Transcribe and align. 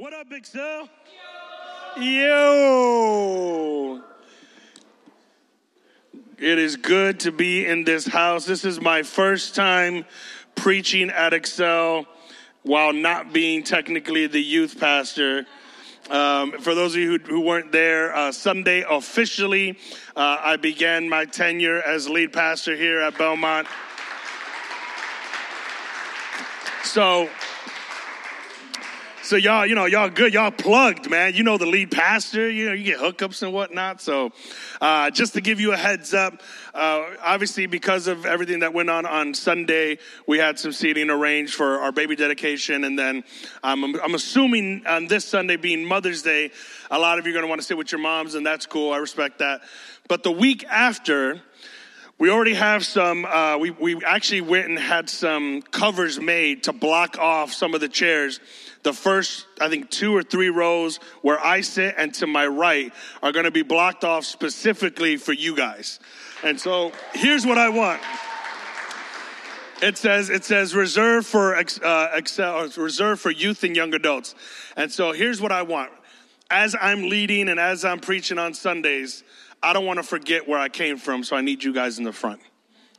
What 0.00 0.14
up, 0.14 0.32
Excel? 0.32 0.88
Yo. 1.94 2.02
Yo. 2.02 4.02
It 6.38 6.58
is 6.58 6.76
good 6.76 7.20
to 7.20 7.30
be 7.30 7.66
in 7.66 7.84
this 7.84 8.06
house. 8.06 8.46
This 8.46 8.64
is 8.64 8.80
my 8.80 9.02
first 9.02 9.54
time 9.54 10.06
preaching 10.54 11.10
at 11.10 11.34
Excel 11.34 12.06
while 12.62 12.94
not 12.94 13.34
being 13.34 13.62
technically 13.62 14.26
the 14.26 14.40
youth 14.40 14.80
pastor. 14.80 15.44
Um, 16.08 16.52
for 16.52 16.74
those 16.74 16.94
of 16.94 17.00
you 17.02 17.18
who, 17.18 17.20
who 17.26 17.40
weren't 17.42 17.70
there, 17.70 18.16
uh, 18.16 18.32
Sunday 18.32 18.82
officially, 18.88 19.78
uh, 20.16 20.38
I 20.40 20.56
began 20.56 21.10
my 21.10 21.26
tenure 21.26 21.82
as 21.82 22.08
lead 22.08 22.32
pastor 22.32 22.74
here 22.74 23.00
at 23.00 23.18
Belmont. 23.18 23.68
So, 26.84 27.28
so 29.22 29.36
y'all, 29.36 29.66
you 29.66 29.74
know, 29.74 29.84
y'all 29.84 30.08
good, 30.08 30.32
y'all 30.32 30.50
plugged, 30.50 31.10
man. 31.10 31.34
You 31.34 31.42
know 31.42 31.58
the 31.58 31.66
lead 31.66 31.90
pastor, 31.90 32.50
you 32.50 32.66
know, 32.66 32.72
you 32.72 32.84
get 32.84 32.98
hookups 32.98 33.42
and 33.42 33.52
whatnot. 33.52 34.00
So, 34.00 34.32
uh, 34.80 35.10
just 35.10 35.34
to 35.34 35.40
give 35.40 35.60
you 35.60 35.72
a 35.72 35.76
heads 35.76 36.14
up, 36.14 36.40
uh, 36.74 37.04
obviously 37.22 37.66
because 37.66 38.06
of 38.06 38.24
everything 38.24 38.60
that 38.60 38.72
went 38.72 38.88
on 38.88 39.04
on 39.04 39.34
Sunday, 39.34 39.98
we 40.26 40.38
had 40.38 40.58
some 40.58 40.72
seating 40.72 41.10
arranged 41.10 41.54
for 41.54 41.80
our 41.80 41.92
baby 41.92 42.16
dedication, 42.16 42.84
and 42.84 42.98
then 42.98 43.22
um, 43.62 43.84
I'm, 43.84 44.00
I'm 44.00 44.14
assuming 44.14 44.86
on 44.86 45.06
this 45.06 45.26
Sunday 45.26 45.56
being 45.56 45.84
Mother's 45.84 46.22
Day, 46.22 46.50
a 46.90 46.98
lot 46.98 47.18
of 47.18 47.26
you 47.26 47.32
are 47.32 47.34
going 47.34 47.44
to 47.44 47.48
want 47.48 47.60
to 47.60 47.66
sit 47.66 47.76
with 47.76 47.92
your 47.92 48.00
moms, 48.00 48.34
and 48.34 48.46
that's 48.46 48.64
cool. 48.64 48.92
I 48.92 48.98
respect 48.98 49.40
that. 49.40 49.60
But 50.08 50.22
the 50.22 50.32
week 50.32 50.64
after, 50.64 51.42
we 52.18 52.30
already 52.30 52.54
have 52.54 52.84
some, 52.84 53.24
uh, 53.24 53.56
we, 53.58 53.70
we 53.70 54.04
actually 54.04 54.42
went 54.42 54.68
and 54.68 54.78
had 54.78 55.08
some 55.08 55.62
covers 55.62 56.20
made 56.20 56.64
to 56.64 56.72
block 56.74 57.18
off 57.18 57.52
some 57.52 57.74
of 57.74 57.80
the 57.80 57.88
chairs 57.88 58.40
the 58.82 58.92
first, 58.92 59.46
I 59.60 59.68
think, 59.68 59.90
two 59.90 60.14
or 60.14 60.22
three 60.22 60.48
rows 60.48 60.98
where 61.22 61.38
I 61.38 61.60
sit 61.60 61.94
and 61.98 62.14
to 62.14 62.26
my 62.26 62.46
right 62.46 62.92
are 63.22 63.32
going 63.32 63.44
to 63.44 63.50
be 63.50 63.62
blocked 63.62 64.04
off 64.04 64.24
specifically 64.24 65.16
for 65.16 65.32
you 65.32 65.54
guys. 65.54 66.00
And 66.42 66.58
so 66.58 66.92
here's 67.12 67.44
what 67.44 67.58
I 67.58 67.68
want. 67.68 68.00
It 69.82 69.96
says 69.96 70.28
it 70.28 70.44
says 70.44 70.74
reserve 70.74 71.26
for 71.26 71.56
uh, 71.56 72.08
excel, 72.12 72.68
reserve 72.76 73.18
for 73.20 73.30
youth 73.30 73.64
and 73.64 73.74
young 73.74 73.94
adults. 73.94 74.34
And 74.76 74.92
so 74.92 75.12
here's 75.12 75.40
what 75.40 75.52
I 75.52 75.62
want. 75.62 75.90
As 76.50 76.74
I'm 76.78 77.08
leading 77.08 77.48
and 77.48 77.58
as 77.60 77.84
I'm 77.84 78.00
preaching 78.00 78.38
on 78.38 78.54
Sundays, 78.54 79.22
I 79.62 79.72
don't 79.72 79.86
want 79.86 79.98
to 79.98 80.02
forget 80.02 80.48
where 80.48 80.58
I 80.58 80.68
came 80.68 80.96
from, 80.96 81.22
so 81.22 81.36
I 81.36 81.42
need 81.42 81.62
you 81.62 81.72
guys 81.72 81.98
in 81.98 82.04
the 82.04 82.12
front. 82.12 82.40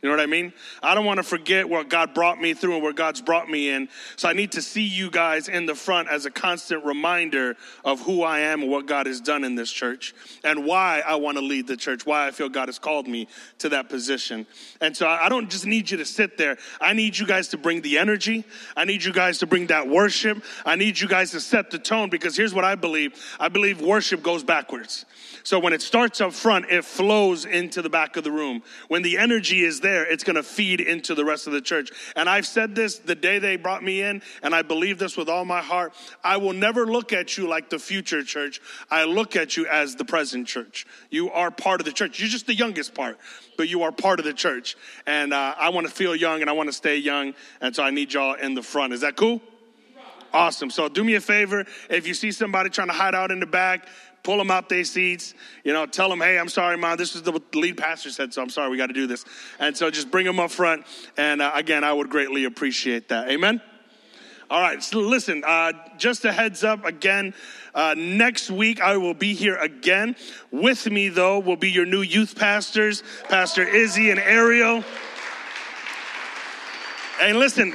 You 0.01 0.09
know 0.09 0.15
what 0.15 0.23
I 0.23 0.25
mean? 0.25 0.51
I 0.81 0.95
don't 0.95 1.05
want 1.05 1.17
to 1.17 1.23
forget 1.23 1.69
what 1.69 1.87
God 1.87 2.15
brought 2.15 2.41
me 2.41 2.55
through 2.55 2.73
and 2.73 2.83
where 2.83 2.91
God's 2.91 3.21
brought 3.21 3.47
me 3.47 3.69
in. 3.69 3.87
So 4.15 4.27
I 4.27 4.33
need 4.33 4.53
to 4.53 4.61
see 4.61 4.81
you 4.81 5.11
guys 5.11 5.47
in 5.47 5.67
the 5.67 5.75
front 5.75 6.09
as 6.09 6.25
a 6.25 6.31
constant 6.31 6.83
reminder 6.85 7.55
of 7.85 8.01
who 8.01 8.23
I 8.23 8.39
am 8.39 8.63
and 8.63 8.71
what 8.71 8.87
God 8.87 9.05
has 9.05 9.21
done 9.21 9.43
in 9.43 9.53
this 9.53 9.71
church 9.71 10.15
and 10.43 10.65
why 10.65 11.03
I 11.05 11.15
want 11.15 11.37
to 11.37 11.43
lead 11.43 11.67
the 11.67 11.77
church, 11.77 12.03
why 12.03 12.25
I 12.25 12.31
feel 12.31 12.49
God 12.49 12.67
has 12.67 12.79
called 12.79 13.07
me 13.07 13.27
to 13.59 13.69
that 13.69 13.89
position. 13.89 14.47
And 14.79 14.97
so 14.97 15.07
I 15.07 15.29
don't 15.29 15.51
just 15.51 15.67
need 15.67 15.91
you 15.91 15.97
to 15.97 16.05
sit 16.05 16.35
there. 16.35 16.57
I 16.79 16.93
need 16.93 17.15
you 17.15 17.27
guys 17.27 17.49
to 17.49 17.59
bring 17.59 17.81
the 17.81 17.99
energy. 17.99 18.43
I 18.75 18.85
need 18.85 19.03
you 19.03 19.13
guys 19.13 19.37
to 19.39 19.45
bring 19.45 19.67
that 19.67 19.87
worship. 19.87 20.43
I 20.65 20.77
need 20.77 20.99
you 20.99 21.07
guys 21.07 21.29
to 21.31 21.39
set 21.39 21.69
the 21.69 21.77
tone 21.77 22.09
because 22.09 22.35
here's 22.35 22.55
what 22.55 22.65
I 22.65 22.73
believe. 22.73 23.13
I 23.39 23.49
believe 23.49 23.79
worship 23.81 24.23
goes 24.23 24.43
backwards. 24.43 25.05
So 25.43 25.59
when 25.59 25.73
it 25.73 25.81
starts 25.81 26.21
up 26.21 26.33
front, 26.33 26.65
it 26.69 26.85
flows 26.85 27.45
into 27.45 27.81
the 27.81 27.89
back 27.89 28.17
of 28.17 28.23
the 28.23 28.31
room. 28.31 28.63
When 28.87 29.03
the 29.03 29.17
energy 29.17 29.63
is 29.63 29.79
there, 29.79 29.90
it's 29.91 30.23
going 30.23 30.35
to 30.35 30.43
feed 30.43 30.81
into 30.81 31.15
the 31.15 31.25
rest 31.25 31.47
of 31.47 31.53
the 31.53 31.61
church. 31.61 31.91
And 32.15 32.29
I've 32.29 32.47
said 32.47 32.75
this 32.75 32.99
the 32.99 33.15
day 33.15 33.39
they 33.39 33.55
brought 33.57 33.83
me 33.83 34.01
in, 34.01 34.21
and 34.43 34.53
I 34.55 34.61
believe 34.61 34.99
this 34.99 35.17
with 35.17 35.29
all 35.29 35.45
my 35.45 35.61
heart. 35.61 35.93
I 36.23 36.37
will 36.37 36.53
never 36.53 36.85
look 36.85 37.13
at 37.13 37.37
you 37.37 37.47
like 37.47 37.69
the 37.69 37.79
future 37.79 38.23
church. 38.23 38.61
I 38.89 39.05
look 39.05 39.35
at 39.35 39.57
you 39.57 39.67
as 39.67 39.95
the 39.95 40.05
present 40.05 40.47
church. 40.47 40.85
You 41.09 41.31
are 41.31 41.51
part 41.51 41.81
of 41.81 41.85
the 41.85 41.91
church. 41.91 42.19
You're 42.19 42.29
just 42.29 42.47
the 42.47 42.55
youngest 42.55 42.93
part, 42.93 43.17
but 43.57 43.69
you 43.69 43.83
are 43.83 43.91
part 43.91 44.19
of 44.19 44.25
the 44.25 44.33
church. 44.33 44.77
And 45.05 45.33
uh, 45.33 45.55
I 45.57 45.69
want 45.69 45.87
to 45.87 45.93
feel 45.93 46.15
young 46.15 46.41
and 46.41 46.49
I 46.49 46.53
want 46.53 46.69
to 46.69 46.73
stay 46.73 46.97
young. 46.97 47.33
And 47.59 47.75
so 47.75 47.83
I 47.83 47.91
need 47.91 48.13
y'all 48.13 48.33
in 48.33 48.53
the 48.53 48.63
front. 48.63 48.93
Is 48.93 49.01
that 49.01 49.15
cool? 49.15 49.41
Awesome. 50.33 50.69
So 50.69 50.87
do 50.87 51.03
me 51.03 51.15
a 51.15 51.21
favor. 51.21 51.65
If 51.89 52.07
you 52.07 52.13
see 52.13 52.31
somebody 52.31 52.69
trying 52.69 52.87
to 52.87 52.93
hide 52.93 53.15
out 53.15 53.31
in 53.31 53.39
the 53.39 53.45
back, 53.45 53.87
pull 54.23 54.37
them 54.37 54.51
out 54.51 54.69
their 54.69 54.83
seats, 54.83 55.33
you 55.63 55.73
know, 55.73 55.85
tell 55.85 56.09
them, 56.09 56.19
hey, 56.19 56.37
I'm 56.37 56.49
sorry, 56.49 56.77
mom, 56.77 56.97
this 56.97 57.15
is 57.15 57.23
the 57.23 57.39
lead 57.53 57.77
pastor 57.77 58.09
said, 58.09 58.33
so 58.33 58.41
I'm 58.41 58.49
sorry, 58.49 58.69
we 58.69 58.77
got 58.77 58.87
to 58.87 58.93
do 58.93 59.07
this. 59.07 59.25
And 59.59 59.75
so 59.75 59.89
just 59.89 60.11
bring 60.11 60.25
them 60.25 60.39
up 60.39 60.51
front. 60.51 60.85
And 61.17 61.41
uh, 61.41 61.51
again, 61.55 61.83
I 61.83 61.91
would 61.91 62.09
greatly 62.09 62.45
appreciate 62.45 63.09
that. 63.09 63.29
Amen. 63.29 63.61
All 64.49 64.59
right, 64.59 64.83
so 64.83 64.99
listen, 64.99 65.43
uh, 65.47 65.71
just 65.97 66.25
a 66.25 66.31
heads 66.31 66.63
up 66.65 66.83
again. 66.83 67.33
Uh, 67.73 67.95
next 67.97 68.51
week, 68.51 68.81
I 68.81 68.97
will 68.97 69.13
be 69.13 69.33
here 69.33 69.55
again. 69.55 70.17
With 70.51 70.91
me, 70.91 71.07
though, 71.07 71.39
will 71.39 71.55
be 71.55 71.71
your 71.71 71.85
new 71.85 72.01
youth 72.01 72.35
pastors, 72.37 73.01
Pastor 73.29 73.65
Izzy 73.65 74.11
and 74.11 74.19
Ariel. 74.19 74.83
And 77.21 77.39
listen, 77.39 77.73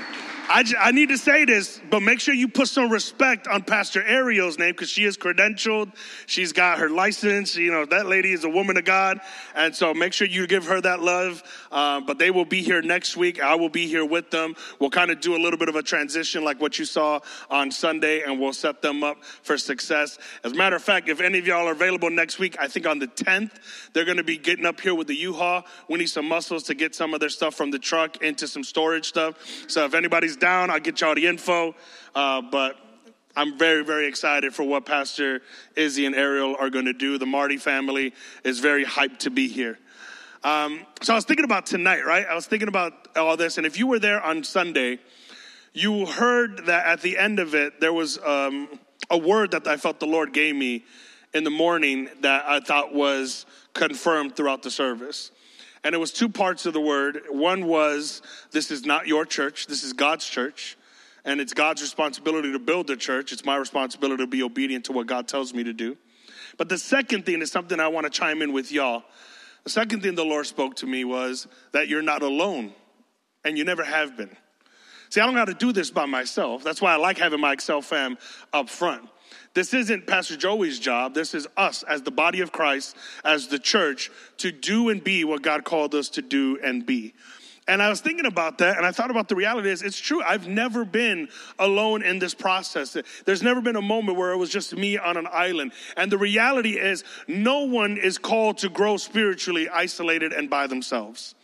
I, 0.49 0.65
I 0.79 0.93
need 0.93 1.09
to 1.09 1.19
say 1.19 1.45
this, 1.45 1.81
but 1.91 2.01
make 2.01 2.21
sure 2.21 2.33
you 2.33 2.47
put 2.47 2.69
some 2.69 2.91
respect 2.91 3.49
on 3.49 3.63
Pastor 3.63 4.03
Ariel's 4.03 4.59
name 4.59 4.71
because 4.71 4.89
she 4.89 5.05
is 5.05 5.17
credentialed. 5.17 5.93
She's 6.27 6.53
got 6.53 6.79
her 6.79 6.89
license. 6.89 7.57
You 7.57 7.73
know, 7.73 7.85
that 7.87 8.07
lady 8.07 8.33
is 8.33 8.45
a 8.45 8.49
woman 8.49 8.77
of 8.77 8.85
God. 8.85 9.21
And 9.57 9.75
so 9.75 9.93
make 9.93 10.13
sure 10.13 10.29
you 10.29 10.47
give 10.47 10.67
her 10.67 10.81
that 10.81 11.01
love. 11.01 11.43
Uh, 11.73 12.01
but 12.01 12.19
they 12.19 12.31
will 12.31 12.45
be 12.45 12.63
here 12.63 12.81
next 12.81 13.17
week. 13.17 13.43
I 13.43 13.57
will 13.57 13.69
be 13.69 13.89
here 13.89 14.05
with 14.05 14.31
them. 14.31 14.55
We'll 14.79 14.91
kind 14.91 15.11
of 15.11 15.21
do 15.21 15.35
a 15.35 15.41
little 15.41 15.59
bit 15.59 15.69
of 15.69 15.75
a 15.75 15.83
transition 15.83 16.45
like 16.45 16.61
what 16.61 16.79
you 16.79 16.85
saw 16.85 17.21
on 17.51 17.73
Sunday, 17.73 18.23
and 18.23 18.41
we'll 18.41 18.53
set 18.53 18.83
them 18.83 19.03
up 19.03 19.25
for 19.43 19.59
success. 19.59 20.19
As 20.45 20.53
a 20.53 20.55
matter 20.55 20.77
of 20.77 20.83
fact, 20.83 21.09
if 21.09 21.21
any 21.21 21.39
of 21.39 21.47
y'all 21.47 21.67
are 21.67 21.73
available 21.73 22.11
next 22.11 22.39
week, 22.39 22.57
I 22.61 22.69
think 22.69 22.87
on 22.87 23.01
the 23.01 23.09
10th, 23.09 23.51
they're 23.93 24.05
going 24.05 24.17
to 24.17 24.25
be 24.25 24.39
getting 24.39 24.65
up 24.65 24.81
here 24.81 24.95
with 24.95 25.09
the 25.09 25.17
U-Haul. 25.17 25.65
We 25.89 25.99
need 25.99 26.07
some 26.07 26.29
muscles 26.29 26.63
to 26.65 26.75
get 26.75 26.95
some 26.95 27.15
of 27.15 27.21
their 27.21 27.31
stuff 27.31 27.57
from 27.57 27.73
the 27.73 27.79
truck 27.79 28.23
into 28.23 28.47
some 28.47 28.63
storage 28.63 29.07
stuff. 29.07 29.35
So 29.67 29.85
if 29.85 29.95
anybody's 29.95 30.36
down. 30.41 30.71
I'll 30.71 30.81
get 30.81 31.01
y'all 31.01 31.15
the 31.15 31.27
info. 31.27 31.75
Uh, 32.15 32.43
but 32.43 32.77
I'm 33.37 33.59
very, 33.59 33.85
very 33.85 34.07
excited 34.07 34.55
for 34.55 34.63
what 34.63 34.87
Pastor 34.87 35.43
Izzy 35.77 36.07
and 36.07 36.15
Ariel 36.15 36.57
are 36.59 36.71
going 36.71 36.87
to 36.87 36.93
do. 36.93 37.19
The 37.19 37.27
Marty 37.27 37.59
family 37.59 38.15
is 38.45 38.61
very 38.61 38.85
hyped 38.85 39.19
to 39.21 39.31
be 39.31 39.49
here. 39.49 39.79
Um, 40.43 40.87
so 41.03 41.13
I 41.13 41.17
was 41.17 41.25
thinking 41.25 41.45
about 41.45 41.67
tonight, 41.67 42.07
right? 42.07 42.27
I 42.27 42.35
was 42.35 42.47
thinking 42.47 42.69
about 42.69 43.09
all 43.17 43.37
this. 43.37 43.59
And 43.59 43.67
if 43.67 43.79
you 43.79 43.87
were 43.87 43.99
there 43.99 44.23
on 44.23 44.45
Sunday, 44.45 44.99
you 45.75 46.07
heard 46.07 46.67
that 46.67 46.87
at 46.87 47.03
the 47.03 47.19
end 47.19 47.39
of 47.39 47.55
it, 47.55 47.81
there 47.81 47.93
was 47.93 48.19
um, 48.25 48.69
a 49.11 49.19
word 49.19 49.51
that 49.51 49.67
I 49.67 49.77
felt 49.77 50.01
the 50.01 50.07
Lord 50.07 50.33
gave 50.33 50.57
me 50.57 50.85
in 51.35 51.45
the 51.45 51.51
morning 51.51 52.09
that 52.23 52.47
I 52.47 52.61
thought 52.61 52.95
was 52.95 53.45
confirmed 53.75 54.37
throughout 54.37 54.63
the 54.63 54.71
service. 54.71 55.31
And 55.87 55.95
it 55.95 55.99
was 55.99 56.11
two 56.11 56.29
parts 56.29 56.67
of 56.67 56.73
the 56.73 56.81
word. 56.81 57.23
One 57.31 57.65
was, 57.67 58.21
This 58.51 58.73
is 58.73 58.85
not 58.85 59.07
your 59.07 59.25
church, 59.25 59.69
this 59.69 59.85
is 59.85 59.93
God's 59.93 60.27
church. 60.27 60.77
And 61.25 61.41
it's 61.41 61.55
God's 61.55 61.81
responsibility 61.81 62.51
to 62.51 62.59
build 62.59 62.89
the 62.89 62.97
church. 62.97 63.33
It's 63.33 63.45
my 63.45 63.57
responsibility 63.57 64.25
to 64.25 64.27
be 64.27 64.43
obedient 64.43 64.87
to 64.87 64.93
what 64.93 65.07
God 65.07 65.29
tells 65.29 65.55
me 65.55 65.63
to 65.63 65.73
do. 65.73 65.97
But 66.57 66.69
the 66.69 66.77
second 66.77 67.25
thing 67.25 67.41
is 67.41 67.53
something 67.53 67.79
I 67.79 67.87
want 67.87 68.05
to 68.05 68.11
chime 68.11 68.43
in 68.43 68.53
with 68.53 68.73
y'all. 68.73 69.05
The 69.63 69.71
second 69.71 70.03
thing 70.03 70.17
the 70.17 70.25
Lord 70.25 70.47
spoke 70.47 70.75
to 70.77 70.87
me 70.87 71.05
was 71.05 71.47
that 71.71 71.87
you're 71.87 72.03
not 72.03 72.23
alone, 72.23 72.73
and 73.45 73.57
you 73.57 73.65
never 73.65 73.85
have 73.85 74.17
been. 74.17 74.37
See, 75.11 75.21
I 75.21 75.25
don't 75.25 75.35
know 75.35 75.41
how 75.41 75.47
to 75.47 75.55
do 75.55 75.73
this 75.73 75.93
by 75.93 76.07
myself. 76.07 76.65
That's 76.65 76.83
why 76.83 76.95
I 76.95 76.97
like 76.97 77.19
having 77.19 77.41
my 77.41 77.53
Excel 77.53 77.81
fam 77.81 78.19
up 78.53 78.69
front. 78.69 79.09
This 79.57 79.73
isn't 79.73 80.07
Pastor 80.07 80.37
Joey's 80.37 80.79
job. 80.79 81.15
This 81.15 81.33
is 81.33 81.49
us 81.57 81.83
as 81.83 82.03
the 82.03 82.11
body 82.11 82.43
of 82.43 82.53
Christ, 82.53 82.95
as 83.25 83.49
the 83.49 83.59
church, 83.59 84.11
to 84.37 84.53
do 84.53 84.91
and 84.91 85.03
be 85.03 85.25
what 85.25 85.41
God 85.41 85.65
called 85.65 85.95
us 85.95 86.11
to 86.11 86.21
do 86.21 86.59
and 86.63 86.85
be. 86.85 87.15
And 87.67 87.83
I 87.83 87.89
was 87.89 88.03
thinking 88.03 88.27
about 88.27 88.59
that, 88.59 88.77
and 88.77 88.85
I 88.85 88.93
thought 88.93 89.11
about 89.11 89.31
the 89.31 89.35
reality 89.35 89.71
is 89.71 89.81
it's 89.81 89.99
true. 89.99 90.23
I've 90.23 90.47
never 90.47 90.85
been 90.85 91.29
alone 91.59 92.03
in 92.03 92.19
this 92.19 92.35
process. 92.35 92.99
There's 93.25 93.43
never 93.43 93.63
been 93.63 93.77
a 93.77 93.83
moment 93.83 94.19
where 94.19 94.33
it 94.33 94.37
was 94.37 94.51
just 94.51 94.77
me 94.77 94.99
on 94.99 95.17
an 95.17 95.27
island. 95.33 95.73
And 95.97 96.13
the 96.13 96.19
reality 96.19 96.79
is, 96.79 97.03
no 97.27 97.61
one 97.61 97.97
is 97.97 98.19
called 98.19 98.59
to 98.59 98.69
grow 98.69 98.99
spiritually 98.99 99.71
isolated 99.71 100.35
and 100.35 100.51
by 100.51 100.67
themselves. 100.67 101.35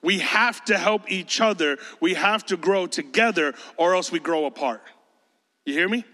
We 0.00 0.20
have 0.20 0.64
to 0.66 0.78
help 0.78 1.10
each 1.10 1.40
other. 1.40 1.78
We 1.98 2.14
have 2.14 2.46
to 2.46 2.56
grow 2.56 2.86
together, 2.86 3.54
or 3.76 3.96
else 3.96 4.12
we 4.12 4.20
grow 4.20 4.46
apart. 4.46 4.80
You 5.66 5.74
hear 5.74 5.88
me? 5.88 6.04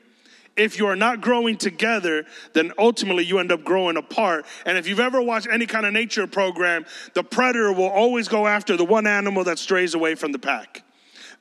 If 0.56 0.79
you 0.79 0.87
are 0.87 0.97
not 0.97 1.21
growing 1.21 1.56
together, 1.56 2.25
then 2.53 2.73
ultimately 2.79 3.25
you 3.25 3.39
end 3.39 3.53
up 3.53 3.65
growing 3.65 3.97
apart. 3.97 4.47
And 4.67 4.79
if 4.79 4.87
you've 4.87 5.01
ever 5.01 5.21
watched 5.21 5.49
any 5.51 5.67
kind 5.67 5.87
of 5.87 5.93
nature 5.93 6.27
program, 6.27 6.87
the 7.15 7.25
predator 7.25 7.73
will 7.73 7.89
always 7.89 8.29
go 8.29 8.47
after 8.47 8.77
the 8.77 8.85
one 8.85 9.06
animal 9.06 9.45
that 9.45 9.59
strays 9.59 9.95
away 9.95 10.15
from 10.15 10.33
the 10.33 10.39
pack. 10.39 10.83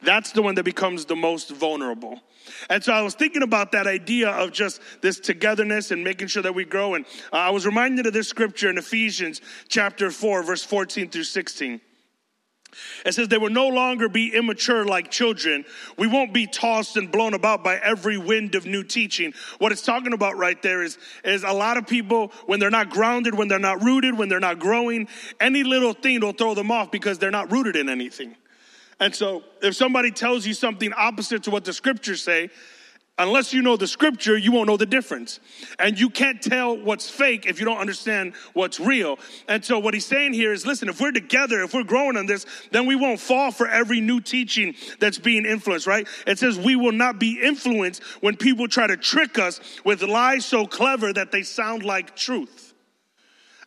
That's 0.02 0.32
the 0.32 0.42
one 0.42 0.56
that 0.56 0.64
becomes 0.64 1.06
the 1.06 1.16
most 1.16 1.52
vulnerable. 1.52 2.22
And 2.70 2.84
so 2.84 2.92
I 2.92 3.02
was 3.02 3.16
thinking 3.16 3.42
about 3.42 3.72
that 3.72 3.88
idea 3.88 4.30
of 4.30 4.52
just 4.52 4.82
this 5.02 5.20
togetherness 5.20 5.92
and 5.92 6.04
making 6.04 6.28
sure 6.28 6.44
that 6.44 6.54
we 6.54 6.66
grow. 6.66 6.96
And 6.96 7.06
uh, 7.32 7.38
I 7.38 7.50
was 7.52 7.66
reminded 7.66 8.06
of 8.06 8.14
this 8.14 8.28
scripture 8.28 8.70
in 8.70 8.78
Ephesians 8.78 9.40
chapter 9.70 10.12
4, 10.12 10.44
verse 10.44 10.64
14 10.64 11.10
through 11.10 11.24
16. 11.24 11.80
It 13.06 13.14
says 13.14 13.28
they 13.28 13.38
will 13.38 13.50
no 13.50 13.68
longer 13.68 14.10
be 14.10 14.34
immature 14.34 14.86
like 14.86 15.12
children. 15.12 15.66
We 15.98 16.08
won't 16.08 16.34
be 16.34 16.48
tossed 16.48 16.98
and 16.98 17.12
blown 17.12 17.34
about 17.34 17.64
by 17.64 17.78
every 17.78 18.18
wind 18.18 18.56
of 18.56 18.66
new 18.66 18.84
teaching. 18.84 19.34
What 19.60 19.72
it's 19.72 19.82
talking 19.82 20.14
about 20.14 20.38
right 20.38 20.62
there 20.62 20.84
is, 20.84 20.98
is 21.24 21.44
a 21.44 21.54
lot 21.54 21.78
of 21.78 21.88
people, 21.88 22.32
when 22.46 22.60
they're 22.60 22.70
not 22.70 22.90
grounded, 22.90 23.36
when 23.36 23.48
they're 23.48 23.60
not 23.60 23.84
rooted, 23.84 24.18
when 24.18 24.30
they're 24.30 24.40
not 24.40 24.60
growing, 24.60 25.08
any 25.40 25.64
little 25.64 25.94
thing 25.94 26.22
will 26.22 26.34
throw 26.34 26.54
them 26.54 26.72
off 26.72 26.92
because 26.92 27.20
they're 27.20 27.32
not 27.32 27.52
rooted 27.52 27.76
in 27.76 27.90
anything. 27.90 28.36
And 29.00 29.14
so 29.14 29.44
if 29.62 29.76
somebody 29.76 30.12
tells 30.12 30.46
you 30.46 30.54
something 30.54 30.94
opposite 30.96 31.44
to 31.44 31.52
what 31.52 31.66
the 31.66 31.74
scriptures 31.74 32.22
say, 32.22 32.50
Unless 33.20 33.54
you 33.54 33.62
know 33.62 33.78
the 33.78 33.86
scripture, 33.86 34.36
you 34.36 34.52
won't 34.52 34.68
know 34.68 34.78
the 34.78 34.88
difference. 34.88 35.40
And 35.78 36.00
you 36.00 36.10
can't 36.10 36.42
tell 36.42 36.76
what's 36.76 37.08
fake 37.08 37.46
if 37.46 37.60
you 37.60 37.66
don't 37.66 37.78
understand 37.78 38.34
what's 38.54 38.80
real. 38.80 39.20
And 39.48 39.64
so 39.64 39.78
what 39.78 39.94
he's 39.94 40.06
saying 40.06 40.34
here 40.34 40.52
is 40.52 40.66
listen, 40.66 40.90
if 40.90 41.00
we're 41.00 41.12
together, 41.12 41.62
if 41.62 41.76
we're 41.76 41.84
growing 41.84 42.18
on 42.18 42.26
this, 42.26 42.48
then 42.72 42.88
we 42.88 42.96
won't 42.96 43.20
fall 43.20 43.52
for 43.52 43.68
every 43.68 44.02
new 44.02 44.20
teaching 44.20 44.74
that's 45.00 45.20
being 45.20 45.46
influenced, 45.46 45.86
right? 45.86 46.08
It 46.26 46.40
says 46.40 46.58
we 46.58 46.76
will 46.76 46.92
not 46.92 47.20
be 47.20 47.40
influenced 47.40 48.02
when 48.22 48.36
people 48.36 48.68
try 48.68 48.88
to 48.88 48.98
trick 48.98 49.38
us 49.38 49.62
with 49.86 50.02
lies 50.02 50.44
so 50.44 50.66
clever 50.66 51.14
that 51.14 51.32
they 51.32 51.44
sound 51.44 51.84
like 51.84 52.16
truth. 52.16 52.74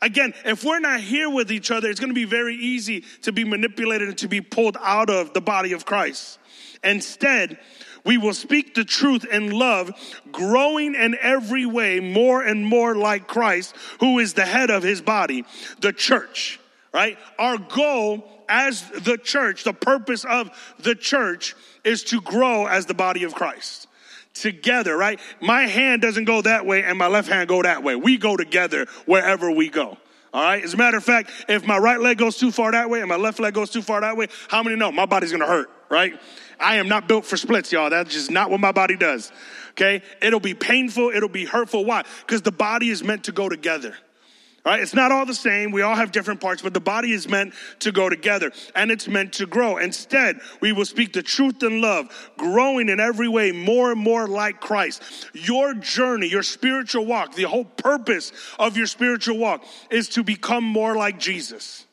Again, 0.02 0.34
if 0.44 0.64
we're 0.64 0.80
not 0.80 1.00
here 1.00 1.30
with 1.30 1.52
each 1.52 1.70
other, 1.70 1.88
it's 1.88 2.00
going 2.00 2.10
to 2.10 2.14
be 2.14 2.24
very 2.24 2.56
easy 2.56 3.04
to 3.22 3.32
be 3.32 3.44
manipulated 3.44 4.08
and 4.08 4.18
to 4.18 4.28
be 4.28 4.40
pulled 4.40 4.76
out 4.82 5.08
of 5.08 5.32
the 5.34 5.40
body 5.40 5.72
of 5.72 5.86
Christ. 5.86 6.38
Instead, 6.84 7.58
we 8.06 8.16
will 8.16 8.34
speak 8.34 8.74
the 8.74 8.84
truth 8.84 9.24
in 9.24 9.50
love, 9.50 9.90
growing 10.32 10.94
in 10.94 11.16
every 11.20 11.66
way 11.66 12.00
more 12.00 12.42
and 12.42 12.64
more 12.64 12.94
like 12.94 13.26
Christ, 13.26 13.74
who 14.00 14.18
is 14.18 14.34
the 14.34 14.46
head 14.46 14.70
of 14.70 14.82
his 14.82 15.02
body, 15.02 15.44
the 15.80 15.92
church, 15.92 16.60
right? 16.94 17.18
Our 17.38 17.58
goal 17.58 18.26
as 18.48 18.88
the 18.90 19.18
church, 19.18 19.64
the 19.64 19.74
purpose 19.74 20.24
of 20.24 20.50
the 20.78 20.94
church 20.94 21.54
is 21.84 22.04
to 22.04 22.20
grow 22.20 22.66
as 22.66 22.86
the 22.86 22.94
body 22.94 23.24
of 23.24 23.34
Christ 23.34 23.88
together, 24.34 24.96
right? 24.96 25.18
My 25.40 25.62
hand 25.62 26.02
doesn't 26.02 26.24
go 26.24 26.42
that 26.42 26.66
way 26.66 26.82
and 26.82 26.98
my 26.98 27.06
left 27.06 27.28
hand 27.28 27.48
go 27.48 27.62
that 27.62 27.82
way. 27.82 27.96
We 27.96 28.18
go 28.18 28.36
together 28.36 28.86
wherever 29.06 29.50
we 29.50 29.68
go. 29.68 29.96
All 30.32 30.42
right. 30.42 30.62
As 30.62 30.74
a 30.74 30.76
matter 30.76 30.98
of 30.98 31.04
fact, 31.04 31.30
if 31.48 31.66
my 31.66 31.78
right 31.78 31.98
leg 31.98 32.18
goes 32.18 32.36
too 32.36 32.50
far 32.50 32.72
that 32.72 32.90
way 32.90 33.00
and 33.00 33.08
my 33.08 33.16
left 33.16 33.40
leg 33.40 33.54
goes 33.54 33.70
too 33.70 33.80
far 33.80 34.02
that 34.02 34.16
way, 34.16 34.26
how 34.48 34.62
many 34.62 34.76
know 34.76 34.92
my 34.92 35.06
body's 35.06 35.30
going 35.30 35.40
to 35.40 35.46
hurt, 35.46 35.70
right? 35.88 36.14
I 36.60 36.76
am 36.76 36.88
not 36.88 37.08
built 37.08 37.24
for 37.24 37.36
splits, 37.36 37.72
y'all. 37.72 37.90
That's 37.90 38.12
just 38.12 38.30
not 38.30 38.50
what 38.50 38.60
my 38.60 38.72
body 38.72 38.96
does. 38.96 39.32
Okay? 39.70 40.02
It'll 40.22 40.40
be 40.40 40.54
painful, 40.54 41.10
it'll 41.10 41.28
be 41.28 41.44
hurtful. 41.44 41.84
Why? 41.84 42.04
Because 42.20 42.42
the 42.42 42.52
body 42.52 42.90
is 42.90 43.04
meant 43.04 43.24
to 43.24 43.32
go 43.32 43.48
together. 43.48 43.94
All 44.66 44.72
right, 44.72 44.82
it's 44.82 44.94
not 44.94 45.12
all 45.12 45.24
the 45.24 45.32
same. 45.32 45.70
We 45.70 45.82
all 45.82 45.94
have 45.94 46.10
different 46.10 46.40
parts, 46.40 46.60
but 46.60 46.74
the 46.74 46.80
body 46.80 47.12
is 47.12 47.28
meant 47.28 47.54
to 47.78 47.92
go 47.92 48.08
together 48.08 48.50
and 48.74 48.90
it's 48.90 49.06
meant 49.06 49.34
to 49.34 49.46
grow. 49.46 49.76
Instead, 49.76 50.40
we 50.60 50.72
will 50.72 50.84
speak 50.84 51.12
the 51.12 51.22
truth 51.22 51.62
in 51.62 51.80
love, 51.80 52.32
growing 52.36 52.88
in 52.88 52.98
every 52.98 53.28
way 53.28 53.52
more 53.52 53.92
and 53.92 54.00
more 54.00 54.26
like 54.26 54.60
Christ. 54.60 55.04
Your 55.34 55.72
journey, 55.74 56.26
your 56.26 56.42
spiritual 56.42 57.06
walk, 57.06 57.36
the 57.36 57.44
whole 57.44 57.64
purpose 57.64 58.32
of 58.58 58.76
your 58.76 58.88
spiritual 58.88 59.38
walk 59.38 59.64
is 59.88 60.08
to 60.10 60.24
become 60.24 60.64
more 60.64 60.96
like 60.96 61.20
Jesus. 61.20 61.85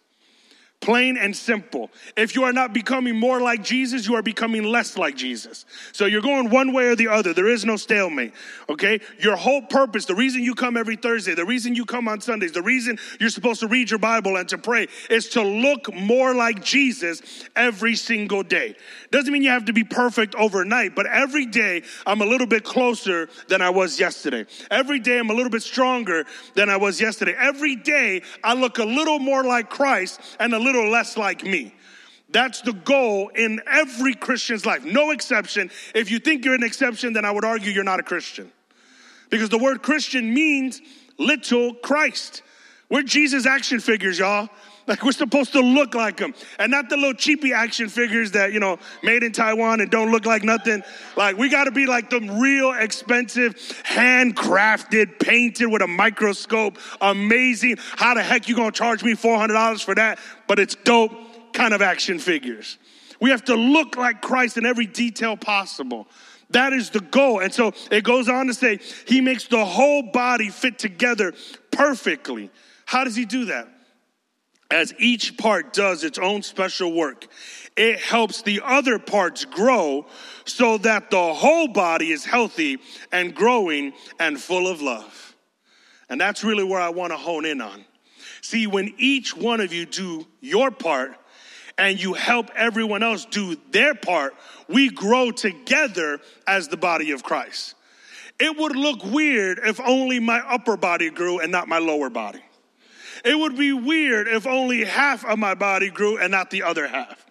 Plain 0.83 1.15
and 1.15 1.33
simple. 1.33 1.89
If 2.17 2.35
you 2.35 2.43
are 2.43 2.51
not 2.51 2.73
becoming 2.73 3.15
more 3.15 3.39
like 3.39 3.63
Jesus, 3.63 4.05
you 4.05 4.15
are 4.15 4.21
becoming 4.21 4.63
less 4.63 4.97
like 4.97 5.15
Jesus. 5.15 5.63
So 5.93 6.07
you're 6.07 6.21
going 6.21 6.49
one 6.49 6.73
way 6.73 6.87
or 6.87 6.95
the 6.97 7.07
other. 7.07 7.33
There 7.33 7.47
is 7.47 7.63
no 7.63 7.77
stalemate. 7.77 8.33
Okay? 8.67 8.99
Your 9.17 9.37
whole 9.37 9.61
purpose, 9.61 10.03
the 10.03 10.13
reason 10.13 10.43
you 10.43 10.53
come 10.53 10.75
every 10.75 10.97
Thursday, 10.97 11.35
the 11.35 11.45
reason 11.45 11.73
you 11.73 11.85
come 11.85 12.09
on 12.09 12.19
Sundays, 12.19 12.51
the 12.51 12.61
reason 12.61 12.99
you're 13.17 13.29
supposed 13.29 13.61
to 13.61 13.67
read 13.67 13.91
your 13.91 13.97
Bible 13.97 14.35
and 14.35 14.49
to 14.49 14.57
pray 14.57 14.89
is 15.09 15.29
to 15.29 15.41
look 15.41 15.93
more 15.93 16.35
like 16.35 16.61
Jesus 16.61 17.21
every 17.55 17.95
single 17.95 18.43
day. 18.43 18.75
Doesn't 19.09 19.31
mean 19.31 19.41
you 19.41 19.51
have 19.51 19.65
to 19.65 19.73
be 19.73 19.85
perfect 19.85 20.35
overnight, 20.35 20.95
but 20.95 21.05
every 21.05 21.45
day 21.45 21.83
I'm 22.05 22.19
a 22.19 22.25
little 22.25 22.47
bit 22.47 22.65
closer 22.65 23.29
than 23.47 23.61
I 23.61 23.69
was 23.69 24.01
yesterday. 24.01 24.45
Every 24.69 24.99
day 24.99 25.17
I'm 25.17 25.29
a 25.29 25.33
little 25.33 25.49
bit 25.49 25.63
stronger 25.63 26.25
than 26.55 26.67
I 26.69 26.75
was 26.75 26.99
yesterday. 26.99 27.35
Every 27.39 27.77
day 27.77 28.21
I 28.43 28.53
look 28.53 28.79
a 28.79 28.83
little 28.83 29.19
more 29.19 29.45
like 29.45 29.69
Christ 29.69 30.19
and 30.41 30.53
a 30.53 30.59
little 30.59 30.72
little 30.73 30.91
less 30.91 31.17
like 31.17 31.43
me. 31.43 31.73
That's 32.29 32.61
the 32.61 32.73
goal 32.73 33.29
in 33.29 33.61
every 33.67 34.15
Christian's 34.15 34.65
life, 34.65 34.83
no 34.83 35.11
exception. 35.11 35.69
If 35.93 36.09
you 36.09 36.19
think 36.19 36.43
you're 36.43 36.55
an 36.55 36.63
exception, 36.63 37.13
then 37.13 37.25
I 37.25 37.31
would 37.31 37.45
argue 37.45 37.71
you're 37.71 37.83
not 37.83 37.99
a 37.99 38.03
Christian. 38.03 38.51
Because 39.29 39.49
the 39.49 39.57
word 39.57 39.83
Christian 39.83 40.33
means 40.33 40.81
little 41.17 41.73
Christ. 41.75 42.41
We're 42.89 43.03
Jesus 43.03 43.45
action 43.45 43.79
figures, 43.79 44.19
y'all. 44.19 44.49
Like 44.85 45.03
we're 45.03 45.13
supposed 45.13 45.53
to 45.53 45.61
look 45.61 45.95
like 45.95 46.17
them 46.17 46.33
and 46.59 46.71
not 46.71 46.89
the 46.89 46.97
little 46.97 47.13
cheapy 47.13 47.53
action 47.53 47.87
figures 47.87 48.31
that, 48.31 48.51
you 48.51 48.59
know, 48.59 48.79
made 49.01 49.23
in 49.23 49.31
Taiwan 49.31 49.79
and 49.79 49.89
don't 49.89 50.11
look 50.11 50.25
like 50.25 50.43
nothing. 50.43 50.83
Like 51.15 51.37
we 51.37 51.49
got 51.49 51.65
to 51.65 51.71
be 51.71 51.85
like 51.85 52.09
the 52.09 52.19
real 52.19 52.71
expensive, 52.71 53.55
handcrafted, 53.85 55.19
painted 55.19 55.67
with 55.67 55.81
a 55.81 55.87
microscope, 55.87 56.77
amazing. 56.99 57.77
How 57.95 58.13
the 58.13 58.23
heck 58.23 58.49
you 58.49 58.55
to 58.55 58.71
charge 58.71 59.03
me 59.03 59.13
$400 59.13 59.83
for 59.83 59.95
that? 59.95 60.19
But 60.47 60.59
it's 60.59 60.75
dope 60.75 61.13
kind 61.53 61.73
of 61.73 61.81
action 61.81 62.19
figures. 62.19 62.77
We 63.21 63.29
have 63.29 63.45
to 63.45 63.55
look 63.55 63.95
like 63.95 64.21
Christ 64.21 64.57
in 64.57 64.65
every 64.65 64.85
detail 64.85 65.37
possible. 65.37 66.07
That 66.49 66.73
is 66.73 66.89
the 66.89 66.99
goal. 66.99 67.39
And 67.39 67.53
so 67.53 67.73
it 67.89 68.03
goes 68.03 68.27
on 68.27 68.47
to 68.47 68.53
say, 68.53 68.79
He 69.07 69.21
makes 69.21 69.47
the 69.47 69.63
whole 69.63 70.03
body 70.03 70.49
fit 70.49 70.77
together 70.77 71.33
perfectly. 71.71 72.51
How 72.85 73.03
does 73.03 73.15
He 73.15 73.25
do 73.25 73.45
that? 73.45 73.72
As 74.73 74.93
each 74.97 75.37
part 75.37 75.71
does 75.71 76.03
its 76.03 76.17
own 76.17 76.41
special 76.41 76.91
work, 76.91 77.27
it 77.77 77.99
helps 77.99 78.41
the 78.41 78.61
other 78.63 78.99
parts 78.99 79.45
grow 79.45 80.05
so 80.45 80.77
that 80.79 81.11
the 81.11 81.33
whole 81.33 81.67
body 81.67 82.11
is 82.11 82.25
healthy 82.25 82.79
and 83.11 83.35
growing 83.35 83.93
and 84.19 84.39
full 84.39 84.67
of 84.67 84.81
love. 84.81 85.35
And 86.09 86.19
that's 86.19 86.43
really 86.43 86.63
where 86.63 86.81
I 86.81 86.89
want 86.89 87.11
to 87.11 87.17
hone 87.17 87.45
in 87.45 87.61
on. 87.61 87.85
See, 88.41 88.67
when 88.67 88.93
each 88.97 89.35
one 89.35 89.61
of 89.61 89.71
you 89.71 89.85
do 89.85 90.27
your 90.41 90.69
part 90.69 91.15
and 91.77 92.01
you 92.01 92.13
help 92.13 92.51
everyone 92.55 93.01
else 93.01 93.25
do 93.25 93.55
their 93.71 93.95
part, 93.95 94.35
we 94.67 94.89
grow 94.89 95.31
together 95.31 96.19
as 96.45 96.67
the 96.67 96.77
body 96.77 97.11
of 97.11 97.23
Christ. 97.23 97.75
It 98.39 98.57
would 98.57 98.75
look 98.75 99.03
weird 99.05 99.59
if 99.63 99.79
only 99.79 100.19
my 100.19 100.39
upper 100.39 100.77
body 100.77 101.09
grew 101.09 101.39
and 101.39 101.51
not 101.51 101.67
my 101.67 101.77
lower 101.77 102.09
body. 102.09 102.41
It 103.23 103.37
would 103.37 103.57
be 103.57 103.71
weird 103.71 104.27
if 104.27 104.45
only 104.45 104.83
half 104.83 105.23
of 105.25 105.39
my 105.39 105.53
body 105.53 105.89
grew 105.89 106.17
and 106.17 106.31
not 106.31 106.49
the 106.49 106.63
other 106.63 106.87
half. 106.87 107.25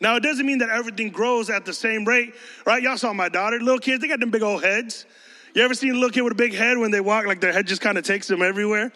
Now, 0.00 0.16
it 0.16 0.22
doesn't 0.22 0.46
mean 0.46 0.58
that 0.58 0.68
everything 0.68 1.10
grows 1.10 1.50
at 1.50 1.64
the 1.64 1.72
same 1.72 2.04
rate, 2.04 2.34
right? 2.66 2.82
Y'all 2.82 2.96
saw 2.96 3.12
my 3.12 3.28
daughter, 3.28 3.58
little 3.58 3.80
kids, 3.80 4.02
they 4.02 4.08
got 4.08 4.20
them 4.20 4.30
big 4.30 4.42
old 4.42 4.62
heads. 4.62 5.06
You 5.54 5.62
ever 5.62 5.74
seen 5.74 5.90
a 5.90 5.94
little 5.94 6.10
kid 6.10 6.22
with 6.22 6.32
a 6.32 6.36
big 6.36 6.54
head 6.54 6.78
when 6.78 6.90
they 6.90 7.00
walk, 7.00 7.26
like 7.26 7.40
their 7.40 7.52
head 7.52 7.66
just 7.66 7.80
kind 7.80 7.98
of 7.98 8.04
takes 8.04 8.28
them 8.28 8.42
everywhere? 8.42 8.92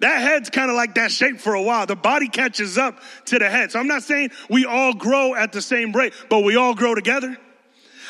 That 0.00 0.22
head's 0.22 0.48
kind 0.48 0.70
of 0.70 0.76
like 0.76 0.94
that 0.94 1.12
shape 1.12 1.38
for 1.38 1.54
a 1.54 1.62
while. 1.62 1.86
The 1.86 1.94
body 1.94 2.28
catches 2.28 2.78
up 2.78 3.00
to 3.26 3.38
the 3.38 3.50
head. 3.50 3.70
So 3.70 3.78
I'm 3.78 3.86
not 3.86 4.02
saying 4.02 4.30
we 4.48 4.64
all 4.64 4.94
grow 4.94 5.34
at 5.34 5.52
the 5.52 5.60
same 5.60 5.92
rate, 5.92 6.14
but 6.30 6.40
we 6.40 6.56
all 6.56 6.74
grow 6.74 6.94
together. 6.94 7.36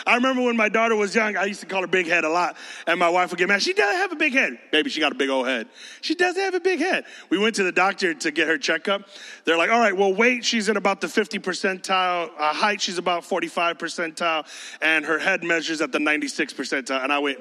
I 0.07 0.15
remember 0.15 0.43
when 0.43 0.57
my 0.57 0.69
daughter 0.69 0.97
was 0.97 1.15
young, 1.15 1.37
I 1.37 1.45
used 1.45 1.61
to 1.61 1.67
call 1.67 1.83
her 1.83 1.87
big 1.87 2.07
head 2.07 2.25
a 2.25 2.29
lot. 2.29 2.57
And 2.87 2.99
my 2.99 3.09
wife 3.09 3.31
would 3.31 3.39
get 3.39 3.49
mad. 3.49 3.63
She 3.63 3.73
doesn't 3.73 3.97
have 3.97 4.13
a 4.13 4.17
big 4.17 4.33
head. 4.33 4.59
Baby, 4.73 4.91
she 4.91 5.01
got 5.01 5.13
a 5.13 5.15
big 5.15 5.31
old 5.31 5.47
head. 5.47 5.69
She 6.01 6.15
doesn't 6.15 6.43
have 6.43 6.55
a 6.55 6.61
big 6.61 6.79
head. 6.79 7.05
We 7.29 7.39
went 7.39 7.57
to 7.57 7.63
the 7.63 7.73
doctor 7.73 8.15
to 8.15 8.31
get 8.31 8.49
her 8.49 8.59
checkup. 8.59 9.03
They're 9.45 9.59
like, 9.59 9.71
all 9.71 9.81
right, 9.81 9.97
well, 9.97 10.13
weight, 10.13 10.45
she's 10.45 10.69
in 10.69 10.77
about 10.77 11.01
the 11.01 11.09
50 11.09 11.39
percentile. 11.39 12.31
Uh, 12.39 12.53
height, 12.53 12.81
she's 12.81 12.99
about 12.99 13.25
45 13.25 13.79
percentile. 13.79 14.47
And 14.81 15.05
her 15.05 15.19
head 15.19 15.45
measures 15.45 15.81
at 15.81 15.93
the 15.93 16.01
96 16.01 16.53
percentile. 16.55 17.03
And 17.03 17.13
I 17.13 17.19
went, 17.19 17.39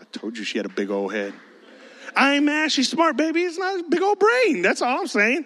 I 0.00 0.04
told 0.12 0.38
you 0.38 0.44
she 0.44 0.58
had 0.58 0.66
a 0.66 0.70
big 0.70 0.90
old 0.90 1.12
head. 1.12 1.34
I 2.14 2.36
ain't 2.36 2.44
mad. 2.44 2.72
She's 2.72 2.88
smart, 2.88 3.16
baby. 3.16 3.42
It's 3.42 3.58
not 3.58 3.80
a 3.80 3.82
big 3.82 4.02
old 4.02 4.18
brain. 4.18 4.62
That's 4.62 4.80
all 4.80 5.00
I'm 5.00 5.06
saying. 5.06 5.44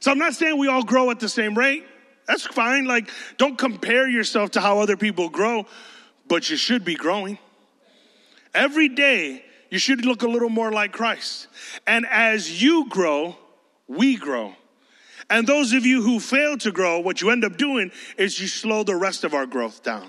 So 0.00 0.10
I'm 0.10 0.18
not 0.18 0.34
saying 0.34 0.58
we 0.58 0.68
all 0.68 0.82
grow 0.82 1.10
at 1.10 1.20
the 1.20 1.28
same 1.28 1.56
rate. 1.56 1.84
That's 2.26 2.46
fine. 2.46 2.86
Like, 2.86 3.08
don't 3.36 3.56
compare 3.56 4.08
yourself 4.08 4.52
to 4.52 4.60
how 4.60 4.80
other 4.80 4.96
people 4.96 5.28
grow, 5.28 5.66
but 6.26 6.50
you 6.50 6.56
should 6.56 6.84
be 6.84 6.94
growing. 6.94 7.38
Every 8.54 8.88
day, 8.88 9.44
you 9.70 9.78
should 9.78 10.04
look 10.04 10.22
a 10.22 10.28
little 10.28 10.48
more 10.48 10.72
like 10.72 10.92
Christ. 10.92 11.48
And 11.86 12.06
as 12.06 12.62
you 12.62 12.88
grow, 12.88 13.36
we 13.86 14.16
grow. 14.16 14.54
And 15.28 15.46
those 15.46 15.72
of 15.72 15.84
you 15.84 16.02
who 16.02 16.20
fail 16.20 16.56
to 16.58 16.70
grow, 16.70 17.00
what 17.00 17.20
you 17.20 17.30
end 17.30 17.44
up 17.44 17.56
doing 17.56 17.90
is 18.16 18.40
you 18.40 18.46
slow 18.46 18.84
the 18.84 18.94
rest 18.94 19.24
of 19.24 19.34
our 19.34 19.46
growth 19.46 19.82
down. 19.82 20.08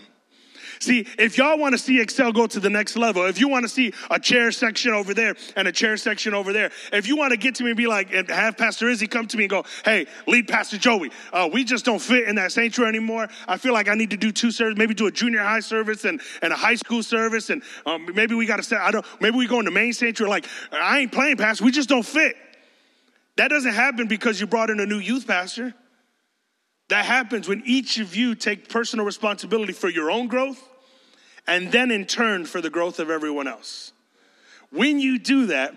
See, 0.80 1.08
if 1.18 1.38
y'all 1.38 1.58
want 1.58 1.74
to 1.74 1.78
see 1.78 2.00
Excel 2.00 2.32
go 2.32 2.48
to 2.48 2.60
the 2.60 2.70
next 2.70 2.96
level, 2.96 3.26
if 3.26 3.40
you 3.40 3.48
want 3.48 3.64
to 3.64 3.70
see 3.70 3.94
a 4.12 4.20
chair 4.20 4.52
section 4.52 4.92
over 4.94 5.14
there 5.14 5.36
and 5.56 5.68
a 5.68 5.72
chair 5.72 5.98
section 5.98 6.34
over 6.34 6.54
there, 6.54 6.72
if 6.94 7.08
you 7.08 7.18
want 7.18 7.32
to 7.32 7.38
get 7.38 7.56
to 7.56 7.64
me 7.64 7.72
and 7.72 7.78
be 7.78 7.88
like, 7.88 8.14
and 8.14 8.30
have 8.30 8.58
Pastor 8.58 8.90
Izzy 8.90 9.08
come 9.08 9.28
to 9.28 9.38
me 9.38 9.46
and 9.46 9.50
go, 9.50 9.66
hey, 9.86 10.06
lead 10.28 10.48
Pastor 10.48 10.78
Joey, 10.78 11.12
uh, 11.34 11.50
we 11.52 11.64
just 11.64 11.86
don't 11.86 12.00
fit 12.00 12.28
in 12.28 12.36
that 12.36 12.52
sanctuary 12.52 12.90
anymore. 12.90 13.28
I 13.48 13.58
feel 13.58 13.74
like 13.74 13.88
I 13.88 13.96
need 13.96 14.12
to 14.12 14.18
do 14.18 14.32
two 14.32 14.52
services, 14.52 14.78
maybe 14.78 14.94
do 14.94 15.08
a 15.08 15.12
junior 15.12 15.42
high 15.42 15.62
service 15.62 16.06
and, 16.06 16.22
and 16.42 16.54
a 16.54 16.56
high 16.56 16.76
school 16.76 17.04
service, 17.04 17.50
and 17.50 17.64
um, 17.86 18.08
maybe 18.14 18.36
we 18.36 18.46
got 18.46 18.58
to 18.58 18.64
set, 18.64 18.82
I 18.82 18.92
don't, 18.92 19.06
maybe 19.20 19.38
we 19.38 19.48
go 19.48 19.60
in 19.60 19.66
the 19.66 19.72
main 19.72 19.94
sanctuary. 19.94 20.30
Like, 20.30 20.48
I 20.72 21.00
ain't 21.00 21.12
playing, 21.12 21.38
Pastor, 21.38 21.66
we 21.66 21.72
just 21.72 21.90
don't 21.90 22.06
fit. 22.06 22.36
That 23.38 23.50
doesn't 23.50 23.74
happen 23.74 24.08
because 24.08 24.40
you 24.42 24.48
brought 24.48 24.70
in 24.70 24.80
a 24.80 24.86
new 24.86 25.00
youth 25.00 25.28
pastor. 25.28 25.74
That 26.90 27.06
happens 27.06 27.48
when 27.48 27.64
each 27.66 28.00
of 28.00 28.16
you 28.16 28.36
take 28.36 28.70
personal 28.70 29.06
responsibility 29.06 29.74
for 29.74 29.90
your 29.90 30.10
own 30.10 30.28
growth 30.28 30.62
and 31.46 31.72
then 31.72 31.92
in 31.92 32.06
turn 32.06 32.46
for 32.46 32.62
the 32.62 32.70
growth 32.70 33.00
of 33.00 33.10
everyone 33.10 33.48
else. 33.48 33.92
When 34.70 35.00
you 35.00 35.18
do 35.20 35.48
that, 35.48 35.76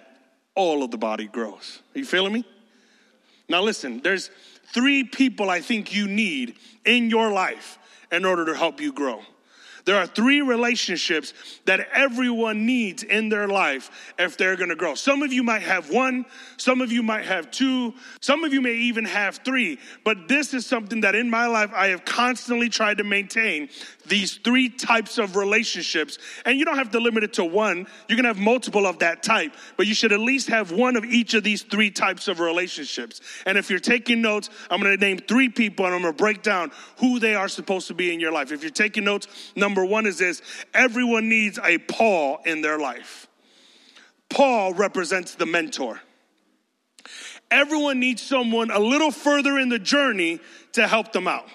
all 0.54 0.82
of 0.82 0.90
the 0.90 0.98
body 0.98 1.26
grows. 1.26 1.80
Are 1.94 1.98
you 1.98 2.04
feeling 2.04 2.32
me? 2.32 2.44
Now, 3.48 3.62
listen, 3.62 4.00
there's 4.02 4.30
three 4.72 5.04
people 5.04 5.50
I 5.50 5.60
think 5.60 5.94
you 5.94 6.06
need 6.06 6.56
in 6.84 7.10
your 7.10 7.32
life 7.32 7.78
in 8.12 8.24
order 8.24 8.44
to 8.46 8.54
help 8.54 8.80
you 8.80 8.92
grow. 8.92 9.22
There 9.84 9.96
are 9.96 10.06
three 10.06 10.40
relationships 10.40 11.32
that 11.64 11.88
everyone 11.92 12.66
needs 12.66 13.02
in 13.02 13.28
their 13.28 13.48
life 13.48 14.12
if 14.18 14.36
they're 14.36 14.56
gonna 14.56 14.76
grow. 14.76 14.94
Some 14.94 15.22
of 15.22 15.32
you 15.32 15.42
might 15.42 15.62
have 15.62 15.90
one, 15.90 16.26
some 16.56 16.80
of 16.80 16.92
you 16.92 17.02
might 17.02 17.24
have 17.24 17.50
two, 17.50 17.94
some 18.20 18.44
of 18.44 18.52
you 18.52 18.60
may 18.60 18.74
even 18.74 19.04
have 19.04 19.36
three, 19.44 19.78
but 20.04 20.28
this 20.28 20.54
is 20.54 20.66
something 20.66 21.00
that 21.02 21.14
in 21.14 21.30
my 21.30 21.46
life 21.46 21.70
I 21.74 21.88
have 21.88 22.04
constantly 22.04 22.68
tried 22.68 22.98
to 22.98 23.04
maintain 23.04 23.68
these 24.06 24.36
three 24.36 24.68
types 24.68 25.18
of 25.18 25.36
relationships. 25.36 26.18
And 26.44 26.58
you 26.58 26.64
don't 26.64 26.76
have 26.76 26.90
to 26.90 27.00
limit 27.00 27.24
it 27.24 27.32
to 27.34 27.44
one, 27.44 27.86
you 28.08 28.16
can 28.16 28.24
have 28.24 28.38
multiple 28.38 28.86
of 28.86 28.98
that 29.00 29.22
type, 29.22 29.54
but 29.76 29.86
you 29.86 29.94
should 29.94 30.12
at 30.12 30.20
least 30.20 30.48
have 30.48 30.72
one 30.72 30.96
of 30.96 31.04
each 31.04 31.34
of 31.34 31.44
these 31.44 31.62
three 31.62 31.90
types 31.90 32.28
of 32.28 32.40
relationships. 32.40 33.20
And 33.46 33.56
if 33.56 33.70
you're 33.70 33.78
taking 33.78 34.20
notes, 34.20 34.50
I'm 34.70 34.80
gonna 34.80 34.96
name 34.96 35.18
three 35.18 35.48
people 35.48 35.86
and 35.86 35.94
I'm 35.94 36.02
gonna 36.02 36.12
break 36.12 36.42
down 36.42 36.72
who 36.98 37.18
they 37.18 37.34
are 37.34 37.48
supposed 37.48 37.88
to 37.88 37.94
be 37.94 38.12
in 38.12 38.20
your 38.20 38.32
life. 38.32 38.52
If 38.52 38.62
you're 38.62 38.70
taking 38.70 39.04
notes, 39.04 39.26
number 39.56 39.69
one 39.76 40.06
is 40.06 40.18
this 40.18 40.42
everyone 40.74 41.28
needs 41.28 41.58
a 41.62 41.78
Paul 41.78 42.40
in 42.44 42.62
their 42.62 42.78
life. 42.78 43.26
Paul 44.28 44.74
represents 44.74 45.34
the 45.34 45.46
mentor. 45.46 46.00
Everyone 47.50 47.98
needs 47.98 48.22
someone 48.22 48.70
a 48.70 48.78
little 48.78 49.10
further 49.10 49.58
in 49.58 49.68
the 49.68 49.78
journey 49.78 50.38
to 50.72 50.86
help 50.86 51.12
them 51.12 51.26
out. 51.26 51.48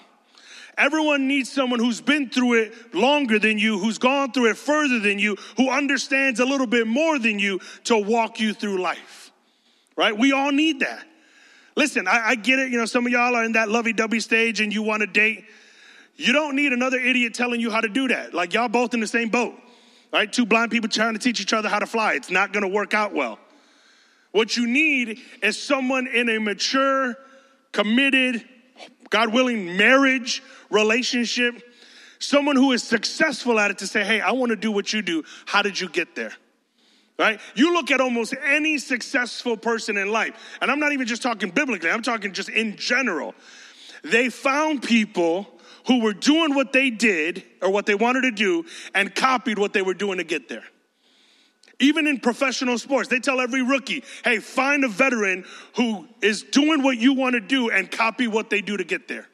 Everyone 0.76 1.26
needs 1.26 1.50
someone 1.50 1.78
who's 1.78 2.02
been 2.02 2.28
through 2.28 2.54
it 2.54 2.94
longer 2.94 3.38
than 3.38 3.58
you, 3.58 3.78
who's 3.78 3.96
gone 3.96 4.32
through 4.32 4.50
it 4.50 4.58
further 4.58 4.98
than 4.98 5.18
you, 5.18 5.36
who 5.56 5.70
understands 5.70 6.38
a 6.38 6.44
little 6.44 6.66
bit 6.66 6.86
more 6.86 7.18
than 7.18 7.38
you 7.38 7.60
to 7.84 7.96
walk 7.96 8.40
you 8.40 8.52
through 8.52 8.82
life. 8.82 9.32
Right? 9.96 10.16
We 10.16 10.32
all 10.32 10.52
need 10.52 10.80
that. 10.80 11.06
Listen, 11.76 12.06
I, 12.06 12.28
I 12.28 12.34
get 12.34 12.58
it. 12.58 12.70
You 12.70 12.76
know, 12.78 12.84
some 12.84 13.06
of 13.06 13.12
y'all 13.12 13.34
are 13.34 13.44
in 13.44 13.52
that 13.52 13.70
lovey 13.70 13.94
dovey 13.94 14.20
stage 14.20 14.60
and 14.60 14.72
you 14.72 14.82
want 14.82 15.00
to 15.00 15.06
date. 15.06 15.44
You 16.16 16.32
don't 16.32 16.56
need 16.56 16.72
another 16.72 16.98
idiot 16.98 17.34
telling 17.34 17.60
you 17.60 17.70
how 17.70 17.80
to 17.80 17.88
do 17.88 18.08
that. 18.08 18.34
Like 18.34 18.54
y'all 18.54 18.68
both 18.68 18.94
in 18.94 19.00
the 19.00 19.06
same 19.06 19.28
boat. 19.28 19.54
Right? 20.12 20.32
Two 20.32 20.46
blind 20.46 20.70
people 20.70 20.88
trying 20.88 21.12
to 21.12 21.18
teach 21.18 21.40
each 21.40 21.52
other 21.52 21.68
how 21.68 21.78
to 21.78 21.86
fly. 21.86 22.14
It's 22.14 22.30
not 22.30 22.52
to 22.52 22.68
work 22.68 22.94
out 22.94 23.12
well. 23.12 23.38
What 24.32 24.56
you 24.56 24.66
need 24.66 25.20
is 25.42 25.60
someone 25.60 26.06
in 26.06 26.28
a 26.28 26.38
mature, 26.38 27.16
committed, 27.72 28.44
God 29.10 29.32
willing 29.32 29.76
marriage 29.76 30.42
relationship, 30.70 31.62
someone 32.18 32.56
who 32.56 32.72
is 32.72 32.82
successful 32.82 33.58
at 33.58 33.70
it 33.70 33.78
to 33.78 33.86
say, 33.86 34.04
hey, 34.04 34.20
I 34.20 34.32
want 34.32 34.50
to 34.50 34.56
do 34.56 34.72
what 34.72 34.92
you 34.92 35.02
do. 35.02 35.24
How 35.46 35.62
did 35.62 35.80
you 35.80 35.88
get 35.88 36.14
there? 36.14 36.32
Right? 37.18 37.40
You 37.54 37.72
look 37.72 37.90
at 37.90 38.00
almost 38.00 38.34
any 38.44 38.78
successful 38.78 39.56
person 39.56 39.96
in 39.96 40.10
life, 40.10 40.34
and 40.60 40.70
I'm 40.70 40.80
not 40.80 40.92
even 40.92 41.06
just 41.06 41.22
talking 41.22 41.50
biblically, 41.50 41.90
I'm 41.90 42.02
talking 42.02 42.32
just 42.32 42.50
in 42.50 42.76
general. 42.76 43.34
They 44.02 44.28
found 44.28 44.82
people 44.82 45.46
who 45.86 46.00
were 46.00 46.12
doing 46.12 46.54
what 46.54 46.72
they 46.72 46.90
did 46.90 47.44
or 47.62 47.70
what 47.70 47.86
they 47.86 47.94
wanted 47.94 48.22
to 48.22 48.32
do 48.32 48.64
and 48.94 49.14
copied 49.14 49.58
what 49.58 49.72
they 49.72 49.82
were 49.82 49.94
doing 49.94 50.18
to 50.18 50.24
get 50.24 50.48
there. 50.48 50.64
Even 51.78 52.06
in 52.06 52.20
professional 52.20 52.78
sports, 52.78 53.08
they 53.08 53.20
tell 53.20 53.40
every 53.40 53.62
rookie, 53.62 54.02
hey, 54.24 54.38
find 54.38 54.84
a 54.84 54.88
veteran 54.88 55.44
who 55.76 56.08
is 56.22 56.42
doing 56.42 56.82
what 56.82 56.96
you 56.96 57.12
want 57.12 57.34
to 57.34 57.40
do 57.40 57.70
and 57.70 57.90
copy 57.90 58.26
what 58.26 58.48
they 58.48 58.62
do 58.62 58.76
to 58.76 58.84
get 58.84 59.08
there. 59.08 59.28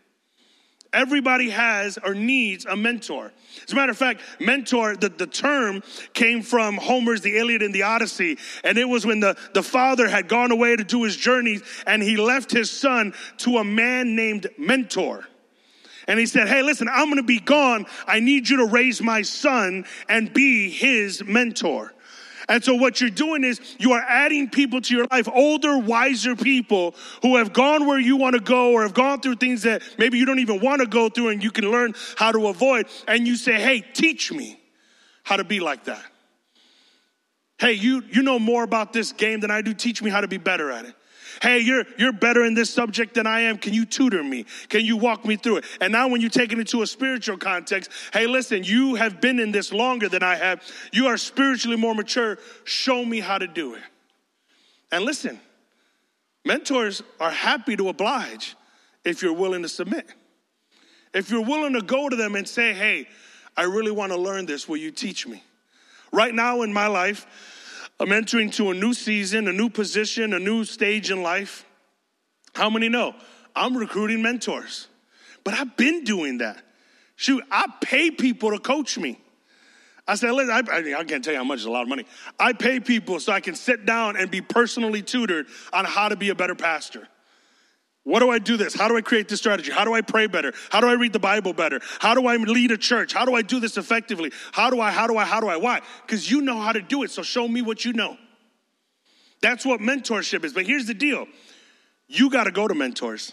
Everybody 0.93 1.49
has 1.51 1.99
or 2.05 2.15
needs 2.15 2.67
a 2.67 2.77
mentor. 2.77 3.33
As 3.65 3.73
a 3.73 3.77
matter 3.77 3.93
of 3.93 3.97
fact, 3.97 4.21
mentor, 4.39 4.95
the, 4.95 5.09
the 5.09 5.27
term 5.27 5.83
came 6.13 6.43
from 6.43 6.77
Homer's 6.77 7.23
The 7.23 7.39
Iliad 7.39 7.63
and 7.63 7.75
the 7.75 7.85
Odyssey. 7.85 8.37
And 8.63 8.77
it 8.77 8.87
was 8.87 9.07
when 9.07 9.21
the, 9.21 9.39
the 9.55 9.63
father 9.63 10.07
had 10.07 10.29
gone 10.29 10.51
away 10.51 10.77
to 10.77 10.85
do 10.85 11.05
his 11.05 11.17
journeys 11.17 11.63
and 11.87 12.03
he 12.03 12.19
left 12.19 12.51
his 12.51 12.71
son 12.71 13.15
to 13.39 13.57
a 13.57 13.65
man 13.65 14.17
named 14.17 14.49
Mentor. 14.59 15.25
And 16.13 16.21
he 16.21 16.27
said, 16.27 16.47
Hey, 16.47 16.61
listen, 16.61 16.91
I'm 16.93 17.09
gonna 17.09 17.23
be 17.23 17.41
gone. 17.41 17.87
I 18.07 18.21
need 18.21 18.47
you 18.47 18.59
to 18.59 18.67
raise 18.67 19.01
my 19.01 19.23
son 19.23 19.87
and 20.11 20.31
be 20.31 20.69
his 20.69 21.25
mentor. 21.25 21.95
And 22.51 22.63
so, 22.63 22.75
what 22.75 23.01
you're 23.01 23.09
doing 23.09 23.45
is 23.45 23.59
you 23.79 23.93
are 23.93 24.05
adding 24.07 24.51
people 24.51 24.83
to 24.83 24.95
your 24.95 25.07
life, 25.11 25.27
older, 25.33 25.79
wiser 25.79 26.37
people 26.37 26.95
who 27.23 27.37
have 27.37 27.55
gone 27.55 27.87
where 27.87 27.99
you 27.99 28.19
want 28.19 28.35
to 28.35 28.43
go 28.43 28.73
or 28.73 28.83
have 28.83 28.93
gone 28.93 29.23
through 29.23 29.37
things 29.37 29.63
that 29.63 29.81
maybe 29.97 30.19
you 30.19 30.27
don't 30.27 30.39
even 30.39 30.61
want 30.61 30.83
to 30.83 30.87
go 30.87 31.09
through 31.09 31.29
and 31.31 31.43
you 31.43 31.51
can 31.51 31.71
learn 31.71 31.95
how 32.19 32.31
to 32.31 32.49
avoid. 32.49 32.89
And 33.09 33.27
you 33.27 33.37
say, 33.37 33.55
Hey, 33.55 33.81
teach 33.81 34.31
me 34.31 34.61
how 35.23 35.39
to 35.39 35.45
be 35.45 35.61
like 35.61 35.85
that. 35.85 36.05
Hey, 37.59 37.73
you, 37.73 38.05
you 38.11 38.21
know 38.21 38.39
more 38.39 38.65
about 38.65 38.93
this 38.93 39.13
game 39.13 39.41
than 39.41 39.51
I 39.51 39.63
do. 39.63 39.73
Teach 39.73 40.03
me 40.03 40.11
how 40.11 40.21
to 40.21 40.29
be 40.29 40.37
better 40.37 40.71
at 40.71 40.85
it. 40.85 40.95
Hey, 41.43 41.59
you're, 41.59 41.83
you're 41.99 42.13
better 42.13 42.45
in 42.45 42.55
this 42.55 42.71
subject 42.71 43.15
than 43.15 43.27
I 43.27 43.41
am. 43.41 43.59
Can 43.59 43.75
you 43.75 43.85
tutor 43.85 44.23
me? 44.23 44.47
Can 44.69 44.85
you 44.85 44.97
walk 44.97 45.25
me 45.25 45.35
through 45.35 45.57
it? 45.57 45.65
And 45.81 45.93
now 45.93 46.07
when 46.07 46.21
you 46.21 46.29
take 46.29 46.53
it 46.53 46.59
into 46.61 46.83
a 46.83 46.87
spiritual 46.87 47.37
context, 47.37 47.91
hey, 48.13 48.29
listen, 48.29 48.63
you 48.63 48.95
have 48.95 49.21
been 49.21 49.41
in 49.41 49.51
this 49.51 49.73
longer 49.73 50.09
than 50.09 50.23
I 50.23 50.37
have. 50.37 50.63
You 50.93 51.09
are 51.09 51.17
spiritually 51.17 51.77
more 51.77 51.97
mature. 51.97 52.39
Show 52.63 53.05
me 53.05 53.19
how 53.19 53.39
to 53.39 53.49
do 53.49 53.75
it. 53.75 53.83
And 54.93 55.05
listen, 55.05 55.41
mentors 56.45 57.03
are 57.19 57.33
happy 57.33 57.75
to 57.75 57.89
oblige 57.89 58.55
if 59.05 59.21
you're 59.21 59.33
willing 59.33 59.63
to 59.63 59.69
submit. 59.69 60.07
If 61.13 61.29
you're 61.29 61.45
willing 61.45 61.73
to 61.73 61.83
go 61.83 62.09
to 62.09 62.15
them 62.15 62.37
and 62.37 62.47
say, 62.47 62.73
hey, 62.73 63.09
I 63.57 63.65
really 63.65 63.91
want 63.91 64.13
to 64.13 64.17
learn 64.17 64.47
this, 64.47 64.69
will 64.69 64.77
you 64.77 64.93
teach 64.93 65.27
me? 65.27 65.43
Right 66.13 66.35
now 66.35 66.63
in 66.63 66.73
my 66.73 66.87
life, 66.87 67.27
I'm 68.03 68.13
entering 68.13 68.51
to 68.53 68.71
a 68.71 68.75
new 68.75 68.95
season, 68.95 69.47
a 69.47 69.53
new 69.53 69.69
position, 69.69 70.35
a 70.35 70.39
new 70.39 70.65
stage 70.65 71.11
in 71.11 71.23
life. 71.23 71.65
How 72.53 72.69
many 72.69 72.89
know? 72.89 73.15
I'm 73.55 73.77
recruiting 73.77 74.23
mentors. 74.23 74.89
But 75.45 75.55
I've 75.55 75.77
been 75.77 76.03
doing 76.03 76.39
that. 76.39 76.63
Shoot, 77.15 77.45
I 77.51 77.67
pay 77.81 78.11
people 78.11 78.51
to 78.51 78.59
coach 78.59 78.99
me. 78.99 79.21
I 80.07 80.17
said, 80.17 80.33
listen, 80.33 80.51
I, 80.51 80.99
I, 80.99 81.05
can't 81.05 81.23
tell 81.23 81.33
you 81.33 81.39
how 81.39 81.45
much 81.45 81.61
is 81.61 81.65
a 81.67 81.71
lot 81.71 81.83
of 81.83 81.89
money. 81.89 82.05
I 82.41 82.53
pay 82.53 82.81
people 82.81 83.21
so 83.21 83.33
I 83.33 83.41
can 83.41 83.55
sit 83.55 83.87
down 83.87 84.17
and 84.17 84.31
be 84.31 84.41
personally 84.41 85.03
tutored 85.03 85.47
on 85.73 85.85
how 85.85 86.09
to 86.09 86.17
be 86.17 86.31
a 86.31 86.35
better 86.35 86.57
pastor. 86.57 87.07
What 88.05 88.19
do 88.19 88.31
I 88.31 88.41
do 88.41 88.57
this? 88.57 88.75
How 88.75 88.89
do 88.89 88.97
I 88.97 89.01
create 89.01 89.29
this 89.29 89.39
strategy? 89.39 89.71
How 89.71 89.85
do 89.85 89.95
I 89.95 90.01
pray 90.01 90.27
better? 90.27 90.53
How 90.71 90.81
do 90.81 90.89
I 90.89 90.95
read 90.95 91.13
the 91.13 91.21
Bible 91.21 91.53
better? 91.53 91.81
How 92.01 92.15
do 92.15 92.27
I 92.27 92.37
lead 92.37 92.73
a 92.73 92.77
church? 92.77 93.13
How 93.13 93.25
do 93.25 93.35
I 93.35 93.43
do 93.43 93.61
this 93.61 93.77
effectively? 93.77 94.33
How 94.51 94.71
do 94.71 94.81
I, 94.81 94.91
how 94.91 95.07
do 95.07 95.17
I, 95.17 95.25
how 95.25 95.41
do 95.41 95.47
I? 95.47 95.57
Why? 95.57 95.83
Because 96.05 96.29
you 96.29 96.41
know 96.41 96.61
how 96.61 96.73
to 96.73 96.83
do 96.83 97.05
it, 97.05 97.13
so 97.13 97.23
show 97.23 97.47
me 97.47 97.63
what 97.63 97.85
you 97.85 97.93
know. 97.93 98.17
That's 99.41 99.65
what 99.65 99.81
mentorship 99.81 100.45
is. 100.45 100.53
But 100.53 100.67
here's 100.67 100.87
the 100.87 100.95
deal 100.95 101.27
you 102.09 102.29
got 102.29 102.45
to 102.45 102.51
go 102.51 102.67
to 102.67 102.75
mentors. 102.75 103.33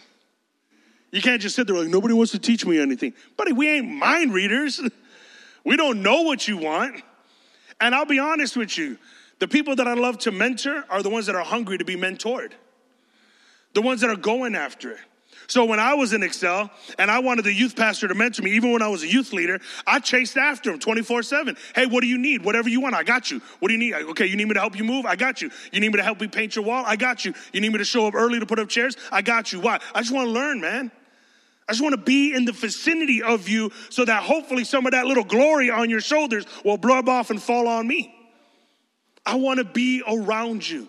You 1.12 1.22
can't 1.22 1.42
just 1.42 1.56
sit 1.56 1.66
there 1.66 1.76
like, 1.76 1.88
nobody 1.88 2.14
wants 2.14 2.34
to 2.34 2.40
teach 2.40 2.64
me 2.64 2.80
anything. 2.80 3.14
Buddy, 3.36 3.52
we 3.52 3.68
ain't 3.70 3.90
mind 3.90 4.34
readers. 4.34 4.82
We 5.66 5.76
don't 5.76 6.02
know 6.02 6.22
what 6.22 6.48
you 6.48 6.58
want. 6.58 7.04
And 7.82 7.94
I'll 7.94 8.06
be 8.06 8.18
honest 8.18 8.56
with 8.56 8.78
you 8.78 8.98
the 9.40 9.48
people 9.48 9.76
that 9.76 9.88
I 9.88 9.94
love 9.94 10.18
to 10.20 10.32
mentor 10.32 10.86
are 10.90 11.04
the 11.04 11.10
ones 11.10 11.26
that 11.26 11.36
are 11.36 11.44
hungry 11.44 11.78
to 11.78 11.86
be 11.86 11.98
mentored 11.98 12.54
the 13.74 13.82
ones 13.82 14.02
that 14.02 14.10
are 14.10 14.16
going 14.16 14.56
after 14.56 14.92
it. 14.92 15.00
So 15.50 15.66
when 15.66 15.80
I 15.80 15.96
was 15.96 16.14
in 16.14 16.22
Excel 16.22 16.70
and 17.00 17.10
I 17.10 17.20
wanted 17.20 17.44
the 17.44 17.54
youth 17.54 17.76
pastor 17.76 18.08
to 18.08 18.14
mentor 18.14 18.44
me, 18.44 18.52
even 18.52 18.72
when 18.72 18.84
I 18.84 18.88
was 18.88 19.02
a 19.02 19.08
youth 19.08 19.34
leader, 19.34 19.60
I 19.88 20.00
chased 20.00 20.38
after 20.38 20.72
him 20.72 20.78
24 20.78 21.24
7. 21.24 21.58
Hey, 21.74 21.88
what 21.88 22.02
do 22.02 22.08
you 22.08 22.20
need? 22.20 22.46
Whatever 22.46 22.70
you 22.70 22.82
want, 22.82 22.94
I 22.94 23.02
got 23.02 23.32
you. 23.32 23.42
What 23.60 23.70
do 23.70 23.74
you 23.74 23.80
need? 23.80 23.96
Okay, 23.96 24.28
you 24.28 24.36
need 24.36 24.48
me 24.48 24.54
to 24.54 24.60
help 24.60 24.78
you 24.78 24.84
move? 24.84 25.08
I 25.08 25.16
got 25.16 25.42
you. 25.42 25.50
You 25.72 25.80
need 25.80 25.90
me 25.90 25.98
to 25.98 26.04
help 26.04 26.22
you 26.22 26.30
paint 26.30 26.56
your 26.56 26.66
wall? 26.66 26.84
I 26.86 26.96
got 26.96 27.26
you. 27.26 27.34
You 27.52 27.62
need 27.62 27.72
me 27.72 27.80
to 27.80 27.84
show 27.84 28.06
up 28.06 28.14
early 28.14 28.40
to 28.40 28.46
put 28.46 28.60
up 28.60 28.70
chairs? 28.70 28.96
I 29.12 29.24
got 29.24 29.52
you. 29.52 29.60
Why? 29.60 29.80
I 29.96 30.02
just 30.02 30.14
want 30.14 30.28
to 30.28 30.32
learn, 30.32 30.62
man. 30.62 30.92
I 31.68 31.72
just 31.72 31.82
want 31.82 31.94
to 31.94 32.02
be 32.02 32.36
in 32.36 32.46
the 32.46 32.52
vicinity 32.52 33.24
of 33.24 33.50
you 33.50 33.72
so 33.90 34.06
that 34.06 34.22
hopefully 34.22 34.64
some 34.64 34.86
of 34.86 34.92
that 34.92 35.08
little 35.08 35.24
glory 35.24 35.72
on 35.72 35.90
your 35.90 36.02
shoulders 36.02 36.46
will 36.64 36.78
blub 36.78 37.10
off 37.10 37.32
and 37.32 37.42
fall 37.42 37.68
on 37.68 37.88
me. 37.88 38.14
I 39.26 39.36
want 39.36 39.58
to 39.58 39.64
be 39.64 40.04
around 40.08 40.68
you. 40.68 40.88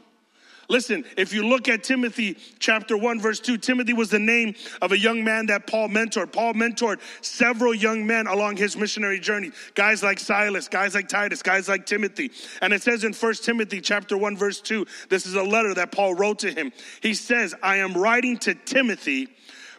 Listen, 0.70 1.04
if 1.16 1.32
you 1.32 1.44
look 1.44 1.68
at 1.68 1.82
Timothy 1.82 2.38
chapter 2.60 2.96
1, 2.96 3.20
verse 3.20 3.40
2, 3.40 3.58
Timothy 3.58 3.92
was 3.92 4.08
the 4.08 4.20
name 4.20 4.54
of 4.80 4.92
a 4.92 4.98
young 4.98 5.24
man 5.24 5.46
that 5.46 5.66
Paul 5.66 5.88
mentored. 5.88 6.32
Paul 6.32 6.54
mentored 6.54 7.00
several 7.22 7.74
young 7.74 8.06
men 8.06 8.28
along 8.28 8.56
his 8.56 8.76
missionary 8.76 9.18
journey. 9.18 9.50
Guys 9.74 10.04
like 10.04 10.20
Silas, 10.20 10.68
guys 10.68 10.94
like 10.94 11.08
Titus, 11.08 11.42
guys 11.42 11.68
like 11.68 11.86
Timothy. 11.86 12.30
And 12.62 12.72
it 12.72 12.82
says 12.82 13.02
in 13.02 13.12
1 13.12 13.34
Timothy 13.42 13.80
chapter 13.80 14.16
1, 14.16 14.36
verse 14.36 14.60
2, 14.60 14.86
this 15.08 15.26
is 15.26 15.34
a 15.34 15.42
letter 15.42 15.74
that 15.74 15.90
Paul 15.90 16.14
wrote 16.14 16.38
to 16.38 16.52
him. 16.52 16.70
He 17.02 17.14
says, 17.14 17.52
I 17.64 17.78
am 17.78 17.94
writing 17.94 18.38
to 18.38 18.54
Timothy, 18.54 19.26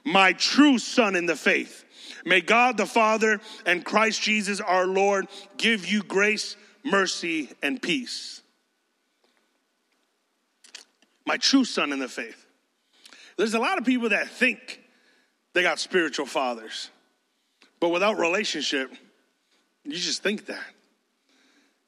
my 0.03 0.33
true 0.33 0.77
son 0.77 1.15
in 1.15 1.25
the 1.25 1.37
faith. 1.37 1.85
May 2.25 2.41
God 2.41 2.75
the 2.75 2.85
Father 2.85 3.39
and 3.65 3.85
Christ 3.85 4.21
Jesus 4.21 4.59
our 4.59 4.87
Lord 4.87 5.29
give 5.55 5.87
you 5.87 6.03
grace, 6.03 6.57
mercy, 6.83 7.49
and 7.63 7.81
peace 7.81 8.41
my 11.25 11.37
true 11.37 11.65
son 11.65 11.91
in 11.91 11.99
the 11.99 12.07
faith. 12.07 12.45
There's 13.37 13.53
a 13.53 13.59
lot 13.59 13.77
of 13.77 13.85
people 13.85 14.09
that 14.09 14.29
think 14.29 14.81
they 15.53 15.63
got 15.63 15.79
spiritual 15.79 16.25
fathers, 16.25 16.89
but 17.79 17.89
without 17.89 18.17
relationship, 18.19 18.91
you 19.83 19.93
just 19.93 20.23
think 20.23 20.45
that. 20.47 20.63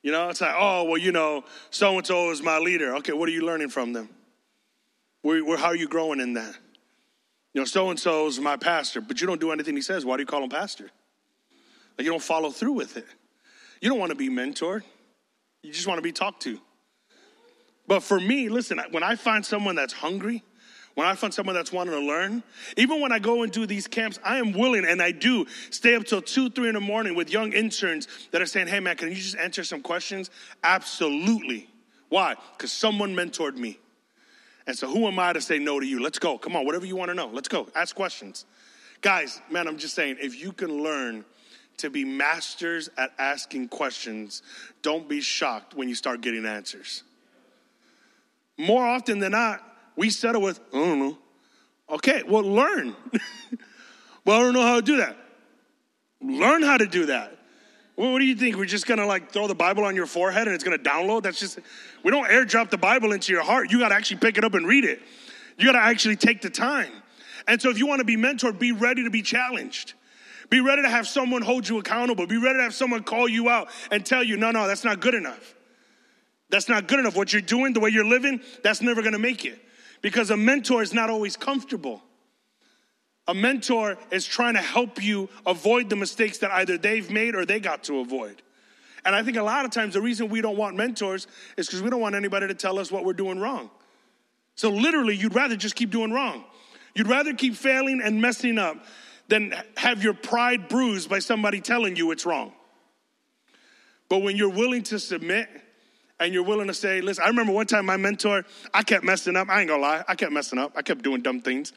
You 0.01 0.11
know, 0.11 0.29
it's 0.29 0.41
like, 0.41 0.55
oh, 0.57 0.83
well, 0.83 0.97
you 0.97 1.13
know, 1.13 1.45
so 1.69 1.97
and 1.97 2.05
so 2.05 2.31
is 2.31 2.41
my 2.41 2.57
leader. 2.57 2.95
Okay, 2.97 3.13
what 3.13 3.29
are 3.29 3.31
you 3.31 3.45
learning 3.45 3.69
from 3.69 3.93
them? 3.93 4.09
Where, 5.21 5.43
where, 5.45 5.57
how 5.57 5.67
are 5.67 5.75
you 5.75 5.87
growing 5.87 6.19
in 6.19 6.33
that? 6.33 6.53
You 7.53 7.61
know, 7.61 7.65
so 7.65 7.89
and 7.89 7.99
so 7.99 8.27
is 8.27 8.39
my 8.39 8.57
pastor, 8.57 8.99
but 8.99 9.21
you 9.21 9.27
don't 9.27 9.39
do 9.39 9.51
anything 9.51 9.75
he 9.75 9.81
says. 9.81 10.05
Why 10.05 10.17
do 10.17 10.23
you 10.23 10.27
call 10.27 10.43
him 10.43 10.49
pastor? 10.49 10.89
Like, 11.97 12.05
you 12.05 12.11
don't 12.11 12.21
follow 12.21 12.49
through 12.49 12.73
with 12.73 12.97
it. 12.97 13.05
You 13.79 13.89
don't 13.89 13.99
want 13.99 14.09
to 14.09 14.15
be 14.15 14.29
mentored, 14.29 14.83
you 15.61 15.71
just 15.71 15.87
want 15.87 15.97
to 15.99 16.01
be 16.01 16.11
talked 16.11 16.41
to. 16.43 16.59
But 17.87 18.01
for 18.01 18.19
me, 18.19 18.49
listen, 18.49 18.79
when 18.91 19.03
I 19.03 19.15
find 19.15 19.45
someone 19.45 19.75
that's 19.75 19.93
hungry, 19.93 20.43
when 20.95 21.07
I 21.07 21.15
find 21.15 21.33
someone 21.33 21.55
that's 21.55 21.71
wanting 21.71 21.93
to 21.93 22.05
learn, 22.05 22.43
even 22.77 23.01
when 23.01 23.11
I 23.11 23.19
go 23.19 23.43
and 23.43 23.51
do 23.51 23.65
these 23.65 23.87
camps, 23.87 24.19
I 24.23 24.37
am 24.37 24.53
willing 24.53 24.85
and 24.85 25.01
I 25.01 25.11
do 25.11 25.45
stay 25.71 25.95
up 25.95 26.05
till 26.05 26.21
two, 26.21 26.49
three 26.49 26.67
in 26.67 26.75
the 26.75 26.79
morning 26.79 27.15
with 27.15 27.31
young 27.31 27.51
interns 27.51 28.07
that 28.31 28.41
are 28.41 28.45
saying, 28.45 28.67
hey 28.67 28.79
man, 28.79 28.95
can 28.95 29.09
you 29.09 29.15
just 29.15 29.35
answer 29.35 29.63
some 29.63 29.81
questions? 29.81 30.29
Absolutely. 30.63 31.67
Why? 32.09 32.35
Because 32.55 32.71
someone 32.71 33.15
mentored 33.15 33.55
me. 33.55 33.79
And 34.67 34.77
so 34.77 34.87
who 34.87 35.07
am 35.07 35.19
I 35.19 35.33
to 35.33 35.41
say 35.41 35.59
no 35.59 35.79
to 35.79 35.85
you? 35.85 36.01
Let's 36.01 36.19
go. 36.19 36.37
Come 36.37 36.55
on, 36.55 36.65
whatever 36.65 36.85
you 36.85 36.95
want 36.95 37.09
to 37.09 37.15
know. 37.15 37.27
Let's 37.27 37.47
go. 37.47 37.67
Ask 37.75 37.95
questions. 37.95 38.45
Guys, 39.01 39.41
man, 39.49 39.67
I'm 39.67 39.77
just 39.77 39.95
saying, 39.95 40.17
if 40.21 40.39
you 40.39 40.53
can 40.53 40.83
learn 40.83 41.25
to 41.77 41.89
be 41.89 42.05
masters 42.05 42.89
at 42.97 43.11
asking 43.17 43.67
questions, 43.67 44.43
don't 44.81 45.09
be 45.09 45.19
shocked 45.19 45.73
when 45.73 45.89
you 45.89 45.95
start 45.95 46.21
getting 46.21 46.45
answers. 46.45 47.03
More 48.57 48.85
often 48.85 49.19
than 49.19 49.31
not, 49.31 49.61
we 49.95 50.09
settle 50.09 50.41
with, 50.41 50.59
I 50.73 50.77
don't 50.77 50.99
know. 50.99 51.17
Okay, 51.89 52.23
well, 52.27 52.43
learn. 52.43 52.95
well, 54.25 54.39
I 54.39 54.43
don't 54.43 54.53
know 54.53 54.61
how 54.61 54.75
to 54.75 54.81
do 54.81 54.97
that. 54.97 55.17
Learn 56.21 56.61
how 56.61 56.77
to 56.77 56.85
do 56.85 57.07
that. 57.07 57.37
Well, 57.95 58.11
what 58.11 58.19
do 58.19 58.25
you 58.25 58.35
think? 58.35 58.55
We're 58.55 58.65
just 58.65 58.87
gonna 58.87 59.05
like 59.05 59.31
throw 59.31 59.47
the 59.47 59.53
Bible 59.53 59.83
on 59.83 59.95
your 59.95 60.07
forehead 60.07 60.47
and 60.47 60.55
it's 60.55 60.63
gonna 60.63 60.79
download? 60.79 61.23
That's 61.23 61.39
just, 61.39 61.59
we 62.03 62.11
don't 62.11 62.27
airdrop 62.27 62.69
the 62.69 62.77
Bible 62.77 63.11
into 63.11 63.31
your 63.31 63.43
heart. 63.43 63.71
You 63.71 63.79
gotta 63.79 63.95
actually 63.95 64.17
pick 64.17 64.37
it 64.37 64.43
up 64.43 64.55
and 64.55 64.65
read 64.65 64.83
it. 64.83 65.01
You 65.57 65.65
gotta 65.65 65.83
actually 65.83 66.15
take 66.15 66.41
the 66.41 66.49
time. 66.49 66.91
And 67.47 67.61
so 67.61 67.69
if 67.69 67.77
you 67.77 67.85
wanna 67.85 68.03
be 68.03 68.17
mentored, 68.17 68.57
be 68.57 68.71
ready 68.71 69.03
to 69.03 69.09
be 69.09 69.21
challenged. 69.21 69.93
Be 70.49 70.59
ready 70.59 70.81
to 70.81 70.89
have 70.89 71.07
someone 71.07 71.41
hold 71.41 71.67
you 71.67 71.77
accountable. 71.79 72.25
Be 72.25 72.37
ready 72.37 72.57
to 72.59 72.63
have 72.63 72.73
someone 72.73 73.03
call 73.03 73.27
you 73.27 73.49
out 73.49 73.69
and 73.91 74.05
tell 74.05 74.23
you, 74.23 74.37
no, 74.37 74.51
no, 74.51 74.67
that's 74.67 74.83
not 74.83 74.99
good 74.99 75.13
enough. 75.13 75.53
That's 76.53 76.69
not 76.69 76.87
good 76.87 76.99
enough. 76.99 77.15
What 77.15 77.33
you're 77.33 77.41
doing, 77.41 77.73
the 77.73 77.79
way 77.79 77.89
you're 77.89 78.05
living, 78.05 78.39
that's 78.61 78.79
never 78.79 79.01
gonna 79.01 79.17
make 79.17 79.43
it. 79.43 79.59
Because 80.03 80.29
a 80.29 80.37
mentor 80.37 80.83
is 80.83 80.93
not 80.93 81.09
always 81.09 81.35
comfortable. 81.35 82.03
A 83.27 83.33
mentor 83.33 83.97
is 84.11 84.23
trying 84.23 84.53
to 84.53 84.61
help 84.61 85.03
you 85.03 85.29
avoid 85.47 85.89
the 85.89 85.95
mistakes 85.95 86.37
that 86.37 86.51
either 86.51 86.77
they've 86.77 87.09
made 87.09 87.33
or 87.33 87.43
they 87.43 87.59
got 87.59 87.83
to 87.85 88.01
avoid. 88.01 88.43
And 89.03 89.15
I 89.15 89.23
think 89.23 89.35
a 89.35 89.41
lot 89.41 89.65
of 89.65 89.71
times 89.71 89.95
the 89.95 90.01
reason 90.01 90.29
we 90.29 90.41
don't 90.41 90.55
want 90.55 90.75
mentors 90.75 91.25
is 91.57 91.65
because 91.65 91.81
we 91.81 91.89
don't 91.89 92.01
want 92.01 92.13
anybody 92.13 92.47
to 92.47 92.53
tell 92.53 92.77
us 92.77 92.91
what 92.91 93.03
we're 93.03 93.13
doing 93.13 93.39
wrong. 93.39 93.71
So 94.53 94.69
literally, 94.69 95.15
you'd 95.15 95.33
rather 95.33 95.55
just 95.55 95.73
keep 95.73 95.89
doing 95.89 96.11
wrong. 96.11 96.43
You'd 96.93 97.07
rather 97.07 97.33
keep 97.33 97.55
failing 97.55 97.99
and 97.99 98.21
messing 98.21 98.59
up 98.59 98.77
than 99.27 99.55
have 99.77 100.03
your 100.03 100.13
pride 100.13 100.67
bruised 100.67 101.09
by 101.09 101.17
somebody 101.17 101.61
telling 101.61 101.95
you 101.95 102.11
it's 102.11 102.27
wrong. 102.27 102.53
But 104.07 104.19
when 104.19 104.35
you're 104.35 104.49
willing 104.49 104.83
to 104.83 104.99
submit 104.99 105.49
and 106.23 106.33
you're 106.33 106.43
willing 106.43 106.67
to 106.67 106.73
say, 106.73 107.01
listen, 107.01 107.23
I 107.23 107.27
remember 107.27 107.51
one 107.51 107.65
time 107.65 107.85
my 107.85 107.97
mentor, 107.97 108.45
I 108.73 108.83
kept 108.83 109.03
messing 109.03 109.35
up. 109.35 109.49
I 109.49 109.59
ain't 109.59 109.69
gonna 109.69 109.81
lie, 109.81 110.03
I 110.07 110.15
kept 110.15 110.31
messing 110.31 110.57
up. 110.57 110.71
I 110.75 110.81
kept 110.81 111.03
doing 111.03 111.21
dumb 111.21 111.41
things 111.41 111.73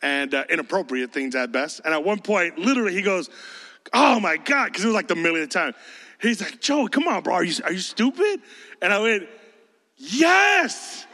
and 0.00 0.34
uh, 0.34 0.44
inappropriate 0.48 1.12
things 1.12 1.34
at 1.34 1.52
best. 1.52 1.80
And 1.84 1.94
at 1.94 2.02
one 2.02 2.20
point, 2.20 2.58
literally, 2.58 2.94
he 2.94 3.02
goes, 3.02 3.30
oh 3.92 4.18
my 4.18 4.36
God, 4.36 4.66
because 4.66 4.84
it 4.84 4.88
was 4.88 4.94
like 4.94 5.08
the 5.08 5.16
millionth 5.16 5.50
time. 5.50 5.74
He's 6.20 6.40
like, 6.40 6.60
Joe, 6.60 6.88
come 6.88 7.06
on, 7.06 7.22
bro, 7.22 7.34
are 7.34 7.44
you, 7.44 7.54
are 7.64 7.72
you 7.72 7.80
stupid? 7.80 8.40
And 8.80 8.92
I 8.92 9.00
went, 9.00 9.28
yes, 9.96 11.06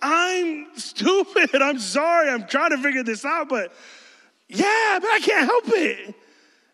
I'm 0.00 0.66
stupid. 0.74 1.62
I'm 1.62 1.78
sorry. 1.78 2.28
I'm 2.28 2.46
trying 2.46 2.70
to 2.70 2.78
figure 2.78 3.04
this 3.04 3.24
out, 3.24 3.48
but 3.48 3.72
yeah, 4.48 4.98
but 5.00 5.08
I 5.08 5.20
can't 5.22 5.46
help 5.46 5.64
it. 5.68 6.14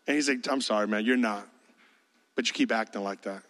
And 0.06 0.14
he's 0.14 0.28
like, 0.28 0.46
I'm 0.50 0.62
sorry, 0.62 0.88
man, 0.88 1.04
you're 1.04 1.16
not. 1.16 1.46
But 2.34 2.48
you 2.48 2.54
keep 2.54 2.72
acting 2.72 3.02
like 3.02 3.22
that. 3.22 3.42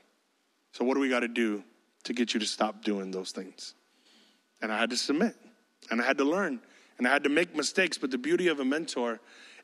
So 0.72 0.84
what 0.84 0.94
do 0.94 1.00
we 1.00 1.08
got 1.08 1.20
to 1.20 1.28
do 1.28 1.62
to 2.08 2.14
get 2.14 2.34
you 2.34 2.40
to 2.40 2.46
stop 2.46 2.82
doing 2.82 3.10
those 3.10 3.30
things? 3.30 3.74
And 4.60 4.72
I 4.72 4.78
had 4.78 4.90
to 4.90 4.96
submit 4.96 5.36
and 5.90 6.02
I 6.02 6.04
had 6.04 6.18
to 6.18 6.24
learn 6.24 6.60
and 6.98 7.06
I 7.06 7.12
had 7.12 7.24
to 7.24 7.30
make 7.30 7.54
mistakes. 7.54 7.96
But 7.96 8.10
the 8.10 8.18
beauty 8.18 8.48
of 8.48 8.60
a 8.60 8.64
mentor 8.64 9.20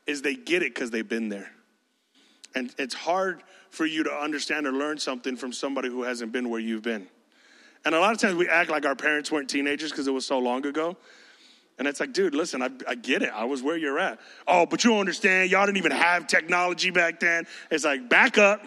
is 0.07 0.21
they 0.21 0.35
get 0.35 0.61
it 0.63 0.73
because 0.73 0.91
they've 0.91 1.07
been 1.07 1.29
there. 1.29 1.51
And 2.53 2.73
it's 2.77 2.95
hard 2.95 3.43
for 3.69 3.85
you 3.85 4.03
to 4.03 4.11
understand 4.11 4.65
or 4.65 4.71
learn 4.71 4.97
something 4.97 5.35
from 5.35 5.51
somebody 5.51 5.89
who 5.89 6.03
hasn't 6.03 6.31
been 6.31 6.49
where 6.49 6.61
you've 6.61 6.83
been. 6.83 7.07
And 7.83 7.93
a 7.93 7.99
lot 7.99 8.13
of 8.13 8.19
times 8.19 8.35
we 8.35 8.47
act 8.47 8.69
like 8.69 8.85
our 8.85 8.95
parents 8.95 9.31
weren't 9.31 9.49
teenagers 9.49 9.91
because 9.91 10.07
it 10.07 10.11
was 10.11 10.25
so 10.25 10.39
long 10.39 10.65
ago. 10.65 10.95
And 11.77 11.87
it's 11.87 11.99
like, 11.99 12.13
dude, 12.13 12.33
listen, 12.33 12.61
I, 12.61 12.69
I, 12.87 12.95
get 12.95 13.21
it. 13.21 13.31
I 13.33 13.43
was 13.43 13.61
where 13.61 13.75
you're 13.75 13.99
at. 13.99 14.19
Oh, 14.47 14.65
but 14.65 14.83
you 14.83 14.91
don't 14.91 15.01
understand. 15.01 15.51
Y'all 15.51 15.65
didn't 15.65 15.77
even 15.77 15.91
have 15.91 16.25
technology 16.25 16.89
back 16.89 17.19
then. 17.19 17.45
It's 17.69 17.83
like, 17.83 18.07
back 18.07 18.37
up. 18.37 18.61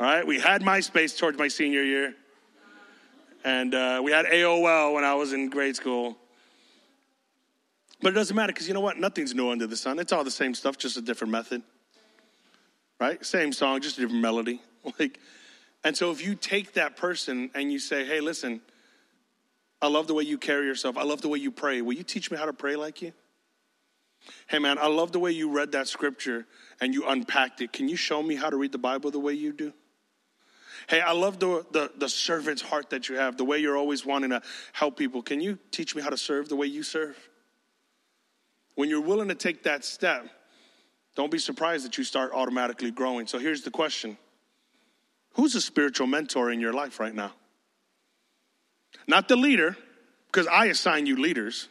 All 0.00 0.06
right, 0.06 0.26
we 0.26 0.40
had 0.40 0.62
MySpace 0.62 1.18
towards 1.18 1.38
my 1.38 1.48
senior 1.48 1.82
year. 1.82 2.14
And 3.46 3.76
uh, 3.76 4.00
we 4.02 4.10
had 4.10 4.26
AOL 4.26 4.92
when 4.92 5.04
I 5.04 5.14
was 5.14 5.32
in 5.32 5.48
grade 5.48 5.76
school. 5.76 6.18
But 8.02 8.08
it 8.08 8.16
doesn't 8.16 8.34
matter 8.34 8.52
because 8.52 8.66
you 8.66 8.74
know 8.74 8.80
what? 8.80 8.98
Nothing's 8.98 9.36
new 9.36 9.50
under 9.50 9.68
the 9.68 9.76
sun. 9.76 10.00
It's 10.00 10.12
all 10.12 10.24
the 10.24 10.32
same 10.32 10.52
stuff, 10.52 10.76
just 10.76 10.96
a 10.96 11.00
different 11.00 11.30
method. 11.30 11.62
Right? 12.98 13.24
Same 13.24 13.52
song, 13.52 13.80
just 13.80 13.98
a 13.98 14.00
different 14.00 14.20
melody. 14.20 14.60
Like, 15.00 15.18
and 15.82 15.96
so 15.96 16.12
if 16.12 16.24
you 16.24 16.36
take 16.36 16.74
that 16.74 16.96
person 16.96 17.50
and 17.56 17.72
you 17.72 17.80
say, 17.80 18.04
hey, 18.04 18.20
listen, 18.20 18.60
I 19.82 19.88
love 19.88 20.06
the 20.06 20.14
way 20.14 20.22
you 20.22 20.38
carry 20.38 20.64
yourself. 20.66 20.96
I 20.96 21.02
love 21.02 21.22
the 21.22 21.28
way 21.28 21.40
you 21.40 21.50
pray. 21.50 21.82
Will 21.82 21.94
you 21.94 22.04
teach 22.04 22.30
me 22.30 22.36
how 22.36 22.46
to 22.46 22.52
pray 22.52 22.76
like 22.76 23.02
you? 23.02 23.12
Hey, 24.48 24.60
man, 24.60 24.78
I 24.78 24.86
love 24.86 25.10
the 25.10 25.18
way 25.18 25.32
you 25.32 25.50
read 25.50 25.72
that 25.72 25.88
scripture 25.88 26.46
and 26.80 26.94
you 26.94 27.04
unpacked 27.06 27.60
it. 27.62 27.72
Can 27.72 27.88
you 27.88 27.96
show 27.96 28.22
me 28.22 28.36
how 28.36 28.48
to 28.48 28.56
read 28.56 28.70
the 28.70 28.78
Bible 28.78 29.10
the 29.10 29.18
way 29.18 29.34
you 29.34 29.52
do? 29.52 29.72
Hey, 30.88 31.00
I 31.00 31.12
love 31.12 31.40
the, 31.40 31.66
the, 31.72 31.90
the 31.96 32.08
servant's 32.08 32.62
heart 32.62 32.90
that 32.90 33.08
you 33.08 33.16
have, 33.16 33.36
the 33.36 33.44
way 33.44 33.58
you're 33.58 33.76
always 33.76 34.06
wanting 34.06 34.30
to 34.30 34.40
help 34.72 34.96
people. 34.96 35.20
Can 35.20 35.40
you 35.40 35.58
teach 35.70 35.96
me 35.96 36.02
how 36.02 36.10
to 36.10 36.16
serve 36.16 36.48
the 36.48 36.56
way 36.56 36.66
you 36.66 36.82
serve? 36.82 37.16
When 38.76 38.88
you're 38.88 39.00
willing 39.00 39.28
to 39.28 39.34
take 39.34 39.64
that 39.64 39.84
step, 39.84 40.28
don't 41.16 41.30
be 41.30 41.38
surprised 41.38 41.84
that 41.86 41.98
you 41.98 42.04
start 42.04 42.32
automatically 42.32 42.90
growing. 42.90 43.26
So 43.26 43.38
here's 43.38 43.62
the 43.62 43.70
question 43.70 44.16
Who's 45.34 45.54
a 45.54 45.60
spiritual 45.60 46.06
mentor 46.06 46.50
in 46.50 46.60
your 46.60 46.72
life 46.72 47.00
right 47.00 47.14
now? 47.14 47.32
Not 49.08 49.28
the 49.28 49.36
leader, 49.36 49.76
because 50.26 50.46
I 50.46 50.66
assign 50.66 51.06
you 51.06 51.16
leaders. 51.16 51.68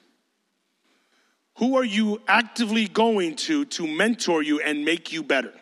Who 1.59 1.77
are 1.77 1.85
you 1.85 2.21
actively 2.27 2.87
going 2.87 3.37
to 3.37 3.65
to 3.65 3.87
mentor 3.87 4.43
you 4.43 4.59
and 4.59 4.83
make 4.83 5.13
you 5.13 5.23
better? 5.23 5.53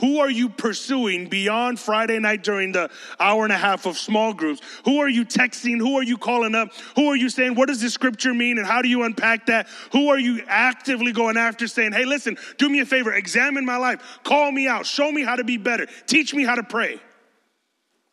Who 0.00 0.18
are 0.18 0.30
you 0.30 0.48
pursuing 0.48 1.28
beyond 1.28 1.78
Friday 1.78 2.18
night 2.18 2.42
during 2.42 2.72
the 2.72 2.90
hour 3.20 3.44
and 3.44 3.52
a 3.52 3.56
half 3.56 3.86
of 3.86 3.96
small 3.96 4.34
groups? 4.34 4.60
Who 4.84 4.98
are 4.98 5.08
you 5.08 5.24
texting? 5.24 5.78
Who 5.78 5.96
are 5.96 6.02
you 6.02 6.18
calling 6.18 6.54
up? 6.54 6.70
Who 6.96 7.06
are 7.06 7.16
you 7.16 7.28
saying, 7.28 7.54
what 7.54 7.68
does 7.68 7.80
this 7.80 7.94
scripture 7.94 8.34
mean? 8.34 8.58
And 8.58 8.66
how 8.66 8.82
do 8.82 8.88
you 8.88 9.04
unpack 9.04 9.46
that? 9.46 9.68
Who 9.92 10.08
are 10.08 10.18
you 10.18 10.42
actively 10.48 11.12
going 11.12 11.36
after 11.36 11.68
saying, 11.68 11.92
hey, 11.92 12.04
listen, 12.04 12.36
do 12.58 12.68
me 12.68 12.80
a 12.80 12.86
favor, 12.86 13.12
examine 13.12 13.64
my 13.64 13.76
life, 13.76 14.18
call 14.24 14.50
me 14.50 14.66
out, 14.66 14.84
show 14.84 15.12
me 15.12 15.22
how 15.22 15.36
to 15.36 15.44
be 15.44 15.58
better, 15.58 15.86
teach 16.06 16.34
me 16.34 16.44
how 16.44 16.56
to 16.56 16.64
pray? 16.64 17.00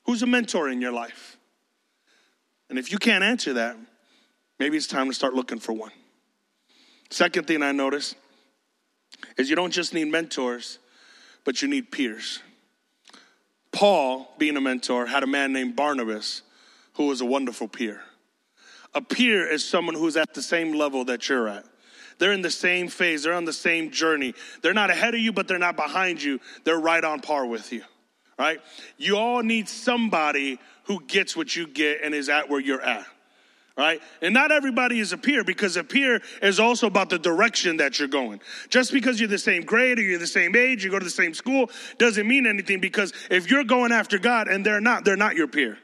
Who's 0.06 0.22
a 0.22 0.28
mentor 0.28 0.70
in 0.70 0.82
your 0.82 0.92
life? 0.92 1.38
And 2.70 2.78
if 2.78 2.92
you 2.92 3.00
can't 3.00 3.24
answer 3.24 3.54
that, 3.54 3.76
maybe 4.60 4.78
it's 4.78 4.88
time 4.88 5.08
to 5.08 5.14
start 5.14 5.34
looking 5.34 5.60
for 5.60 5.74
one. 5.74 5.92
Second 7.10 7.48
thing 7.48 7.64
I 7.64 7.72
notice 7.72 8.16
is 9.38 9.50
you 9.50 9.56
don't 9.56 9.72
just 9.72 9.94
need 9.94 10.06
mentors, 10.06 10.80
but 11.44 11.62
you 11.62 11.68
need 11.68 11.92
peers. 11.92 12.40
Paul, 13.72 14.34
being 14.38 14.58
a 14.58 14.62
mentor, 14.62 15.06
had 15.06 15.24
a 15.24 15.28
man 15.28 15.54
named 15.54 15.76
Barnabas 15.76 16.42
who 16.94 17.08
was 17.08 17.22
a 17.22 17.26
wonderful 17.26 17.68
peer. 17.68 18.02
A 18.94 19.02
peer 19.02 19.48
is 19.48 19.68
someone 19.68 19.96
who's 19.96 20.18
at 20.18 20.34
the 20.34 20.42
same 20.42 20.74
level 20.74 21.06
that 21.06 21.30
you're 21.30 21.48
at. 21.48 21.66
They're 22.20 22.34
in 22.34 22.42
the 22.42 22.52
same 22.52 22.88
phase, 22.88 23.24
they're 23.24 23.34
on 23.34 23.46
the 23.46 23.54
same 23.54 23.90
journey. 23.90 24.36
They're 24.62 24.74
not 24.74 24.90
ahead 24.90 25.16
of 25.16 25.22
you, 25.22 25.32
but 25.32 25.48
they're 25.48 25.58
not 25.58 25.76
behind 25.76 26.22
you. 26.22 26.40
They're 26.66 26.80
right 26.80 27.04
on 27.04 27.22
par 27.22 27.46
with 27.46 27.72
you, 27.72 27.84
right? 28.38 28.60
You 28.98 29.18
all 29.18 29.42
need 29.42 29.68
somebody 29.68 30.60
who 30.84 31.02
gets 31.06 31.36
what 31.36 31.56
you 31.56 31.66
get 31.66 32.02
and 32.04 32.14
is 32.14 32.30
at 32.30 32.50
where 32.50 32.60
you're 32.60 32.82
at 32.82 33.08
right? 33.82 34.02
And 34.22 34.34
not 34.34 34.52
everybody 34.52 35.00
is 35.00 35.12
a 35.12 35.18
peer 35.18 35.44
because 35.44 35.76
a 35.76 35.84
peer 35.84 36.22
is 36.44 36.60
also 36.60 36.86
about 36.86 37.10
the 37.10 37.18
direction 37.18 37.78
that 37.78 37.98
you're 37.98 38.08
going. 38.08 38.40
Just 38.70 38.94
because 38.94 39.20
you're 39.20 39.28
the 39.28 39.40
same 39.40 39.64
grade 39.64 39.98
or 39.98 40.04
you're 40.04 40.20
the 40.20 40.28
same 40.28 40.56
age, 40.56 40.84
you 40.84 40.92
go 40.92 41.00
to 41.00 41.04
the 41.04 41.10
same 41.10 41.34
school, 41.34 41.72
doesn't 41.98 42.28
mean 42.28 42.46
anything 42.46 42.80
because 42.80 43.12
if 43.32 43.50
you're 43.50 43.64
going 43.64 43.92
after 43.92 44.20
God 44.20 44.48
and 44.48 44.64
they're 44.64 44.82
not, 44.82 45.04
they're 45.04 45.18
not 45.18 45.36
your 45.36 45.48
peer. 45.48 45.80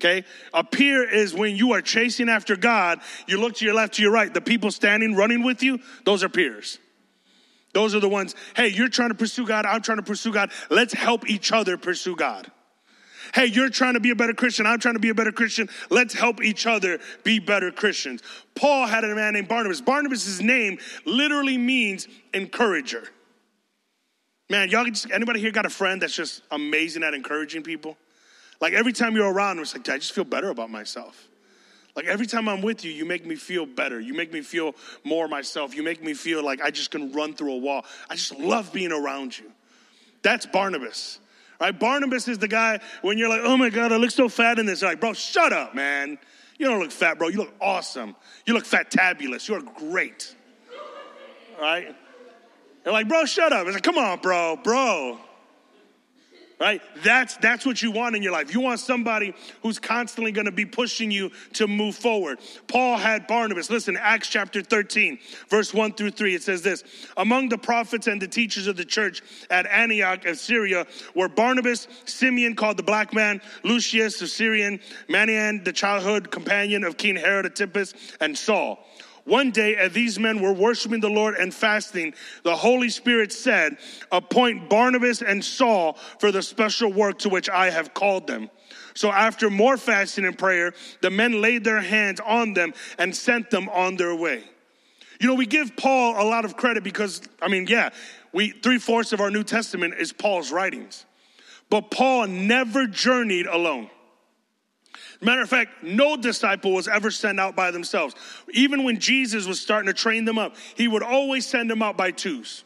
Okay? 0.00 0.24
A 0.54 0.64
peer 0.64 1.08
is 1.08 1.34
when 1.34 1.54
you 1.54 1.72
are 1.72 1.82
chasing 1.82 2.30
after 2.30 2.56
God, 2.56 3.00
you 3.26 3.38
look 3.38 3.56
to 3.56 3.64
your 3.66 3.74
left, 3.74 3.94
to 3.94 4.02
your 4.02 4.10
right, 4.10 4.32
the 4.32 4.40
people 4.40 4.70
standing, 4.70 5.14
running 5.14 5.42
with 5.44 5.62
you, 5.62 5.80
those 6.04 6.24
are 6.24 6.30
peers. 6.30 6.78
Those 7.74 7.94
are 7.94 8.00
the 8.00 8.08
ones, 8.08 8.34
hey, 8.56 8.68
you're 8.68 8.88
trying 8.88 9.10
to 9.10 9.14
pursue 9.14 9.46
God, 9.46 9.66
I'm 9.66 9.82
trying 9.82 9.98
to 9.98 10.02
pursue 10.02 10.32
God. 10.32 10.50
Let's 10.70 10.94
help 10.94 11.28
each 11.28 11.52
other 11.52 11.76
pursue 11.76 12.16
God. 12.16 12.50
Hey, 13.34 13.46
you're 13.46 13.70
trying 13.70 13.94
to 13.94 14.00
be 14.00 14.10
a 14.10 14.14
better 14.14 14.34
Christian, 14.34 14.66
I'm 14.66 14.78
trying 14.78 14.94
to 14.94 15.00
be 15.00 15.08
a 15.08 15.14
better 15.14 15.32
Christian. 15.32 15.68
Let's 15.90 16.14
help 16.14 16.42
each 16.42 16.66
other 16.66 16.98
be 17.24 17.38
better 17.38 17.70
Christians. 17.70 18.22
Paul 18.54 18.86
had 18.86 19.04
a 19.04 19.14
man 19.14 19.32
named 19.32 19.48
Barnabas. 19.48 19.80
Barnabas' 19.80 20.40
name 20.40 20.78
literally 21.06 21.56
means 21.56 22.08
encourager. 22.34 23.04
Man, 24.50 24.68
y'all 24.68 24.84
just, 24.84 25.10
anybody 25.10 25.40
here 25.40 25.50
got 25.50 25.64
a 25.64 25.70
friend 25.70 26.02
that's 26.02 26.14
just 26.14 26.42
amazing 26.50 27.02
at 27.02 27.14
encouraging 27.14 27.62
people? 27.62 27.96
Like 28.60 28.74
every 28.74 28.92
time 28.92 29.16
you're 29.16 29.32
around, 29.32 29.58
it's 29.60 29.74
like, 29.74 29.88
I 29.88 29.96
just 29.96 30.12
feel 30.12 30.24
better 30.24 30.50
about 30.50 30.70
myself. 30.70 31.28
Like 31.96 32.06
every 32.06 32.26
time 32.26 32.48
I'm 32.48 32.60
with 32.60 32.84
you, 32.84 32.90
you 32.90 33.04
make 33.06 33.24
me 33.24 33.34
feel 33.34 33.64
better. 33.64 33.98
You 33.98 34.14
make 34.14 34.32
me 34.32 34.42
feel 34.42 34.74
more 35.04 35.26
myself. 35.26 35.74
You 35.74 35.82
make 35.82 36.02
me 36.02 36.14
feel 36.14 36.44
like 36.44 36.60
I 36.60 36.70
just 36.70 36.90
can 36.90 37.12
run 37.12 37.34
through 37.34 37.52
a 37.52 37.58
wall. 37.58 37.84
I 38.10 38.14
just 38.14 38.38
love 38.38 38.72
being 38.72 38.92
around 38.92 39.38
you. 39.38 39.50
That's 40.22 40.46
Barnabas. 40.46 41.18
Right? 41.62 41.78
Barnabas 41.78 42.26
is 42.26 42.38
the 42.38 42.48
guy 42.48 42.80
when 43.02 43.18
you're 43.18 43.28
like, 43.28 43.42
oh 43.44 43.56
my 43.56 43.70
God, 43.70 43.92
I 43.92 43.96
look 43.96 44.10
so 44.10 44.28
fat 44.28 44.58
in 44.58 44.66
this. 44.66 44.82
You're 44.82 44.90
like, 44.90 44.98
bro, 44.98 45.12
shut 45.12 45.52
up, 45.52 45.76
man. 45.76 46.18
You 46.58 46.66
don't 46.66 46.80
look 46.80 46.90
fat, 46.90 47.18
bro. 47.18 47.28
You 47.28 47.38
look 47.38 47.54
awesome. 47.60 48.16
You 48.46 48.54
look 48.54 48.66
fat-tabulous. 48.66 49.48
You're 49.48 49.62
great. 49.62 50.34
Right? 51.60 51.94
They're 52.82 52.92
like, 52.92 53.06
bro, 53.06 53.26
shut 53.26 53.52
up. 53.52 53.64
It's 53.68 53.74
like, 53.74 53.84
come 53.84 53.96
on, 53.96 54.18
bro, 54.18 54.56
bro 54.56 55.20
right? 56.62 56.80
That's, 57.02 57.36
that's 57.38 57.66
what 57.66 57.82
you 57.82 57.90
want 57.90 58.14
in 58.14 58.22
your 58.22 58.30
life. 58.30 58.54
You 58.54 58.60
want 58.60 58.78
somebody 58.78 59.34
who's 59.62 59.80
constantly 59.80 60.30
going 60.30 60.44
to 60.44 60.52
be 60.52 60.64
pushing 60.64 61.10
you 61.10 61.32
to 61.54 61.66
move 61.66 61.96
forward. 61.96 62.38
Paul 62.68 62.98
had 62.98 63.26
Barnabas. 63.26 63.68
Listen, 63.68 63.98
Acts 64.00 64.28
chapter 64.28 64.62
13, 64.62 65.18
verse 65.48 65.74
1 65.74 65.94
through 65.94 66.12
3, 66.12 66.36
it 66.36 66.44
says 66.44 66.62
this 66.62 66.84
Among 67.16 67.48
the 67.48 67.58
prophets 67.58 68.06
and 68.06 68.22
the 68.22 68.28
teachers 68.28 68.68
of 68.68 68.76
the 68.76 68.84
church 68.84 69.22
at 69.50 69.66
Antioch 69.66 70.24
of 70.24 70.38
Syria 70.38 70.86
were 71.16 71.28
Barnabas, 71.28 71.88
Simeon 72.04 72.54
called 72.54 72.76
the 72.76 72.84
black 72.84 73.12
man, 73.12 73.40
Lucius 73.64 74.20
the 74.20 74.28
Syrian, 74.28 74.78
Manaen, 75.08 75.64
the 75.64 75.72
childhood 75.72 76.30
companion 76.30 76.84
of 76.84 76.96
King 76.96 77.16
Herod 77.16 77.44
Antipas, 77.44 77.92
and 78.20 78.38
Saul. 78.38 78.78
One 79.24 79.52
day, 79.52 79.76
as 79.76 79.92
these 79.92 80.18
men 80.18 80.42
were 80.42 80.52
worshiping 80.52 81.00
the 81.00 81.08
Lord 81.08 81.36
and 81.36 81.54
fasting, 81.54 82.14
the 82.42 82.56
Holy 82.56 82.88
Spirit 82.88 83.32
said, 83.32 83.76
Appoint 84.10 84.68
Barnabas 84.68 85.22
and 85.22 85.44
Saul 85.44 85.96
for 86.18 86.32
the 86.32 86.42
special 86.42 86.92
work 86.92 87.18
to 87.20 87.28
which 87.28 87.48
I 87.48 87.70
have 87.70 87.94
called 87.94 88.26
them. 88.26 88.50
So 88.94 89.10
after 89.10 89.48
more 89.48 89.76
fasting 89.76 90.24
and 90.24 90.36
prayer, 90.36 90.74
the 91.00 91.10
men 91.10 91.40
laid 91.40 91.62
their 91.64 91.80
hands 91.80 92.20
on 92.20 92.54
them 92.54 92.74
and 92.98 93.14
sent 93.14 93.50
them 93.50 93.68
on 93.68 93.96
their 93.96 94.14
way. 94.14 94.42
You 95.20 95.28
know, 95.28 95.34
we 95.34 95.46
give 95.46 95.76
Paul 95.76 96.20
a 96.20 96.26
lot 96.26 96.44
of 96.44 96.56
credit 96.56 96.82
because, 96.82 97.22
I 97.40 97.46
mean, 97.46 97.66
yeah, 97.68 97.90
we 98.32 98.50
three 98.50 98.78
fourths 98.78 99.12
of 99.12 99.20
our 99.20 99.30
New 99.30 99.44
Testament 99.44 99.94
is 99.94 100.12
Paul's 100.12 100.50
writings. 100.50 101.06
But 101.70 101.90
Paul 101.90 102.26
never 102.26 102.86
journeyed 102.86 103.46
alone. 103.46 103.88
Matter 105.22 105.42
of 105.42 105.48
fact, 105.48 105.84
no 105.84 106.16
disciple 106.16 106.72
was 106.72 106.88
ever 106.88 107.12
sent 107.12 107.38
out 107.38 107.54
by 107.54 107.70
themselves. 107.70 108.16
Even 108.52 108.82
when 108.82 108.98
Jesus 108.98 109.46
was 109.46 109.60
starting 109.60 109.86
to 109.86 109.94
train 109.94 110.24
them 110.24 110.36
up, 110.36 110.56
he 110.74 110.88
would 110.88 111.04
always 111.04 111.46
send 111.46 111.70
them 111.70 111.80
out 111.80 111.96
by 111.96 112.10
twos. 112.10 112.64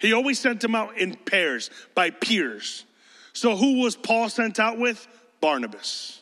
He 0.00 0.12
always 0.12 0.40
sent 0.40 0.60
them 0.60 0.74
out 0.74 0.98
in 0.98 1.14
pairs, 1.14 1.70
by 1.94 2.10
peers. 2.10 2.84
So 3.32 3.54
who 3.54 3.80
was 3.82 3.94
Paul 3.94 4.28
sent 4.28 4.58
out 4.58 4.78
with? 4.78 5.06
Barnabas. 5.40 6.20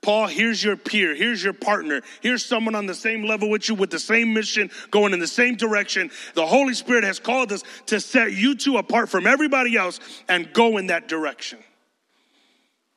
Paul, 0.00 0.26
here's 0.26 0.62
your 0.62 0.76
peer, 0.76 1.14
here's 1.14 1.42
your 1.42 1.52
partner, 1.52 2.02
here's 2.20 2.44
someone 2.44 2.74
on 2.74 2.86
the 2.86 2.94
same 2.94 3.24
level 3.24 3.50
with 3.50 3.68
you 3.68 3.74
with 3.74 3.90
the 3.90 3.98
same 3.98 4.32
mission, 4.32 4.70
going 4.90 5.12
in 5.12 5.18
the 5.18 5.26
same 5.26 5.56
direction. 5.56 6.10
The 6.34 6.46
Holy 6.46 6.74
Spirit 6.74 7.04
has 7.04 7.18
called 7.18 7.52
us 7.52 7.62
to 7.86 8.00
set 8.00 8.32
you 8.32 8.54
two 8.54 8.76
apart 8.76 9.08
from 9.08 9.26
everybody 9.26 9.76
else 9.76 10.00
and 10.28 10.52
go 10.52 10.78
in 10.78 10.88
that 10.88 11.08
direction. 11.08 11.58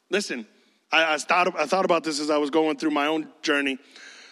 Listen, 0.10 0.46
I, 0.92 1.16
I, 1.16 1.18
thought, 1.18 1.60
I 1.60 1.66
thought 1.66 1.86
about 1.86 2.04
this 2.04 2.20
as 2.20 2.30
I 2.30 2.38
was 2.38 2.50
going 2.50 2.78
through 2.78 2.92
my 2.92 3.08
own 3.08 3.28
journey. 3.42 3.78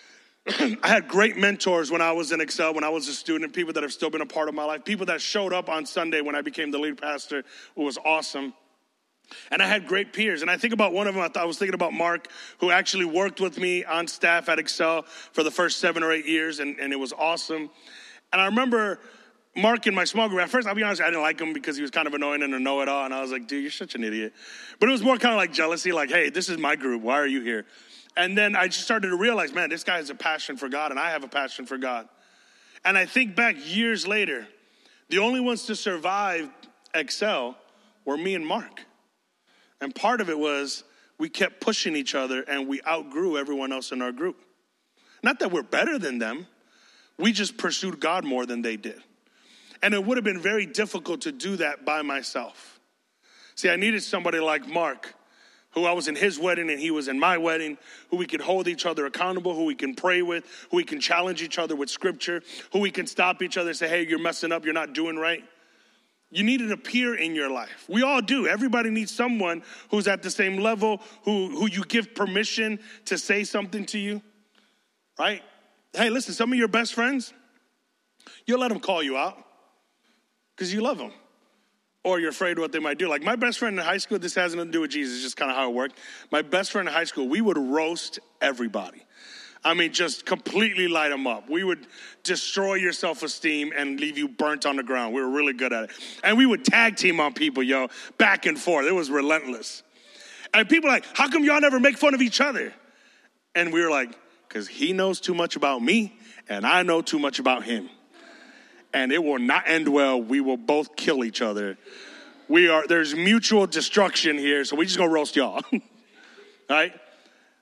I 0.48 0.88
had 0.88 1.08
great 1.08 1.38
mentors 1.38 1.92
when 1.92 2.02
I 2.02 2.12
was 2.12 2.32
in 2.32 2.42
Excel, 2.42 2.74
when 2.74 2.84
I 2.84 2.90
was 2.90 3.08
a 3.08 3.14
student, 3.14 3.54
people 3.54 3.74
that 3.74 3.84
have 3.84 3.94
still 3.94 4.10
been 4.10 4.22
a 4.22 4.26
part 4.26 4.50
of 4.50 4.56
my 4.56 4.66
life, 4.66 4.84
people 4.84 5.06
that 5.08 5.22
showed 5.22 5.54
up 5.54 5.70
on 5.70 5.86
Sunday 5.86 6.22
when 6.22 6.36
I 6.36 6.42
became 6.42 6.72
the 6.72 6.80
lead 6.80 6.98
pastor, 6.98 7.44
who 7.76 7.84
was 7.84 7.98
awesome. 8.04 8.54
And 9.52 9.62
I 9.62 9.68
had 9.68 9.88
great 9.88 10.12
peers. 10.12 10.42
And 10.42 10.50
I 10.50 10.58
think 10.58 10.74
about 10.74 10.92
one 10.92 11.08
of 11.08 11.14
them, 11.14 11.32
I, 11.36 11.46
was 11.46 11.60
thinking 11.60 11.76
about 11.76 11.94
Mark, 11.94 12.28
who 12.60 12.72
actually 12.72 13.06
worked 13.06 13.40
with 13.40 13.60
me 13.60 13.84
on 13.84 14.08
staff 14.08 14.50
at 14.50 14.58
Excel 14.58 15.04
for 15.04 15.44
the 15.44 15.52
first 15.52 15.80
seven 15.80 16.04
or 16.04 16.12
eight 16.12 16.26
years, 16.26 16.60
and, 16.60 16.80
and 16.80 16.92
it 16.92 16.96
was 16.98 17.14
awesome. 17.14 17.70
And 18.34 18.42
I 18.42 18.46
remember 18.46 19.00
Mark 19.62 19.88
in 19.88 19.96
my 19.96 20.06
small 20.06 20.30
group, 20.30 20.42
at 20.42 20.50
first, 20.50 20.68
I'll 20.68 20.76
be 20.76 20.84
honest, 20.84 21.02
I 21.02 21.06
didn't 21.06 21.22
like 21.22 21.40
him 21.40 21.54
because 21.54 21.76
he 21.76 21.82
was 21.82 21.92
kind 21.92 22.08
of 22.08 22.14
annoying 22.14 22.44
and 22.44 22.54
a 22.54 22.60
know 22.60 22.82
it 22.82 22.90
all. 22.90 23.06
And 23.06 23.14
I 23.14 23.22
was 23.22 23.32
like, 23.32 23.48
dude, 23.48 23.62
you're 23.62 23.72
such 23.72 23.96
an 23.96 24.04
idiot. 24.04 24.34
But 24.80 24.90
it 24.90 24.92
was 24.92 25.02
more 25.02 25.18
kind 25.18 25.34
of 25.34 25.38
like 25.38 25.54
jealousy, 25.54 25.92
like, 25.92 26.10
hey, 26.10 26.30
this 26.30 26.50
is 26.50 26.58
my 26.58 26.76
group. 26.76 27.02
Why 27.02 27.20
are 27.20 27.28
you 27.28 27.42
here? 27.42 27.66
And 28.18 28.38
then 28.38 28.56
I 28.56 28.68
just 28.68 28.84
started 28.84 29.10
to 29.10 29.16
realize, 29.16 29.54
man, 29.54 29.70
this 29.70 29.84
guy 29.84 29.98
has 29.98 30.10
a 30.10 30.16
passion 30.16 30.58
for 30.58 30.68
God, 30.68 30.92
and 30.92 31.00
I 31.00 31.12
have 31.12 31.24
a 31.24 31.28
passion 31.28 31.66
for 31.66 31.78
God. 31.78 32.08
And 32.84 32.98
I 32.98 33.06
think 33.06 33.36
back 33.36 33.56
years 33.60 34.08
later, 34.08 34.48
the 35.10 35.20
only 35.20 35.40
ones 35.40 35.66
to 35.66 35.76
survive 35.76 36.50
Excel 36.94 37.58
were 38.06 38.18
me 38.18 38.36
and 38.36 38.46
Mark. 38.46 38.86
And 39.82 39.94
part 39.94 40.22
of 40.22 40.30
it 40.30 40.38
was 40.38 40.84
we 41.18 41.30
kept 41.30 41.62
pushing 41.62 41.96
each 41.96 42.16
other 42.16 42.42
and 42.42 42.68
we 42.68 42.82
outgrew 42.88 43.38
everyone 43.38 43.72
else 43.72 43.92
in 43.92 44.02
our 44.02 44.12
group. 44.12 44.38
Not 45.24 45.40
that 45.40 45.52
we're 45.52 45.64
better 45.64 46.00
than 46.00 46.20
them, 46.20 46.48
we 47.18 47.32
just 47.32 47.58
pursued 47.58 48.00
God 48.00 48.24
more 48.24 48.46
than 48.46 48.62
they 48.62 48.78
did. 48.78 49.02
And 49.82 49.94
it 49.94 50.04
would 50.04 50.18
have 50.18 50.24
been 50.24 50.42
very 50.42 50.66
difficult 50.66 51.22
to 51.22 51.32
do 51.32 51.56
that 51.58 51.86
by 51.86 52.02
myself. 52.02 52.80
See, 53.56 53.70
I 53.70 53.76
needed 53.76 54.04
somebody 54.04 54.40
like 54.40 54.68
Mark, 54.68 55.14
who 55.72 55.86
I 55.86 55.92
was 55.94 56.08
in 56.08 56.16
his 56.16 56.40
wedding 56.40 56.70
and 56.70 56.80
he 56.80 56.92
was 56.92 57.08
in 57.08 57.20
my 57.20 57.38
wedding, 57.38 57.78
who 58.10 58.18
we 58.18 58.26
could 58.26 58.42
hold 58.42 58.68
each 58.68 58.86
other 58.86 59.06
accountable, 59.06 59.54
who 59.54 59.66
we 59.66 59.76
can 59.76 59.96
pray 59.96 60.22
with, 60.22 60.46
who 60.72 60.78
we 60.78 60.84
can 60.84 61.00
challenge 61.00 61.42
each 61.42 61.60
other 61.60 61.76
with 61.76 61.90
scripture, 61.90 62.42
who 62.72 62.80
we 62.80 62.92
can 62.92 63.06
stop 63.06 63.42
each 63.42 63.58
other 63.58 63.70
and 63.70 63.78
say, 63.78 63.88
hey, 63.88 64.06
you're 64.08 64.20
messing 64.20 64.52
up, 64.52 64.66
you're 64.66 64.74
not 64.74 64.94
doing 64.94 65.18
right. 65.18 65.44
You 66.32 66.44
needed 66.44 66.72
a 66.72 66.78
peer 66.78 67.16
in 67.16 67.34
your 67.34 67.50
life. 67.50 67.86
We 67.88 68.04
all 68.04 68.22
do. 68.22 68.48
Everybody 68.48 68.92
needs 68.92 69.12
someone 69.12 69.64
who's 69.90 70.08
at 70.08 70.22
the 70.22 70.30
same 70.30 70.58
level, 70.58 71.02
who, 71.24 71.50
who 71.50 71.68
you 71.68 71.84
give 71.84 72.14
permission 72.14 72.80
to 73.06 73.18
say 73.18 73.44
something 73.44 73.86
to 73.88 73.98
you, 73.98 74.22
right? 75.18 75.42
Hey, 75.94 76.10
listen, 76.10 76.34
some 76.34 76.54
of 76.54 76.60
your 76.60 76.68
best 76.68 76.94
friends, 76.94 77.34
you'll 78.46 78.60
let 78.60 78.70
them 78.70 78.80
call 78.80 79.02
you 79.02 79.18
out 79.18 79.44
because 80.60 80.74
you 80.74 80.82
love 80.82 80.98
them 80.98 81.14
or 82.04 82.20
you're 82.20 82.32
afraid 82.32 82.58
of 82.58 82.62
what 82.62 82.74
they 82.74 82.80
might 82.80 82.98
do. 82.98 83.08
Like 83.08 83.24
my 83.24 83.38
best 83.38 83.60
friend 83.60 83.80
in 83.80 83.86
high 83.86 83.98
school, 83.98 84.20
this 84.20 84.36
has 84.36 84.54
nothing 84.54 84.68
to 84.68 84.74
do 84.74 84.82
with 84.82 84.92
Jesus, 84.92 85.22
just 85.22 85.38
kind 85.38 85.50
of 85.50 85.56
how 85.56 85.70
it 85.70 85.74
worked. 85.74 85.98
My 86.34 86.42
best 86.42 86.74
friend 86.74 86.86
in 86.86 86.94
high 86.94 87.06
school, 87.06 87.30
we 87.30 87.40
would 87.40 87.58
roast 87.58 88.20
everybody. 88.42 89.06
I 89.64 89.74
mean, 89.74 89.94
just 89.94 90.26
completely 90.26 90.90
light 90.90 91.10
them 91.10 91.28
up. 91.28 91.50
We 91.50 91.64
would 91.64 91.88
destroy 92.24 92.76
your 92.76 92.92
self 92.92 93.24
esteem 93.24 93.72
and 93.74 94.02
leave 94.02 94.18
you 94.18 94.28
burnt 94.28 94.66
on 94.66 94.76
the 94.76 94.84
ground. 94.84 95.14
We 95.14 95.22
were 95.22 95.30
really 95.30 95.54
good 95.54 95.72
at 95.72 95.86
it. 95.86 95.92
And 96.26 96.38
we 96.38 96.46
would 96.46 96.66
tag 96.66 96.98
team 96.98 97.22
on 97.22 97.34
people, 97.34 97.64
yo, 97.64 97.88
back 98.18 98.46
and 98.46 98.60
forth. 98.60 98.86
It 98.86 98.94
was 98.94 99.10
relentless. 99.10 99.84
And 100.54 100.68
people 100.68 100.90
like, 100.90 101.06
how 101.14 101.30
come 101.30 101.46
y'all 101.46 101.62
never 101.62 101.80
make 101.80 101.98
fun 101.98 102.14
of 102.14 102.22
each 102.22 102.42
other? 102.42 102.74
And 103.56 103.72
we 103.72 103.82
were 103.82 103.90
like, 103.90 104.14
because 104.48 104.68
he 104.68 104.92
knows 104.92 105.22
too 105.22 105.34
much 105.34 105.56
about 105.56 105.82
me 105.82 106.18
and 106.50 106.66
I 106.66 106.84
know 106.84 107.02
too 107.02 107.20
much 107.20 107.40
about 107.40 107.64
him 107.64 107.90
and 108.94 109.12
it 109.12 109.24
will 109.24 109.40
not 109.40 109.64
end 109.68 109.88
well. 109.88 110.22
We 110.22 110.42
will 110.42 110.58
both 110.58 110.96
kill 110.96 111.24
each 111.24 111.42
other. 111.42 111.78
We 112.48 112.68
are 112.70 112.88
there's 112.88 113.16
mutual 113.16 113.68
destruction 113.68 114.38
here, 114.38 114.66
so 114.66 114.76
we 114.76 114.86
just 114.86 114.98
gonna 114.98 115.12
roast 115.12 115.36
y'all. 115.36 115.62
All 115.72 115.80
right? 116.70 116.94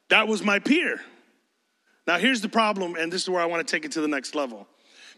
That 0.09 0.27
was 0.27 0.43
my 0.43 0.59
peer. 0.59 1.01
Now 2.05 2.17
here's 2.17 2.41
the 2.41 2.49
problem, 2.49 2.95
and 2.95 3.11
this 3.11 3.23
is 3.23 3.29
where 3.29 3.41
I 3.41 3.45
want 3.45 3.67
to 3.67 3.71
take 3.71 3.83
it 3.83 3.91
to 3.93 4.01
the 4.01 4.07
next 4.07 4.35
level. 4.35 4.67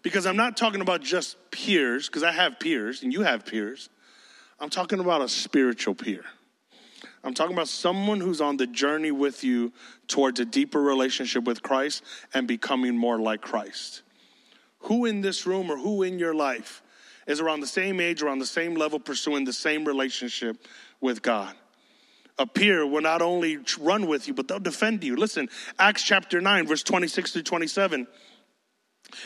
Because 0.01 0.25
I'm 0.25 0.37
not 0.37 0.57
talking 0.57 0.81
about 0.81 1.01
just 1.01 1.37
peers, 1.51 2.07
because 2.07 2.23
I 2.23 2.31
have 2.31 2.59
peers 2.59 3.03
and 3.03 3.11
you 3.11 3.21
have 3.21 3.45
peers. 3.45 3.89
I'm 4.59 4.69
talking 4.69 4.99
about 4.99 5.21
a 5.21 5.29
spiritual 5.29 5.93
peer. 5.93 6.23
I'm 7.23 7.33
talking 7.33 7.53
about 7.53 7.67
someone 7.67 8.19
who's 8.19 8.41
on 8.41 8.57
the 8.57 8.67
journey 8.67 9.11
with 9.11 9.43
you 9.43 9.73
towards 10.07 10.39
a 10.39 10.45
deeper 10.45 10.81
relationship 10.81 11.43
with 11.43 11.61
Christ 11.61 12.03
and 12.33 12.47
becoming 12.47 12.97
more 12.97 13.19
like 13.19 13.41
Christ. 13.41 14.03
Who 14.81 15.05
in 15.05 15.21
this 15.21 15.45
room 15.45 15.71
or 15.71 15.77
who 15.77 16.03
in 16.03 16.19
your 16.19 16.33
life 16.33 16.81
is 17.27 17.39
around 17.39 17.59
the 17.59 17.67
same 17.67 17.99
age, 17.99 18.21
around 18.21 18.39
the 18.39 18.45
same 18.45 18.75
level, 18.75 18.99
pursuing 18.99 19.45
the 19.45 19.53
same 19.53 19.85
relationship 19.85 20.57
with 21.01 21.21
God? 21.21 21.55
A 22.37 22.47
peer 22.47 22.85
will 22.85 23.01
not 23.01 23.21
only 23.21 23.57
run 23.79 24.07
with 24.07 24.27
you, 24.27 24.33
but 24.33 24.47
they'll 24.47 24.59
defend 24.59 25.03
you. 25.03 25.17
Listen, 25.17 25.49
Acts 25.77 26.03
chapter 26.03 26.39
9, 26.39 26.67
verse 26.67 26.83
26 26.83 27.33
to 27.33 27.43
27. 27.43 28.07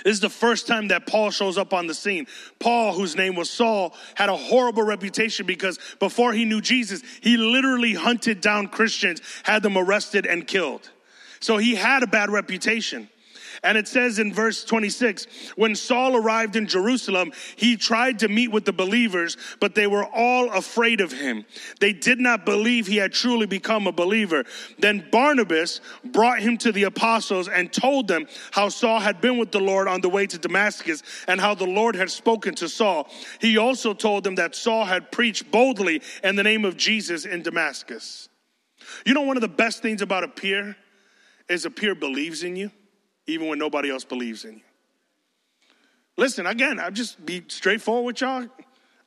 This 0.03 0.13
is 0.13 0.19
the 0.19 0.29
first 0.29 0.65
time 0.65 0.87
that 0.87 1.05
Paul 1.05 1.29
shows 1.29 1.57
up 1.57 1.73
on 1.73 1.87
the 1.87 1.93
scene. 1.93 2.25
Paul, 2.59 2.93
whose 2.93 3.15
name 3.15 3.35
was 3.35 3.49
Saul, 3.49 3.93
had 4.15 4.29
a 4.29 4.35
horrible 4.35 4.83
reputation 4.83 5.45
because 5.45 5.77
before 5.99 6.33
he 6.33 6.45
knew 6.45 6.61
Jesus, 6.61 7.01
he 7.21 7.37
literally 7.37 7.93
hunted 7.93 8.41
down 8.41 8.67
Christians, 8.67 9.21
had 9.43 9.61
them 9.61 9.77
arrested 9.77 10.25
and 10.25 10.47
killed. 10.47 10.89
So 11.39 11.57
he 11.57 11.75
had 11.75 12.03
a 12.03 12.07
bad 12.07 12.29
reputation. 12.29 13.09
And 13.61 13.77
it 13.77 13.87
says 13.87 14.19
in 14.19 14.33
verse 14.33 14.63
26 14.63 15.27
when 15.55 15.75
Saul 15.75 16.15
arrived 16.15 16.55
in 16.55 16.65
Jerusalem, 16.65 17.31
he 17.55 17.77
tried 17.77 18.19
to 18.19 18.27
meet 18.27 18.51
with 18.51 18.65
the 18.65 18.73
believers, 18.73 19.37
but 19.59 19.75
they 19.75 19.87
were 19.87 20.05
all 20.05 20.51
afraid 20.51 21.01
of 21.01 21.11
him. 21.11 21.45
They 21.79 21.93
did 21.93 22.19
not 22.19 22.45
believe 22.45 22.87
he 22.87 22.97
had 22.97 23.13
truly 23.13 23.45
become 23.45 23.87
a 23.87 23.91
believer. 23.91 24.43
Then 24.79 25.07
Barnabas 25.11 25.81
brought 26.03 26.39
him 26.39 26.57
to 26.59 26.71
the 26.71 26.83
apostles 26.83 27.47
and 27.47 27.71
told 27.71 28.07
them 28.07 28.27
how 28.51 28.69
Saul 28.69 28.99
had 28.99 29.21
been 29.21 29.37
with 29.37 29.51
the 29.51 29.59
Lord 29.59 29.87
on 29.87 30.01
the 30.01 30.09
way 30.09 30.25
to 30.27 30.37
Damascus 30.37 31.03
and 31.27 31.39
how 31.39 31.53
the 31.53 31.65
Lord 31.65 31.95
had 31.95 32.09
spoken 32.09 32.55
to 32.55 32.69
Saul. 32.69 33.09
He 33.39 33.57
also 33.57 33.93
told 33.93 34.23
them 34.23 34.35
that 34.35 34.55
Saul 34.55 34.85
had 34.85 35.11
preached 35.11 35.51
boldly 35.51 36.01
in 36.23 36.35
the 36.35 36.43
name 36.43 36.65
of 36.65 36.77
Jesus 36.77 37.25
in 37.25 37.41
Damascus. 37.41 38.29
You 39.05 39.13
know, 39.13 39.21
one 39.21 39.37
of 39.37 39.41
the 39.41 39.47
best 39.47 39.81
things 39.81 40.01
about 40.01 40.23
a 40.23 40.27
peer 40.27 40.75
is 41.49 41.65
a 41.65 41.69
peer 41.69 41.95
believes 41.95 42.43
in 42.43 42.55
you 42.55 42.71
even 43.27 43.47
when 43.47 43.59
nobody 43.59 43.89
else 43.89 44.03
believes 44.03 44.45
in 44.45 44.55
you. 44.55 44.61
Listen, 46.17 46.45
again, 46.45 46.79
I'll 46.79 46.91
just 46.91 47.25
be 47.25 47.43
straightforward 47.47 48.05
with 48.05 48.21
y'all. 48.21 48.47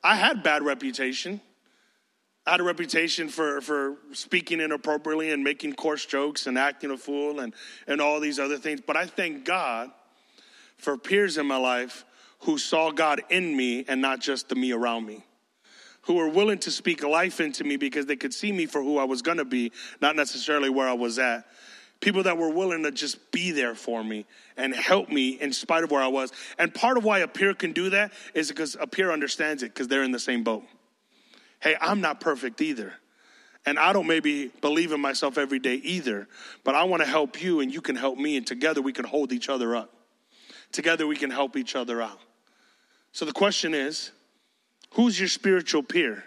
I 0.03 0.15
had 0.15 0.43
bad 0.43 0.63
reputation. 0.63 1.39
I 2.45 2.51
had 2.51 2.59
a 2.59 2.63
reputation 2.63 3.29
for, 3.29 3.61
for 3.61 3.95
speaking 4.13 4.59
inappropriately 4.59 5.31
and 5.31 5.43
making 5.43 5.73
coarse 5.73 6.05
jokes 6.05 6.47
and 6.47 6.57
acting 6.57 6.91
a 6.91 6.97
fool 6.97 7.39
and, 7.39 7.53
and 7.87 8.01
all 8.01 8.19
these 8.19 8.39
other 8.39 8.57
things. 8.57 8.81
But 8.85 8.97
I 8.97 9.05
thank 9.05 9.45
God 9.45 9.91
for 10.77 10.97
peers 10.97 11.37
in 11.37 11.45
my 11.45 11.57
life 11.57 12.05
who 12.41 12.57
saw 12.57 12.91
God 12.91 13.21
in 13.29 13.55
me 13.55 13.85
and 13.87 14.01
not 14.01 14.19
just 14.19 14.49
the 14.49 14.55
me 14.55 14.71
around 14.71 15.05
me, 15.05 15.25
who 16.03 16.15
were 16.15 16.29
willing 16.29 16.59
to 16.59 16.71
speak 16.71 17.03
life 17.03 17.39
into 17.39 17.63
me 17.63 17.77
because 17.77 18.05
they 18.05 18.15
could 18.15 18.33
see 18.33 18.51
me 18.51 18.65
for 18.65 18.81
who 18.81 18.97
I 18.97 19.05
was 19.05 19.21
going 19.21 19.39
to 19.39 19.45
be, 19.45 19.71
not 20.01 20.15
necessarily 20.15 20.69
where 20.69 20.87
I 20.87 20.93
was 20.93 21.19
at 21.19 21.45
people 21.99 22.23
that 22.23 22.37
were 22.37 22.49
willing 22.49 22.83
to 22.83 22.91
just 22.91 23.31
be 23.31 23.51
there 23.51 23.75
for 23.75 24.03
me 24.03 24.25
and 24.55 24.73
help 24.73 25.09
me 25.09 25.29
in 25.29 25.51
spite 25.51 25.83
of 25.83 25.91
where 25.91 26.01
I 26.01 26.07
was. 26.07 26.31
And 26.57 26.73
part 26.73 26.97
of 26.97 27.03
why 27.03 27.19
a 27.19 27.27
peer 27.27 27.53
can 27.53 27.73
do 27.73 27.89
that 27.89 28.13
is 28.33 28.49
because 28.49 28.77
a 28.79 28.87
peer 28.87 29.11
understands 29.11 29.63
it 29.63 29.73
because 29.73 29.87
they're 29.87 30.03
in 30.03 30.11
the 30.11 30.19
same 30.19 30.43
boat. 30.43 30.63
Hey, 31.59 31.75
I'm 31.81 32.01
not 32.01 32.19
perfect 32.19 32.61
either. 32.61 32.93
And 33.65 33.77
I 33.77 33.91
don't 33.91 34.07
maybe 34.07 34.47
believe 34.61 34.91
in 34.91 35.01
myself 35.01 35.37
every 35.37 35.59
day 35.59 35.75
either, 35.75 36.27
but 36.63 36.75
I 36.75 36.83
want 36.85 37.01
to 37.03 37.07
help 37.07 37.41
you 37.41 37.59
and 37.59 37.73
you 37.73 37.81
can 37.81 37.95
help 37.95 38.17
me, 38.17 38.37
and 38.37 38.47
together 38.47 38.81
we 38.81 38.93
can 38.93 39.03
hold 39.03 39.33
each 39.33 39.49
other 39.49 39.75
up. 39.75 39.91
Together 40.71 41.07
we 41.07 41.15
can 41.15 41.31
help 41.31 41.57
each 41.57 41.75
other 41.75 42.01
out. 42.01 42.19
So 43.11 43.25
the 43.25 43.33
question 43.33 43.73
is 43.73 44.11
who's 44.91 45.19
your 45.19 45.27
spiritual 45.27 45.83
peer? 45.83 46.23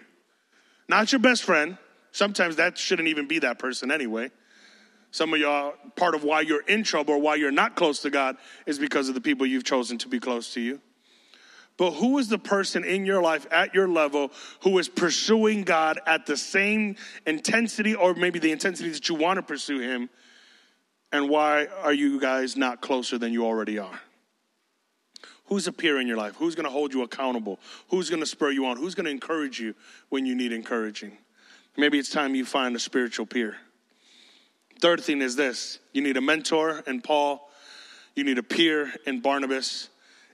Not 0.87 1.11
your 1.11 1.19
best 1.19 1.43
friend. 1.43 1.77
Sometimes 2.11 2.57
that 2.57 2.77
shouldn't 2.77 3.07
even 3.07 3.27
be 3.27 3.39
that 3.39 3.57
person 3.57 3.89
anyway. 3.89 4.29
Some 5.11 5.33
of 5.33 5.39
y'all, 5.39 5.73
part 5.95 6.15
of 6.15 6.23
why 6.23 6.41
you're 6.41 6.61
in 6.61 6.83
trouble 6.83 7.15
or 7.15 7.17
why 7.17 7.35
you're 7.35 7.51
not 7.51 7.75
close 7.75 7.99
to 8.01 8.09
God 8.09 8.37
is 8.65 8.79
because 8.79 9.09
of 9.09 9.15
the 9.15 9.21
people 9.21 9.45
you've 9.45 9.65
chosen 9.65 9.97
to 9.99 10.07
be 10.07 10.19
close 10.19 10.53
to 10.53 10.61
you. 10.61 10.79
But 11.77 11.91
who 11.91 12.17
is 12.17 12.27
the 12.27 12.37
person 12.37 12.83
in 12.83 13.05
your 13.05 13.21
life 13.21 13.47
at 13.51 13.73
your 13.73 13.87
level 13.87 14.31
who 14.61 14.77
is 14.77 14.87
pursuing 14.87 15.63
God 15.63 15.99
at 16.05 16.25
the 16.25 16.37
same 16.37 16.95
intensity 17.25 17.95
or 17.95 18.13
maybe 18.13 18.39
the 18.39 18.51
intensity 18.51 18.89
that 18.89 19.09
you 19.09 19.15
want 19.15 19.37
to 19.37 19.41
pursue 19.41 19.79
Him? 19.79 20.09
And 21.11 21.27
why 21.29 21.67
are 21.81 21.93
you 21.93 22.19
guys 22.19 22.55
not 22.55 22.81
closer 22.81 23.17
than 23.17 23.33
you 23.33 23.45
already 23.45 23.79
are? 23.79 23.99
Who's 25.45 25.67
a 25.67 25.73
peer 25.73 25.99
in 25.99 26.07
your 26.07 26.17
life? 26.17 26.35
Who's 26.37 26.55
going 26.55 26.65
to 26.65 26.69
hold 26.71 26.93
you 26.93 27.03
accountable? 27.03 27.59
Who's 27.89 28.09
going 28.09 28.21
to 28.21 28.25
spur 28.25 28.51
you 28.51 28.65
on? 28.67 28.77
Who's 28.77 28.95
going 28.95 29.05
to 29.05 29.11
encourage 29.11 29.59
you 29.59 29.75
when 30.07 30.25
you 30.25 30.35
need 30.35 30.53
encouraging? 30.53 31.17
Maybe 31.75 31.99
it's 31.99 32.09
time 32.09 32.35
you 32.35 32.45
find 32.45 32.75
a 32.75 32.79
spiritual 32.79 33.25
peer. 33.25 33.57
Third 34.81 35.01
thing 35.01 35.21
is 35.21 35.35
this 35.35 35.79
you 35.93 36.01
need 36.01 36.17
a 36.17 36.21
mentor 36.21 36.83
in 36.87 37.01
Paul, 37.01 37.49
you 38.15 38.23
need 38.23 38.39
a 38.39 38.43
peer 38.43 38.91
in 39.05 39.21
Barnabas, 39.21 39.89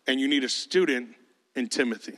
and 0.08 0.20
you 0.20 0.28
need 0.28 0.44
a 0.44 0.50
student 0.50 1.10
in 1.56 1.68
Timothy. 1.68 2.18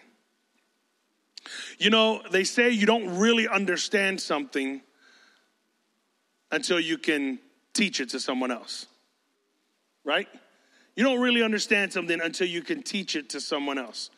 You 1.79 1.89
know, 1.89 2.21
they 2.31 2.43
say 2.43 2.69
you 2.69 2.85
don't 2.85 3.17
really 3.17 3.47
understand 3.47 4.21
something 4.21 4.81
until 6.51 6.79
you 6.79 6.97
can 6.97 7.39
teach 7.73 7.99
it 7.99 8.09
to 8.09 8.19
someone 8.19 8.51
else, 8.51 8.85
right? 10.03 10.27
You 10.95 11.03
don't 11.03 11.21
really 11.21 11.41
understand 11.41 11.93
something 11.93 12.19
until 12.21 12.47
you 12.47 12.61
can 12.61 12.83
teach 12.83 13.15
it 13.15 13.29
to 13.29 13.41
someone 13.41 13.79
else. 13.79 14.11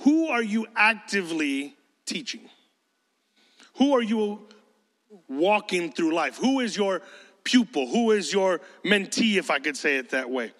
Who 0.00 0.28
are 0.28 0.42
you 0.42 0.66
actively 0.76 1.74
teaching? 2.06 2.48
Who 3.74 3.94
are 3.94 4.02
you 4.02 4.46
walking 5.28 5.92
through 5.92 6.14
life? 6.14 6.36
Who 6.36 6.60
is 6.60 6.76
your 6.76 7.02
pupil? 7.44 7.86
Who 7.86 8.10
is 8.12 8.32
your 8.32 8.60
mentee, 8.84 9.36
if 9.36 9.50
I 9.50 9.58
could 9.58 9.76
say 9.76 9.96
it 9.96 10.10
that 10.10 10.30
way? 10.30 10.52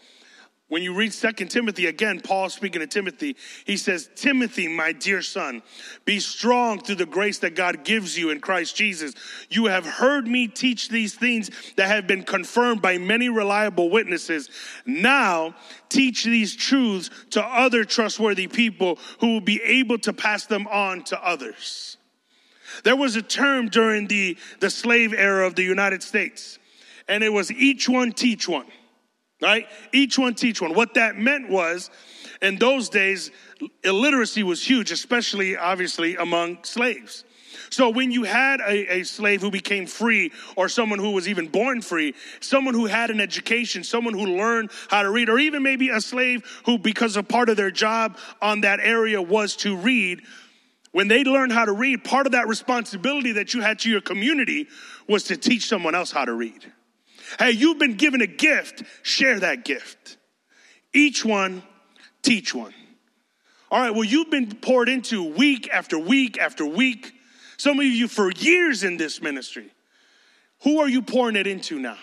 When 0.71 0.85
you 0.85 0.95
read 0.95 1.13
Second 1.13 1.49
Timothy, 1.49 1.87
again, 1.87 2.21
Paul 2.21 2.49
speaking 2.49 2.81
to 2.81 2.87
Timothy, 2.87 3.35
he 3.65 3.77
says, 3.77 4.09
Timothy, 4.15 4.69
my 4.69 4.93
dear 4.93 5.21
son, 5.21 5.63
be 6.05 6.21
strong 6.21 6.79
through 6.79 6.95
the 6.95 7.07
grace 7.07 7.41
that 7.41 7.57
God 7.57 7.83
gives 7.83 8.17
you 8.17 8.31
in 8.31 8.41
Christ 8.41 8.77
Jesus. 8.77 9.15
You 9.49 9.67
have 9.67 9.85
heard 9.85 10.29
me 10.29 10.47
teach 10.47 10.89
these 10.89 11.13
things 11.13 11.51
that 11.75 11.89
have 11.89 12.07
been 12.07 12.23
confirmed 12.23 12.81
by 12.81 12.99
many 12.99 13.29
reliable 13.29 13.91
witnesses. 13.91 14.49
Now, 14.87 15.57
teach 15.89 16.23
these 16.23 16.55
truths 16.55 17.11
to 17.31 17.43
other 17.43 17.85
trustworthy 17.85 18.47
people 18.47 19.01
who 19.19 19.33
will 19.33 19.41
be 19.41 19.61
able 19.61 19.99
to 19.99 20.13
pass 20.13 20.47
them 20.47 20.69
on 20.69 21.03
to 21.07 21.21
others. 21.21 21.97
There 22.85 22.95
was 22.95 23.17
a 23.17 23.23
term 23.23 23.71
during 23.71 24.07
the, 24.07 24.39
the 24.61 24.71
slave 24.71 25.13
era 25.13 25.49
of 25.49 25.57
the 25.57 25.65
United 25.65 26.05
States 26.05 26.60
and 27.11 27.25
it 27.25 27.33
was 27.33 27.53
each 27.53 27.89
one 27.89 28.13
teach 28.13 28.49
one, 28.49 28.67
right? 29.43 29.67
Each 29.93 30.17
one 30.17 30.35
teach 30.35 30.63
one. 30.63 30.75
What 30.75 30.95
that 30.95 31.17
meant 31.19 31.51
was, 31.51 31.91
in 32.41 32.57
those 32.57 32.89
days, 32.89 33.33
illiteracy 33.85 34.45
was 34.45 34.65
huge, 34.65 34.93
especially 34.93 35.57
obviously 35.57 36.17
among 36.17 36.63
slaves. 36.63 37.25
So 37.69 37.91
when 37.91 38.13
you 38.13 38.23
had 38.23 38.61
a, 38.61 39.01
a, 39.01 39.03
slave 39.03 39.41
who 39.41 39.51
became 39.51 39.87
free, 39.87 40.33
or 40.57 40.69
someone 40.69 41.01
who 41.01 41.11
was 41.11 41.29
even 41.29 41.49
born 41.49 41.83
free, 41.83 42.15
someone 42.39 42.75
who 42.75 42.87
had 42.87 43.11
an 43.11 43.21
education, 43.21 43.83
someone 43.83 44.15
who 44.15 44.27
learned 44.27 44.71
how 44.89 45.03
to 45.03 45.11
read, 45.11 45.29
or 45.29 45.39
even 45.39 45.63
maybe 45.63 45.89
a 45.89 46.01
slave 46.01 46.45
who, 46.65 46.79
because 46.79 47.17
a 47.17 47.23
part 47.23 47.49
of 47.49 47.57
their 47.57 47.71
job 47.73 48.19
on 48.41 48.61
that 48.63 48.79
area 48.81 49.21
was 49.21 49.57
to 49.57 49.77
read, 49.77 50.23
when 50.93 51.09
they 51.09 51.25
learned 51.25 51.53
how 51.53 51.65
to 51.65 51.73
read, 51.73 52.05
part 52.05 52.27
of 52.27 52.33
that 52.33 52.49
responsibility 52.49 53.33
that 53.33 53.53
you 53.53 53.61
had 53.61 53.81
to 53.81 53.91
your 53.91 54.01
community 54.01 54.69
was 55.09 55.25
to 55.25 55.37
teach 55.37 55.67
someone 55.67 55.95
else 55.95 56.13
how 56.13 56.25
to 56.25 56.33
read. 56.33 56.73
Hey, 57.39 57.53
you've 57.53 57.79
been 57.79 57.95
given 57.95 58.21
a 58.21 58.27
gift, 58.27 58.83
share 59.03 59.41
that 59.41 59.65
gift. 59.65 60.17
Each 60.93 61.25
one, 61.25 61.63
teach 62.23 62.55
one. 62.55 62.75
All 63.71 63.81
right, 63.81 63.91
well, 63.91 64.05
you've 64.05 64.31
been 64.31 64.53
poured 64.57 64.89
into 64.89 65.23
week 65.23 65.69
after 65.73 65.99
week 65.99 66.39
after 66.39 66.67
week. 66.67 67.13
Some 67.57 67.79
of 67.79 67.87
you 67.87 68.09
for 68.09 68.33
years 68.33 68.83
in 68.83 68.97
this 68.97 69.23
ministry. 69.23 69.71
Who 70.63 70.81
are 70.81 70.89
you 70.89 71.03
pouring 71.03 71.37
it 71.37 71.47
into 71.47 71.79
now? 71.79 71.99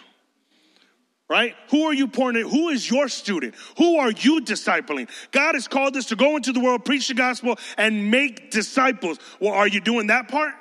Right? 1.30 1.56
Who 1.72 1.84
are 1.84 1.94
you 1.94 2.08
pouring 2.08 2.38
it? 2.38 2.44
Who 2.44 2.70
is 2.70 2.90
your 2.90 3.10
student? 3.10 3.54
Who 3.78 3.98
are 3.98 4.12
you 4.12 4.40
discipling? 4.42 5.10
God 5.32 5.56
has 5.56 5.68
called 5.68 5.98
us 5.98 6.06
to 6.06 6.16
go 6.16 6.38
into 6.38 6.54
the 6.54 6.62
world, 6.62 6.86
preach 6.86 7.10
the 7.10 7.16
gospel, 7.16 7.60
and 7.78 8.10
make 8.10 8.50
disciples. 8.50 9.20
Well, 9.42 9.54
are 9.54 9.68
you 9.68 9.82
doing 9.82 10.08
that 10.08 10.30
part? 10.30 10.54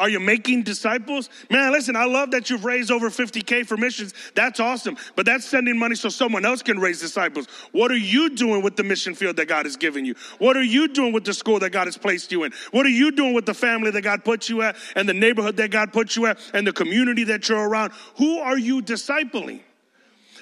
Are 0.00 0.08
you 0.08 0.18
making 0.18 0.62
disciples? 0.62 1.28
Man, 1.50 1.70
listen, 1.72 1.94
I 1.94 2.06
love 2.06 2.30
that 2.30 2.48
you've 2.48 2.64
raised 2.64 2.90
over 2.90 3.10
50K 3.10 3.66
for 3.66 3.76
missions. 3.76 4.14
That's 4.34 4.58
awesome. 4.58 4.96
But 5.14 5.26
that's 5.26 5.44
sending 5.44 5.78
money 5.78 5.94
so 5.94 6.08
someone 6.08 6.46
else 6.46 6.62
can 6.62 6.78
raise 6.78 7.00
disciples. 7.00 7.46
What 7.72 7.92
are 7.92 7.98
you 7.98 8.30
doing 8.30 8.62
with 8.62 8.76
the 8.76 8.82
mission 8.82 9.14
field 9.14 9.36
that 9.36 9.46
God 9.46 9.66
has 9.66 9.76
given 9.76 10.06
you? 10.06 10.14
What 10.38 10.56
are 10.56 10.62
you 10.62 10.88
doing 10.88 11.12
with 11.12 11.24
the 11.24 11.34
school 11.34 11.58
that 11.58 11.70
God 11.70 11.86
has 11.86 11.98
placed 11.98 12.32
you 12.32 12.44
in? 12.44 12.52
What 12.70 12.86
are 12.86 12.90
you 12.90 13.12
doing 13.12 13.34
with 13.34 13.44
the 13.44 13.52
family 13.52 13.90
that 13.90 14.00
God 14.00 14.24
put 14.24 14.48
you 14.48 14.62
at 14.62 14.76
and 14.96 15.06
the 15.06 15.12
neighborhood 15.12 15.58
that 15.58 15.70
God 15.70 15.92
put 15.92 16.16
you 16.16 16.24
at 16.24 16.38
and 16.54 16.66
the 16.66 16.72
community 16.72 17.24
that 17.24 17.46
you're 17.50 17.68
around? 17.68 17.92
Who 18.16 18.38
are 18.38 18.56
you 18.56 18.80
discipling? 18.80 19.60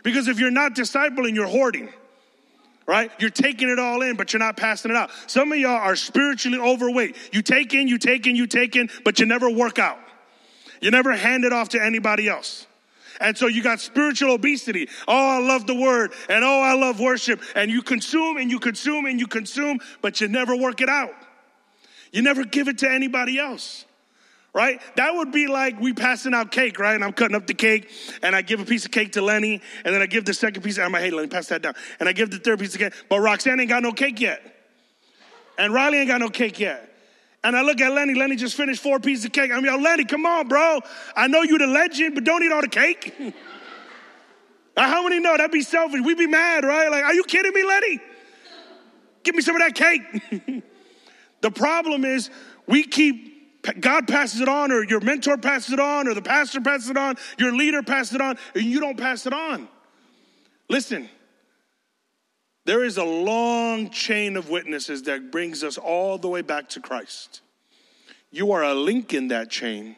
Because 0.04 0.28
if 0.28 0.38
you're 0.38 0.52
not 0.52 0.76
discipling, 0.76 1.34
you're 1.34 1.48
hoarding 1.48 1.88
right? 2.88 3.12
You're 3.20 3.30
taking 3.30 3.68
it 3.68 3.78
all 3.78 4.00
in, 4.00 4.16
but 4.16 4.32
you're 4.32 4.40
not 4.40 4.56
passing 4.56 4.90
it 4.90 4.96
out. 4.96 5.10
Some 5.26 5.52
of 5.52 5.58
y'all 5.58 5.72
are 5.72 5.94
spiritually 5.94 6.58
overweight. 6.58 7.16
You 7.32 7.42
take 7.42 7.74
in, 7.74 7.86
you 7.86 7.98
take 7.98 8.26
in, 8.26 8.34
you 8.34 8.46
take 8.46 8.74
in, 8.74 8.88
but 9.04 9.20
you 9.20 9.26
never 9.26 9.50
work 9.50 9.78
out. 9.78 9.98
You 10.80 10.90
never 10.90 11.12
hand 11.12 11.44
it 11.44 11.52
off 11.52 11.68
to 11.70 11.84
anybody 11.84 12.28
else. 12.28 12.66
And 13.20 13.36
so 13.36 13.46
you 13.46 13.62
got 13.62 13.80
spiritual 13.80 14.32
obesity. 14.32 14.88
Oh, 15.06 15.36
I 15.36 15.38
love 15.38 15.66
the 15.66 15.74
word. 15.74 16.12
And 16.30 16.42
oh, 16.42 16.60
I 16.60 16.74
love 16.74 16.98
worship. 16.98 17.42
And 17.54 17.70
you 17.70 17.82
consume 17.82 18.38
and 18.38 18.50
you 18.50 18.58
consume 18.58 19.04
and 19.04 19.20
you 19.20 19.26
consume, 19.26 19.80
but 20.00 20.20
you 20.20 20.28
never 20.28 20.56
work 20.56 20.80
it 20.80 20.88
out. 20.88 21.12
You 22.10 22.22
never 22.22 22.44
give 22.44 22.68
it 22.68 22.78
to 22.78 22.90
anybody 22.90 23.38
else. 23.38 23.84
Right? 24.52 24.80
That 24.96 25.14
would 25.14 25.32
be 25.32 25.46
like 25.46 25.80
we 25.80 25.92
passing 25.92 26.34
out 26.34 26.50
cake, 26.50 26.78
right? 26.78 26.94
And 26.94 27.04
I'm 27.04 27.12
cutting 27.12 27.36
up 27.36 27.46
the 27.46 27.54
cake, 27.54 27.90
and 28.22 28.34
I 28.34 28.42
give 28.42 28.60
a 28.60 28.64
piece 28.64 28.84
of 28.84 28.90
cake 28.90 29.12
to 29.12 29.22
Lenny, 29.22 29.60
and 29.84 29.94
then 29.94 30.02
I 30.02 30.06
give 30.06 30.24
the 30.24 30.34
second 30.34 30.62
piece. 30.62 30.78
I'm 30.78 30.92
like, 30.92 31.02
hey, 31.02 31.10
Lenny, 31.10 31.28
pass 31.28 31.48
that 31.48 31.62
down. 31.62 31.74
And 32.00 32.08
I 32.08 32.12
give 32.12 32.30
the 32.30 32.38
third 32.38 32.58
piece 32.58 32.74
of 32.74 32.80
cake, 32.80 32.94
but 33.08 33.20
Roxanne 33.20 33.60
ain't 33.60 33.68
got 33.68 33.82
no 33.82 33.92
cake 33.92 34.20
yet, 34.20 34.42
and 35.58 35.72
Riley 35.72 35.98
ain't 35.98 36.08
got 36.08 36.20
no 36.20 36.30
cake 36.30 36.58
yet. 36.60 36.84
And 37.44 37.56
I 37.56 37.62
look 37.62 37.80
at 37.80 37.92
Lenny. 37.92 38.14
Lenny 38.14 38.34
just 38.34 38.56
finished 38.56 38.82
four 38.82 38.98
pieces 38.98 39.26
of 39.26 39.32
cake. 39.32 39.52
I'm 39.52 39.64
like, 39.64 39.80
Lenny, 39.80 40.04
come 40.04 40.26
on, 40.26 40.48
bro. 40.48 40.80
I 41.14 41.28
know 41.28 41.42
you're 41.42 41.58
the 41.58 41.68
legend, 41.68 42.14
but 42.14 42.24
don't 42.24 42.42
eat 42.42 42.50
all 42.50 42.60
the 42.60 42.68
cake. 42.68 43.14
How 44.76 45.02
many 45.02 45.20
know 45.20 45.36
that'd 45.36 45.50
be 45.50 45.62
selfish? 45.62 46.00
We'd 46.00 46.18
be 46.18 46.26
mad, 46.26 46.64
right? 46.64 46.90
Like, 46.90 47.04
are 47.04 47.14
you 47.14 47.24
kidding 47.24 47.52
me, 47.52 47.64
Lenny? 47.64 48.00
Give 49.22 49.34
me 49.34 49.42
some 49.42 49.56
of 49.56 49.62
that 49.62 49.74
cake. 49.74 50.62
the 51.40 51.50
problem 51.50 52.04
is 52.04 52.30
we 52.66 52.84
keep 52.84 53.27
God 53.80 54.08
passes 54.08 54.40
it 54.40 54.48
on, 54.48 54.72
or 54.72 54.84
your 54.84 55.00
mentor 55.00 55.36
passes 55.36 55.72
it 55.72 55.80
on, 55.80 56.08
or 56.08 56.14
the 56.14 56.22
pastor 56.22 56.60
passes 56.60 56.90
it 56.90 56.96
on, 56.96 57.16
your 57.38 57.52
leader 57.52 57.82
passes 57.82 58.14
it 58.14 58.20
on, 58.20 58.38
and 58.54 58.64
you 58.64 58.80
don't 58.80 58.98
pass 58.98 59.26
it 59.26 59.32
on. 59.32 59.68
Listen, 60.68 61.08
there 62.64 62.84
is 62.84 62.98
a 62.98 63.04
long 63.04 63.90
chain 63.90 64.36
of 64.36 64.50
witnesses 64.50 65.04
that 65.04 65.30
brings 65.30 65.64
us 65.64 65.78
all 65.78 66.18
the 66.18 66.28
way 66.28 66.42
back 66.42 66.68
to 66.70 66.80
Christ. 66.80 67.40
You 68.30 68.52
are 68.52 68.62
a 68.62 68.74
link 68.74 69.14
in 69.14 69.28
that 69.28 69.50
chain. 69.50 69.96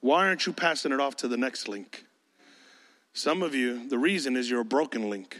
Why 0.00 0.26
aren't 0.26 0.46
you 0.46 0.52
passing 0.52 0.92
it 0.92 1.00
off 1.00 1.16
to 1.16 1.28
the 1.28 1.36
next 1.36 1.66
link? 1.68 2.04
Some 3.12 3.42
of 3.42 3.54
you, 3.54 3.88
the 3.88 3.98
reason 3.98 4.36
is 4.36 4.48
you're 4.48 4.60
a 4.60 4.64
broken 4.64 5.10
link. 5.10 5.36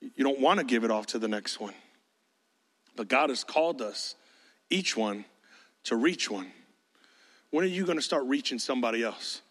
You 0.00 0.24
don't 0.24 0.40
want 0.40 0.60
to 0.60 0.64
give 0.64 0.82
it 0.82 0.90
off 0.90 1.06
to 1.08 1.18
the 1.18 1.28
next 1.28 1.60
one. 1.60 1.74
But 2.96 3.08
God 3.08 3.28
has 3.28 3.44
called 3.44 3.82
us, 3.82 4.14
each 4.70 4.96
one, 4.96 5.26
to 5.84 5.96
reach 5.96 6.30
one. 6.30 6.50
When 7.50 7.64
are 7.64 7.68
you 7.68 7.84
going 7.84 7.98
to 7.98 8.02
start 8.02 8.24
reaching 8.24 8.58
somebody 8.58 9.02
else? 9.02 9.42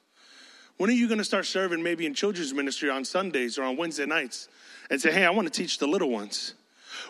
When 0.78 0.90
are 0.90 0.94
you 0.94 1.08
going 1.08 1.20
to 1.20 1.24
start 1.24 1.46
serving 1.46 1.84
maybe 1.84 2.06
in 2.06 2.14
children's 2.14 2.54
ministry 2.54 2.90
on 2.90 3.06
Sundays 3.06 3.60
or 3.60 3.64
on 3.64 3.78
Wednesday 3.78 4.06
nights 4.06 4.48
and 4.90 5.00
say, 5.00 5.12
hey, 5.12 5.26
I 5.26 5.30
want 5.30 5.48
to 5.48 5.54
teach 5.54 5.78
the 5.78 5.88
little 5.88 6.10
ones? 6.10 6.56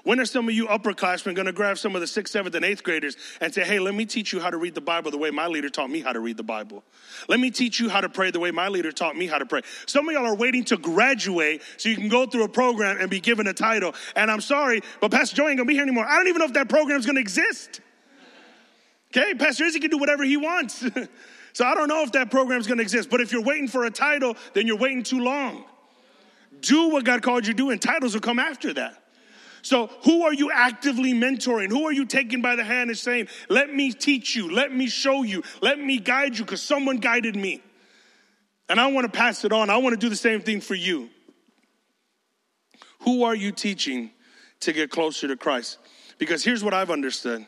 When 0.04 0.20
are 0.20 0.26
some 0.26 0.48
of 0.48 0.54
you 0.54 0.68
upperclassmen 0.68 1.36
going 1.36 1.46
to 1.46 1.54
grab 1.54 1.78
some 1.78 1.96
of 1.96 2.02
the 2.02 2.08
sixth, 2.08 2.34
seventh, 2.34 2.56
and 2.56 2.66
eighth 2.66 2.84
graders 2.84 3.16
and 3.40 3.54
say, 3.54 3.64
hey, 3.64 3.80
let 3.80 3.96
me 3.96 4.06
teach 4.06 4.34
you 4.34 4.40
how 4.40 4.50
to 4.50 4.58
read 4.58 4.76
the 4.76 4.82
Bible 4.82 5.12
the 5.12 5.18
way 5.18 5.32
my 5.32 5.48
leader 5.48 5.70
taught 5.70 5.90
me 5.90 6.02
how 6.02 6.14
to 6.14 6.20
read 6.20 6.38
the 6.38 6.44
Bible? 6.44 6.84
Let 7.28 7.40
me 7.40 7.52
teach 7.52 7.80
you 7.80 7.90
how 7.90 8.02
to 8.02 8.10
pray 8.10 8.32
the 8.32 8.40
way 8.40 8.52
my 8.52 8.68
leader 8.68 8.92
taught 8.92 9.16
me 9.16 9.28
how 9.28 9.38
to 9.38 9.46
pray. 9.46 9.62
Some 9.86 10.08
of 10.08 10.14
y'all 10.14 10.26
are 10.26 10.36
waiting 10.36 10.64
to 10.66 10.78
graduate 10.78 11.62
so 11.78 11.90
you 11.90 11.96
can 11.96 12.10
go 12.10 12.26
through 12.26 12.44
a 12.44 12.50
program 12.50 12.98
and 13.00 13.10
be 13.10 13.20
given 13.20 13.48
a 13.48 13.54
title. 13.54 13.96
And 14.16 14.30
I'm 14.30 14.42
sorry, 14.42 14.82
but 15.00 15.12
Pastor 15.12 15.36
Joe 15.36 15.48
ain't 15.48 15.58
going 15.58 15.68
to 15.68 15.72
be 15.72 15.76
here 15.76 15.84
anymore. 15.84 16.06
I 16.06 16.18
don't 16.18 16.28
even 16.28 16.40
know 16.40 16.46
if 16.46 16.54
that 16.54 16.70
program 16.70 17.00
is 17.00 17.06
going 17.06 17.16
to 17.16 17.22
exist. 17.22 17.82
Okay, 19.16 19.34
Pastor 19.34 19.66
Izzy 19.66 19.80
can 19.80 19.92
do 19.92 19.98
whatever 19.98 20.24
he 20.24 20.38
wants. 20.38 20.86
so 21.54 21.66
I 21.66 21.76
don't 21.76 21.90
know 21.90 22.04
if 22.04 22.14
that 22.14 22.32
program 22.32 22.60
is 22.60 22.68
going 22.68 22.78
to 22.78 22.84
exist. 22.84 23.10
But 23.10 23.20
if 23.20 23.34
you're 23.34 23.44
waiting 23.44 23.68
for 23.68 23.84
a 23.84 23.92
title, 23.92 24.38
then 24.54 24.68
you're 24.68 24.78
waiting 24.78 25.04
too 25.04 25.20
long. 25.20 25.66
Do 26.62 26.90
what 26.90 27.04
God 27.04 27.22
called 27.22 27.46
you 27.46 27.54
to 27.54 27.58
do, 27.58 27.70
and 27.72 27.82
titles 27.82 28.14
will 28.14 28.22
come 28.22 28.40
after 28.40 28.74
that. 28.74 28.98
So, 29.64 29.88
who 30.06 30.24
are 30.24 30.34
you 30.34 30.50
actively 30.52 31.14
mentoring? 31.14 31.70
Who 31.70 31.86
are 31.86 31.92
you 31.92 32.06
taking 32.06 32.42
by 32.42 32.56
the 32.56 32.64
hand 32.64 32.90
and 32.90 32.98
saying, 32.98 33.28
Let 33.50 33.72
me 33.72 33.92
teach 33.92 34.36
you, 34.36 34.52
let 34.52 34.74
me 34.74 34.88
show 34.88 35.24
you, 35.24 35.44
let 35.62 35.78
me 35.78 36.00
guide 36.00 36.38
you, 36.38 36.46
because 36.46 36.62
someone 36.62 36.98
guided 36.98 37.36
me. 37.36 37.62
And 38.70 38.80
I 38.80 38.88
want 38.88 39.12
to 39.12 39.18
pass 39.18 39.44
it 39.44 39.52
on. 39.52 39.70
I 39.70 39.78
want 39.78 39.94
to 39.94 40.00
do 40.00 40.10
the 40.10 40.16
same 40.16 40.42
thing 40.42 40.62
for 40.62 40.76
you. 40.76 41.10
Who 43.02 43.24
are 43.24 43.36
you 43.36 43.52
teaching 43.52 44.12
to 44.62 44.72
get 44.72 44.90
closer 44.90 45.28
to 45.28 45.36
Christ? 45.36 45.78
Because 46.18 46.44
here's 46.44 46.64
what 46.64 46.74
I've 46.74 46.90
understood 46.90 47.46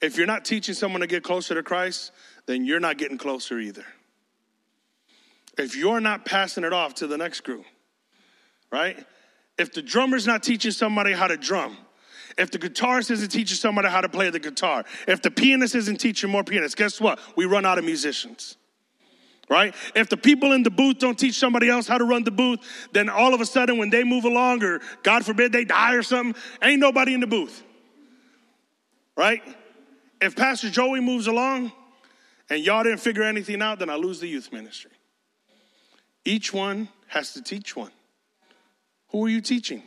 if 0.00 0.16
you're 0.16 0.26
not 0.26 0.44
teaching 0.44 0.74
someone 0.74 1.00
to 1.00 1.06
get 1.06 1.22
closer 1.22 1.54
to 1.54 1.62
Christ, 1.62 2.12
then 2.46 2.64
you're 2.64 2.80
not 2.80 2.98
getting 2.98 3.18
closer 3.18 3.58
either. 3.58 3.84
If 5.56 5.74
you're 5.76 6.00
not 6.00 6.24
passing 6.24 6.64
it 6.64 6.72
off 6.72 6.94
to 6.96 7.06
the 7.06 7.18
next 7.18 7.40
group, 7.40 7.64
right? 8.70 9.04
If 9.58 9.72
the 9.72 9.82
drummer's 9.82 10.26
not 10.26 10.42
teaching 10.42 10.70
somebody 10.70 11.12
how 11.12 11.26
to 11.26 11.36
drum, 11.36 11.76
if 12.36 12.52
the 12.52 12.58
guitarist 12.58 13.10
isn't 13.10 13.30
teaching 13.30 13.56
somebody 13.56 13.88
how 13.88 14.00
to 14.00 14.08
play 14.08 14.30
the 14.30 14.38
guitar, 14.38 14.84
if 15.08 15.20
the 15.20 15.30
pianist 15.30 15.74
isn't 15.74 15.98
teaching 15.98 16.30
more 16.30 16.44
pianists, 16.44 16.76
guess 16.76 17.00
what? 17.00 17.18
We 17.36 17.46
run 17.46 17.66
out 17.66 17.78
of 17.78 17.84
musicians. 17.84 18.56
Right? 19.50 19.74
If 19.96 20.10
the 20.10 20.16
people 20.18 20.52
in 20.52 20.62
the 20.62 20.70
booth 20.70 20.98
don't 20.98 21.18
teach 21.18 21.34
somebody 21.38 21.70
else 21.70 21.88
how 21.88 21.96
to 21.96 22.04
run 22.04 22.22
the 22.22 22.30
booth, 22.30 22.60
then 22.92 23.08
all 23.08 23.32
of 23.32 23.40
a 23.40 23.46
sudden 23.46 23.78
when 23.78 23.88
they 23.88 24.04
move 24.04 24.24
along, 24.24 24.62
or 24.62 24.80
God 25.02 25.24
forbid 25.24 25.52
they 25.52 25.64
die 25.64 25.94
or 25.94 26.02
something, 26.02 26.40
ain't 26.62 26.80
nobody 26.80 27.14
in 27.14 27.20
the 27.20 27.26
booth. 27.26 27.62
Right? 29.16 29.42
If 30.20 30.34
Pastor 30.36 30.70
Joey 30.70 31.00
moves 31.00 31.26
along 31.26 31.72
and 32.50 32.64
y'all 32.64 32.82
didn't 32.82 33.00
figure 33.00 33.22
anything 33.22 33.62
out, 33.62 33.78
then 33.78 33.90
I 33.90 33.96
lose 33.96 34.20
the 34.20 34.28
youth 34.28 34.52
ministry. 34.52 34.90
Each 36.24 36.52
one 36.52 36.88
has 37.08 37.32
to 37.34 37.42
teach 37.42 37.76
one. 37.76 37.92
Who 39.10 39.24
are 39.24 39.28
you 39.28 39.40
teaching? 39.40 39.82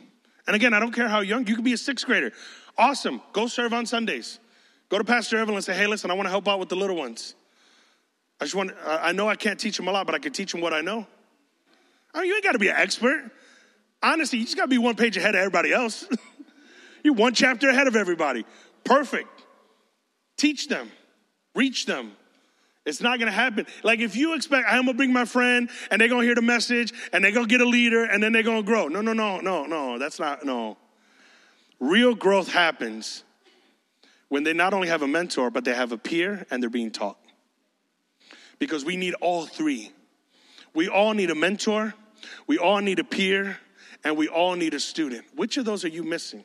And 0.46 0.56
again, 0.56 0.74
I 0.74 0.80
don't 0.80 0.92
care 0.92 1.08
how 1.08 1.20
young, 1.20 1.46
you 1.46 1.54
could 1.54 1.64
be 1.64 1.74
a 1.74 1.78
sixth 1.78 2.06
grader. 2.06 2.32
Awesome. 2.76 3.20
Go 3.32 3.46
serve 3.46 3.72
on 3.72 3.86
Sundays. 3.86 4.38
Go 4.88 4.98
to 4.98 5.04
Pastor 5.04 5.36
Evelyn 5.36 5.56
and 5.56 5.64
say, 5.64 5.74
hey, 5.74 5.86
listen, 5.86 6.10
I 6.10 6.14
want 6.14 6.26
to 6.26 6.30
help 6.30 6.48
out 6.48 6.58
with 6.58 6.68
the 6.68 6.76
little 6.76 6.96
ones. 6.96 7.34
I 8.40 8.44
just 8.44 8.54
want, 8.54 8.72
I 8.84 9.12
know 9.12 9.28
I 9.28 9.36
can't 9.36 9.60
teach 9.60 9.76
them 9.76 9.86
a 9.88 9.92
lot, 9.92 10.06
but 10.06 10.14
I 10.14 10.18
can 10.18 10.32
teach 10.32 10.52
them 10.52 10.60
what 10.60 10.72
I 10.72 10.80
know. 10.80 11.06
I 12.12 12.20
mean, 12.20 12.28
you 12.28 12.34
ain't 12.34 12.44
got 12.44 12.52
to 12.52 12.58
be 12.58 12.68
an 12.68 12.76
expert. 12.76 13.30
Honestly, 14.02 14.40
you 14.40 14.44
just 14.44 14.56
got 14.56 14.64
to 14.64 14.68
be 14.68 14.78
one 14.78 14.96
page 14.96 15.16
ahead 15.16 15.34
of 15.34 15.38
everybody 15.38 15.72
else. 15.72 16.06
You're 17.04 17.14
one 17.14 17.34
chapter 17.34 17.68
ahead 17.68 17.86
of 17.86 17.94
everybody. 17.94 18.44
Perfect. 18.84 19.28
Teach 20.42 20.66
them, 20.66 20.90
reach 21.54 21.86
them. 21.86 22.16
It's 22.84 23.00
not 23.00 23.20
gonna 23.20 23.30
happen. 23.30 23.64
Like 23.84 24.00
if 24.00 24.16
you 24.16 24.34
expect, 24.34 24.66
I'm 24.68 24.86
gonna 24.86 24.94
bring 24.94 25.12
my 25.12 25.24
friend 25.24 25.70
and 25.88 26.00
they're 26.00 26.08
gonna 26.08 26.24
hear 26.24 26.34
the 26.34 26.42
message 26.42 26.92
and 27.12 27.22
they're 27.22 27.30
gonna 27.30 27.46
get 27.46 27.60
a 27.60 27.64
leader 27.64 28.02
and 28.06 28.20
then 28.20 28.32
they're 28.32 28.42
gonna 28.42 28.64
grow. 28.64 28.88
No, 28.88 29.00
no, 29.02 29.12
no, 29.12 29.38
no, 29.38 29.66
no, 29.66 30.00
that's 30.00 30.18
not, 30.18 30.44
no. 30.44 30.78
Real 31.78 32.16
growth 32.16 32.52
happens 32.52 33.22
when 34.30 34.42
they 34.42 34.52
not 34.52 34.74
only 34.74 34.88
have 34.88 35.02
a 35.02 35.06
mentor, 35.06 35.48
but 35.48 35.64
they 35.64 35.74
have 35.74 35.92
a 35.92 35.96
peer 35.96 36.44
and 36.50 36.60
they're 36.60 36.68
being 36.68 36.90
taught. 36.90 37.18
Because 38.58 38.84
we 38.84 38.96
need 38.96 39.14
all 39.20 39.46
three. 39.46 39.92
We 40.74 40.88
all 40.88 41.14
need 41.14 41.30
a 41.30 41.36
mentor, 41.36 41.94
we 42.48 42.58
all 42.58 42.80
need 42.80 42.98
a 42.98 43.04
peer, 43.04 43.58
and 44.02 44.16
we 44.16 44.26
all 44.26 44.56
need 44.56 44.74
a 44.74 44.80
student. 44.80 45.24
Which 45.36 45.56
of 45.56 45.66
those 45.66 45.84
are 45.84 45.88
you 45.88 46.02
missing? 46.02 46.44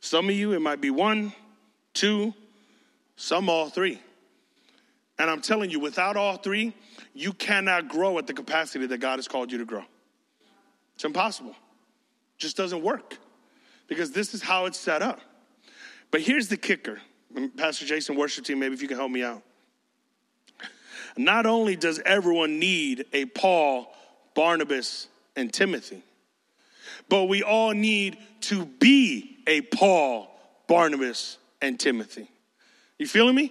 Some 0.00 0.30
of 0.30 0.34
you, 0.34 0.54
it 0.54 0.60
might 0.60 0.80
be 0.80 0.90
one, 0.90 1.34
two, 1.92 2.32
some 3.20 3.50
all 3.50 3.68
three. 3.68 4.00
And 5.18 5.28
I'm 5.28 5.42
telling 5.42 5.70
you, 5.70 5.78
without 5.78 6.16
all 6.16 6.38
three, 6.38 6.72
you 7.12 7.34
cannot 7.34 7.88
grow 7.88 8.16
at 8.16 8.26
the 8.26 8.32
capacity 8.32 8.86
that 8.86 8.98
God 8.98 9.18
has 9.18 9.28
called 9.28 9.52
you 9.52 9.58
to 9.58 9.66
grow. 9.66 9.84
It's 10.94 11.04
impossible. 11.04 11.50
It 11.50 12.38
just 12.38 12.56
doesn't 12.56 12.82
work 12.82 13.18
because 13.88 14.12
this 14.12 14.32
is 14.32 14.40
how 14.40 14.64
it's 14.64 14.80
set 14.80 15.02
up. 15.02 15.20
But 16.10 16.22
here's 16.22 16.48
the 16.48 16.56
kicker. 16.56 16.98
Pastor 17.58 17.84
Jason, 17.84 18.16
worship 18.16 18.46
team, 18.46 18.58
maybe 18.58 18.72
if 18.74 18.80
you 18.80 18.88
can 18.88 18.96
help 18.96 19.10
me 19.10 19.22
out. 19.22 19.42
Not 21.16 21.44
only 21.44 21.76
does 21.76 22.00
everyone 22.06 22.58
need 22.58 23.04
a 23.12 23.26
Paul, 23.26 23.94
Barnabas, 24.34 25.08
and 25.36 25.52
Timothy, 25.52 26.02
but 27.10 27.24
we 27.24 27.42
all 27.42 27.72
need 27.72 28.16
to 28.42 28.64
be 28.64 29.42
a 29.46 29.60
Paul, 29.60 30.30
Barnabas, 30.66 31.36
and 31.60 31.78
Timothy. 31.78 32.30
You 33.00 33.06
feeling 33.06 33.34
me? 33.34 33.50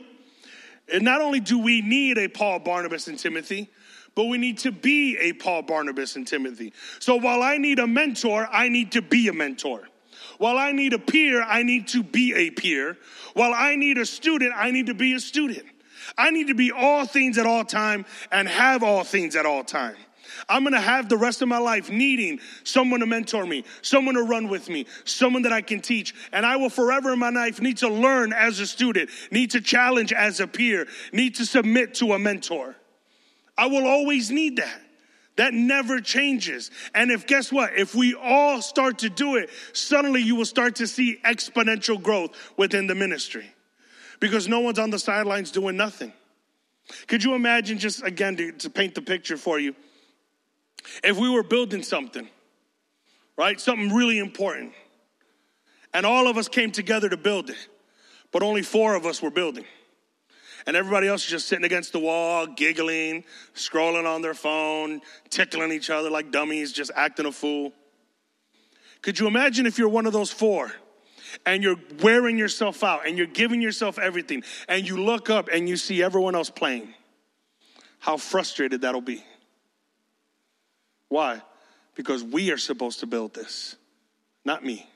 And 0.93 1.03
not 1.03 1.21
only 1.21 1.39
do 1.39 1.57
we 1.57 1.81
need 1.81 2.19
a 2.19 2.27
Paul, 2.27 2.59
Barnabas, 2.59 3.07
and 3.07 3.17
Timothy, 3.17 3.71
but 4.13 4.25
we 4.25 4.37
need 4.37 4.59
to 4.59 4.71
be 4.71 5.17
a 5.17 5.33
Paul, 5.33 5.63
Barnabas, 5.63 6.15
and 6.15 6.27
Timothy. 6.27 6.71
So 6.99 7.15
while 7.15 7.41
I 7.41 7.57
need 7.57 7.79
a 7.79 7.87
mentor, 7.87 8.47
I 8.51 8.69
need 8.69 8.91
to 8.91 9.01
be 9.01 9.27
a 9.27 9.33
mentor. 9.33 9.89
While 10.37 10.59
I 10.59 10.71
need 10.71 10.93
a 10.93 10.99
peer, 10.99 11.41
I 11.41 11.63
need 11.63 11.87
to 11.89 12.03
be 12.03 12.35
a 12.35 12.51
peer. 12.51 12.95
While 13.33 13.53
I 13.55 13.75
need 13.75 13.97
a 13.97 14.05
student, 14.05 14.53
I 14.55 14.69
need 14.69 14.85
to 14.85 14.93
be 14.93 15.15
a 15.15 15.19
student. 15.19 15.65
I 16.15 16.29
need 16.29 16.47
to 16.47 16.55
be 16.55 16.71
all 16.71 17.07
things 17.07 17.39
at 17.39 17.47
all 17.47 17.65
time 17.65 18.05
and 18.31 18.47
have 18.47 18.83
all 18.83 19.03
things 19.03 19.35
at 19.35 19.47
all 19.47 19.63
time. 19.63 19.95
I'm 20.49 20.63
gonna 20.63 20.81
have 20.81 21.07
the 21.07 21.17
rest 21.17 21.41
of 21.43 21.47
my 21.47 21.59
life 21.59 21.89
needing 21.89 22.39
someone 22.63 22.99
to 23.01 23.05
mentor 23.05 23.45
me, 23.45 23.63
someone 23.83 24.15
to 24.15 24.23
run 24.23 24.49
with 24.49 24.67
me, 24.67 24.87
someone 25.05 25.43
that 25.43 25.53
I 25.53 25.61
can 25.61 25.79
teach. 25.79 26.15
And 26.33 26.45
I 26.45 26.55
will 26.55 26.71
forever 26.71 27.13
in 27.13 27.19
my 27.19 27.29
life 27.29 27.61
need 27.61 27.77
to 27.77 27.87
learn 27.87 28.33
as 28.33 28.59
a 28.59 28.65
student, 28.65 29.11
need 29.31 29.51
to 29.51 29.61
challenge 29.61 30.11
as 30.11 30.39
a 30.39 30.47
peer, 30.47 30.87
need 31.13 31.35
to 31.35 31.45
submit 31.45 31.93
to 31.95 32.13
a 32.13 32.19
mentor. 32.19 32.75
I 33.57 33.67
will 33.67 33.85
always 33.85 34.31
need 34.31 34.57
that. 34.57 34.81
That 35.35 35.53
never 35.53 36.01
changes. 36.01 36.71
And 36.93 37.11
if 37.11 37.25
guess 37.27 37.51
what? 37.51 37.73
If 37.77 37.95
we 37.95 38.13
all 38.13 38.61
start 38.61 38.99
to 38.99 39.09
do 39.09 39.37
it, 39.37 39.49
suddenly 39.71 40.21
you 40.21 40.35
will 40.35 40.45
start 40.45 40.77
to 40.77 40.87
see 40.87 41.19
exponential 41.23 42.01
growth 42.01 42.31
within 42.57 42.87
the 42.87 42.95
ministry 42.95 43.53
because 44.19 44.47
no 44.47 44.59
one's 44.59 44.79
on 44.79 44.89
the 44.89 44.99
sidelines 44.99 45.51
doing 45.51 45.77
nothing. 45.77 46.11
Could 47.07 47.23
you 47.23 47.35
imagine, 47.35 47.77
just 47.77 48.03
again, 48.03 48.35
to, 48.37 48.51
to 48.51 48.69
paint 48.69 48.95
the 48.95 49.01
picture 49.01 49.37
for 49.37 49.59
you? 49.59 49.75
If 51.03 51.17
we 51.17 51.29
were 51.29 51.43
building 51.43 51.83
something, 51.83 52.27
right, 53.37 53.59
something 53.59 53.93
really 53.93 54.19
important, 54.19 54.73
and 55.93 56.05
all 56.05 56.27
of 56.27 56.37
us 56.37 56.47
came 56.47 56.71
together 56.71 57.09
to 57.09 57.17
build 57.17 57.49
it, 57.49 57.67
but 58.31 58.43
only 58.43 58.61
four 58.61 58.95
of 58.95 59.05
us 59.05 59.21
were 59.21 59.31
building. 59.31 59.65
And 60.67 60.75
everybody 60.75 61.07
else 61.07 61.23
is 61.23 61.31
just 61.31 61.47
sitting 61.47 61.65
against 61.65 61.93
the 61.93 61.99
wall, 61.99 62.45
giggling, 62.45 63.23
scrolling 63.55 64.05
on 64.05 64.21
their 64.21 64.33
phone, 64.33 65.01
tickling 65.29 65.71
each 65.71 65.89
other 65.89 66.09
like 66.09 66.31
dummies, 66.31 66.71
just 66.73 66.91
acting 66.95 67.25
a 67.25 67.31
fool. 67.31 67.73
Could 69.01 69.19
you 69.19 69.27
imagine 69.27 69.65
if 69.65 69.77
you're 69.77 69.89
one 69.89 70.05
of 70.05 70.13
those 70.13 70.31
four 70.31 70.71
and 71.45 71.63
you're 71.63 71.77
wearing 72.01 72.37
yourself 72.37 72.83
out 72.83 73.07
and 73.07 73.17
you're 73.17 73.27
giving 73.27 73.61
yourself 73.61 73.97
everything 73.97 74.43
and 74.67 74.87
you 74.87 74.97
look 74.97 75.29
up 75.29 75.49
and 75.51 75.69
you 75.69 75.77
see 75.77 76.03
everyone 76.03 76.35
else 76.35 76.49
playing? 76.49 76.93
How 77.99 78.17
frustrated 78.17 78.81
that'll 78.81 79.01
be. 79.01 79.23
Why? 81.09 81.41
Because 81.95 82.23
we 82.23 82.51
are 82.51 82.57
supposed 82.57 83.01
to 83.01 83.05
build 83.05 83.33
this, 83.33 83.75
not 84.45 84.63
me. 84.63 84.87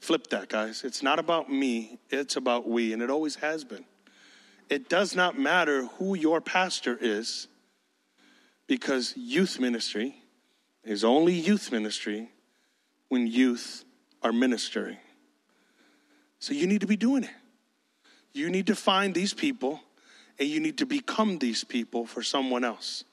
Flip 0.00 0.26
that, 0.28 0.48
guys. 0.48 0.84
It's 0.84 1.02
not 1.02 1.18
about 1.18 1.50
me, 1.50 1.98
it's 2.10 2.36
about 2.36 2.68
we, 2.68 2.92
and 2.92 3.02
it 3.02 3.08
always 3.08 3.36
has 3.36 3.64
been. 3.64 3.84
It 4.68 4.88
does 4.88 5.16
not 5.16 5.38
matter 5.38 5.86
who 5.98 6.14
your 6.14 6.40
pastor 6.40 6.98
is, 7.00 7.48
because 8.66 9.14
youth 9.16 9.58
ministry 9.60 10.16
is 10.84 11.04
only 11.04 11.32
youth 11.32 11.72
ministry 11.72 12.30
when 13.08 13.26
youth 13.26 13.84
are 14.22 14.32
ministering. 14.32 14.96
So 16.38 16.52
you 16.52 16.66
need 16.66 16.80
to 16.80 16.86
be 16.86 16.96
doing 16.96 17.24
it. 17.24 17.30
You 18.32 18.50
need 18.50 18.66
to 18.66 18.74
find 18.74 19.14
these 19.14 19.32
people 19.32 19.80
and 20.38 20.48
you 20.48 20.60
need 20.60 20.78
to 20.78 20.86
become 20.86 21.38
these 21.38 21.64
people 21.64 22.06
for 22.06 22.22
someone 22.22 22.64
else. 22.64 23.04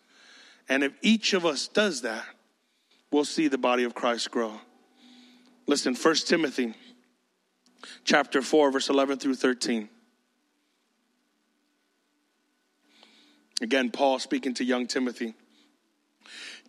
And 0.70 0.84
if 0.84 0.93
each 1.01 1.34
of 1.34 1.45
us 1.45 1.68
does 1.68 2.01
that, 2.01 2.26
we'll 3.11 3.26
see 3.26 3.47
the 3.47 3.57
body 3.57 3.84
of 3.84 3.93
Christ 3.93 4.32
grow. 4.32 4.59
Listen, 5.68 5.95
1 5.95 6.16
Timothy 6.16 6.74
chapter 8.03 8.41
4 8.41 8.72
verse 8.72 8.89
11 8.89 9.20
through 9.20 9.36
13. 9.36 9.89
Again, 13.61 13.91
Paul 13.91 14.20
speaking 14.20 14.53
to 14.55 14.64
young 14.64 14.88
Timothy. 14.88 15.36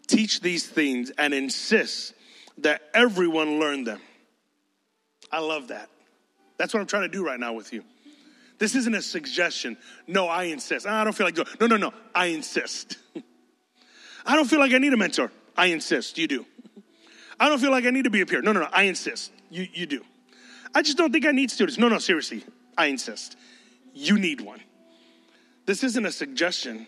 Teach 0.06 0.40
these 0.40 0.66
things 0.66 1.10
and 1.16 1.32
insist 1.32 2.14
that 2.58 2.82
everyone 2.92 3.58
learn 3.58 3.84
them. 3.84 4.00
I 5.32 5.40
love 5.40 5.68
that. 5.68 5.88
That's 6.56 6.72
what 6.72 6.80
I'm 6.80 6.86
trying 6.86 7.02
to 7.02 7.08
do 7.08 7.24
right 7.24 7.40
now 7.40 7.52
with 7.52 7.72
you. 7.72 7.82
This 8.58 8.76
isn't 8.76 8.94
a 8.94 9.02
suggestion. 9.02 9.76
No, 10.06 10.28
I 10.28 10.44
insist. 10.44 10.86
I 10.86 11.02
don't 11.02 11.12
feel 11.12 11.26
like 11.26 11.34
doing. 11.34 11.48
No, 11.60 11.66
no, 11.66 11.76
no. 11.76 11.94
I 12.14 12.26
insist. 12.26 12.98
I 14.24 14.36
don't 14.36 14.48
feel 14.48 14.58
like 14.58 14.72
I 14.72 14.78
need 14.78 14.92
a 14.92 14.96
mentor. 14.96 15.30
I 15.56 15.66
insist. 15.66 16.18
You 16.18 16.26
do. 16.26 16.46
I 17.38 17.48
don't 17.48 17.58
feel 17.58 17.70
like 17.70 17.84
I 17.84 17.90
need 17.90 18.04
to 18.04 18.10
be 18.10 18.20
a 18.20 18.26
peer. 18.26 18.42
No, 18.42 18.52
no, 18.52 18.60
no. 18.60 18.68
I 18.72 18.84
insist. 18.84 19.32
You, 19.50 19.66
you 19.72 19.86
do. 19.86 20.04
I 20.74 20.82
just 20.82 20.96
don't 20.96 21.12
think 21.12 21.26
I 21.26 21.32
need 21.32 21.50
students. 21.50 21.78
No, 21.78 21.88
no, 21.88 21.98
seriously. 21.98 22.44
I 22.76 22.86
insist. 22.86 23.36
You 23.92 24.18
need 24.18 24.40
one. 24.40 24.60
This 25.66 25.84
isn't 25.84 26.04
a 26.04 26.12
suggestion. 26.12 26.86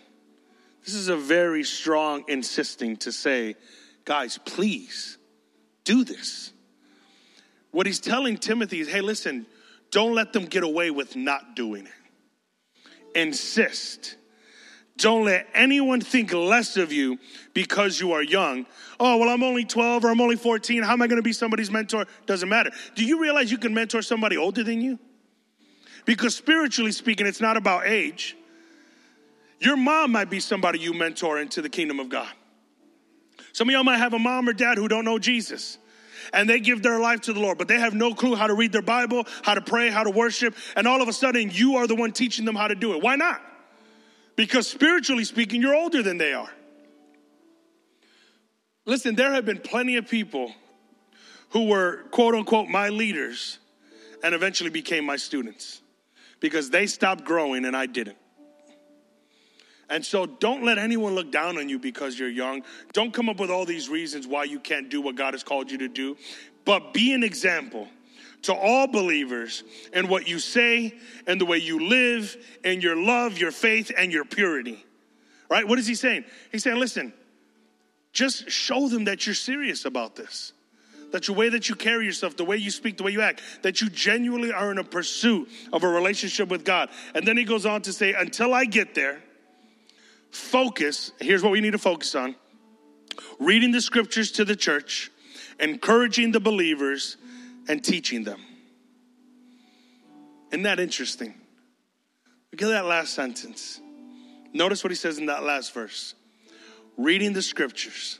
This 0.85 0.93
is 0.93 1.09
a 1.09 1.17
very 1.17 1.63
strong 1.63 2.23
insisting 2.27 2.97
to 2.97 3.11
say, 3.11 3.55
guys, 4.05 4.37
please 4.37 5.17
do 5.83 6.03
this. 6.03 6.51
What 7.71 7.85
he's 7.85 7.99
telling 7.99 8.37
Timothy 8.37 8.79
is 8.79 8.89
hey, 8.89 9.01
listen, 9.01 9.45
don't 9.91 10.13
let 10.13 10.33
them 10.33 10.45
get 10.45 10.63
away 10.63 10.91
with 10.91 11.15
not 11.15 11.55
doing 11.55 11.87
it. 11.87 13.19
Insist. 13.19 14.15
Don't 14.97 15.25
let 15.25 15.47
anyone 15.53 16.01
think 16.01 16.33
less 16.33 16.75
of 16.75 16.91
you 16.91 17.19
because 17.53 17.99
you 17.99 18.13
are 18.13 18.23
young. 18.23 18.65
Oh, 18.99 19.17
well, 19.17 19.29
I'm 19.29 19.43
only 19.43 19.63
12 19.63 20.03
or 20.03 20.09
I'm 20.09 20.19
only 20.19 20.35
14. 20.35 20.81
How 20.81 20.93
am 20.93 21.01
I 21.01 21.07
going 21.07 21.17
to 21.17 21.23
be 21.23 21.33
somebody's 21.33 21.69
mentor? 21.69 22.05
Doesn't 22.25 22.49
matter. 22.49 22.71
Do 22.95 23.05
you 23.05 23.21
realize 23.21 23.51
you 23.51 23.59
can 23.59 23.73
mentor 23.73 24.01
somebody 24.01 24.37
older 24.37 24.63
than 24.63 24.81
you? 24.81 24.97
Because 26.05 26.35
spiritually 26.35 26.91
speaking, 26.91 27.27
it's 27.27 27.41
not 27.41 27.57
about 27.57 27.85
age. 27.85 28.35
Your 29.59 29.77
mom 29.77 30.11
might 30.11 30.29
be 30.29 30.39
somebody 30.39 30.79
you 30.79 30.93
mentor 30.93 31.39
into 31.39 31.61
the 31.61 31.69
kingdom 31.69 31.99
of 31.99 32.09
God. 32.09 32.29
Some 33.53 33.69
of 33.69 33.73
y'all 33.73 33.83
might 33.83 33.97
have 33.97 34.13
a 34.13 34.19
mom 34.19 34.49
or 34.49 34.53
dad 34.53 34.77
who 34.77 34.87
don't 34.87 35.05
know 35.05 35.19
Jesus 35.19 35.77
and 36.33 36.49
they 36.49 36.59
give 36.59 36.81
their 36.81 36.99
life 36.99 37.21
to 37.21 37.33
the 37.33 37.39
Lord, 37.39 37.57
but 37.57 37.67
they 37.67 37.79
have 37.79 37.93
no 37.93 38.13
clue 38.13 38.35
how 38.35 38.47
to 38.47 38.53
read 38.53 38.71
their 38.71 38.81
Bible, 38.81 39.25
how 39.43 39.53
to 39.53 39.61
pray, 39.61 39.89
how 39.89 40.03
to 40.03 40.09
worship, 40.09 40.55
and 40.75 40.87
all 40.87 41.01
of 41.01 41.07
a 41.07 41.13
sudden 41.13 41.49
you 41.51 41.77
are 41.77 41.87
the 41.87 41.95
one 41.95 42.11
teaching 42.11 42.45
them 42.45 42.55
how 42.55 42.67
to 42.67 42.75
do 42.75 42.93
it. 42.93 43.01
Why 43.01 43.15
not? 43.15 43.41
Because 44.37 44.67
spiritually 44.67 45.25
speaking, 45.25 45.61
you're 45.61 45.75
older 45.75 46.01
than 46.01 46.17
they 46.17 46.31
are. 46.31 46.49
Listen, 48.85 49.15
there 49.15 49.33
have 49.33 49.45
been 49.45 49.59
plenty 49.59 49.97
of 49.97 50.07
people 50.07 50.53
who 51.49 51.67
were 51.67 52.03
quote 52.11 52.35
unquote 52.35 52.69
my 52.69 52.87
leaders 52.87 53.57
and 54.23 54.33
eventually 54.33 54.69
became 54.69 55.05
my 55.05 55.17
students 55.17 55.81
because 56.39 56.69
they 56.69 56.87
stopped 56.87 57.25
growing 57.25 57.65
and 57.65 57.75
I 57.75 57.87
didn't. 57.87 58.17
And 59.89 60.05
so 60.05 60.25
don't 60.25 60.63
let 60.63 60.77
anyone 60.77 61.15
look 61.15 61.31
down 61.31 61.57
on 61.57 61.67
you 61.67 61.79
because 61.79 62.19
you're 62.19 62.29
young. 62.29 62.63
Don't 62.93 63.13
come 63.13 63.29
up 63.29 63.39
with 63.39 63.49
all 63.49 63.65
these 63.65 63.89
reasons 63.89 64.27
why 64.27 64.43
you 64.43 64.59
can't 64.59 64.89
do 64.89 65.01
what 65.01 65.15
God 65.15 65.33
has 65.33 65.43
called 65.43 65.71
you 65.71 65.79
to 65.79 65.87
do, 65.87 66.15
but 66.63 66.93
be 66.93 67.13
an 67.13 67.23
example 67.23 67.87
to 68.43 68.53
all 68.53 68.87
believers 68.87 69.63
in 69.93 70.07
what 70.07 70.27
you 70.27 70.39
say 70.39 70.93
and 71.25 71.41
the 71.41 71.45
way 71.45 71.57
you 71.57 71.87
live 71.87 72.37
and 72.63 72.81
your 72.81 72.95
love, 72.95 73.37
your 73.37 73.51
faith, 73.51 73.91
and 73.97 74.11
your 74.11 74.25
purity. 74.25 74.83
Right? 75.49 75.67
What 75.67 75.79
is 75.79 75.87
he 75.87 75.95
saying? 75.95 76.25
He's 76.51 76.63
saying, 76.63 76.77
listen, 76.77 77.13
just 78.13 78.49
show 78.49 78.87
them 78.87 79.05
that 79.05 79.25
you're 79.25 79.35
serious 79.35 79.85
about 79.85 80.15
this. 80.15 80.53
That 81.11 81.23
the 81.23 81.33
way 81.33 81.49
that 81.49 81.69
you 81.69 81.75
carry 81.75 82.05
yourself, 82.05 82.35
the 82.35 82.43
way 82.43 82.57
you 82.57 82.69
speak, 82.69 82.97
the 82.97 83.03
way 83.03 83.11
you 83.11 83.21
act, 83.21 83.41
that 83.61 83.79
you 83.79 83.89
genuinely 83.89 84.51
are 84.51 84.71
in 84.71 84.77
a 84.77 84.83
pursuit 84.83 85.49
of 85.71 85.83
a 85.83 85.87
relationship 85.87 86.49
with 86.49 86.65
God. 86.65 86.89
And 87.15 87.25
then 87.25 87.37
he 87.37 87.45
goes 87.45 87.65
on 87.65 87.81
to 87.83 87.93
say, 87.93 88.13
until 88.13 88.53
I 88.53 88.65
get 88.65 88.93
there, 88.93 89.21
focus, 90.31 91.13
here's 91.21 91.43
what 91.43 91.53
we 91.53 91.61
need 91.61 91.71
to 91.71 91.77
focus 91.77 92.13
on 92.13 92.35
reading 93.39 93.71
the 93.71 93.81
scriptures 93.81 94.31
to 94.33 94.45
the 94.45 94.55
church, 94.55 95.11
encouraging 95.59 96.31
the 96.31 96.39
believers, 96.39 97.17
and 97.67 97.83
teaching 97.83 98.23
them. 98.23 98.41
Isn't 100.51 100.63
that 100.63 100.79
interesting? 100.79 101.33
Look 102.51 102.61
at 102.61 102.69
that 102.69 102.85
last 102.85 103.13
sentence. 103.13 103.81
Notice 104.53 104.83
what 104.83 104.91
he 104.91 104.95
says 104.95 105.17
in 105.17 105.27
that 105.27 105.43
last 105.43 105.73
verse 105.73 106.15
reading 106.97 107.33
the 107.33 107.41
scriptures, 107.41 108.19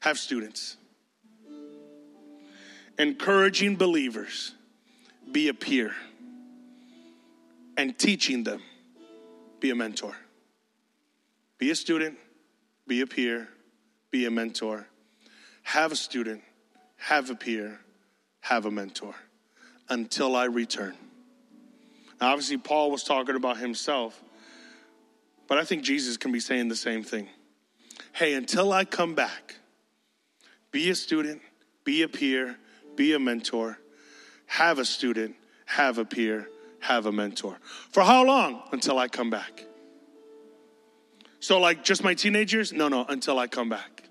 have 0.00 0.18
students, 0.18 0.78
encouraging 2.98 3.76
believers, 3.76 4.54
be 5.30 5.48
a 5.48 5.54
peer, 5.54 5.94
and 7.76 7.98
teaching 7.98 8.42
them, 8.42 8.62
be 9.60 9.70
a 9.70 9.74
mentor. 9.74 10.16
Be 11.58 11.70
a 11.70 11.76
student, 11.76 12.18
be 12.88 13.02
a 13.02 13.06
peer, 13.06 13.48
be 14.10 14.26
a 14.26 14.30
mentor. 14.30 14.88
Have 15.62 15.92
a 15.92 15.96
student, 15.96 16.42
have 16.96 17.30
a 17.30 17.34
peer, 17.34 17.78
have 18.42 18.66
a 18.66 18.70
mentor 18.70 19.14
until 19.88 20.36
I 20.36 20.44
return. 20.44 20.94
Now, 22.20 22.32
obviously, 22.32 22.58
Paul 22.58 22.90
was 22.90 23.02
talking 23.02 23.34
about 23.34 23.56
himself, 23.56 24.22
but 25.48 25.58
I 25.58 25.64
think 25.64 25.82
Jesus 25.82 26.16
can 26.16 26.30
be 26.30 26.40
saying 26.40 26.68
the 26.68 26.76
same 26.76 27.02
thing. 27.02 27.28
Hey, 28.12 28.34
until 28.34 28.72
I 28.72 28.84
come 28.84 29.14
back, 29.14 29.56
be 30.70 30.90
a 30.90 30.94
student, 30.94 31.40
be 31.84 32.02
a 32.02 32.08
peer, 32.08 32.56
be 32.96 33.14
a 33.14 33.18
mentor, 33.18 33.78
have 34.46 34.78
a 34.78 34.84
student, 34.84 35.34
have 35.66 35.98
a 35.98 36.04
peer, 36.04 36.48
have 36.80 37.06
a 37.06 37.12
mentor. 37.12 37.58
For 37.90 38.02
how 38.02 38.24
long? 38.24 38.62
Until 38.72 38.98
I 38.98 39.08
come 39.08 39.30
back. 39.30 39.64
So, 41.40 41.58
like, 41.58 41.84
just 41.84 42.04
my 42.04 42.14
teenagers? 42.14 42.72
No, 42.72 42.88
no, 42.88 43.04
until 43.08 43.38
I 43.38 43.46
come 43.46 43.68
back. 43.68 44.01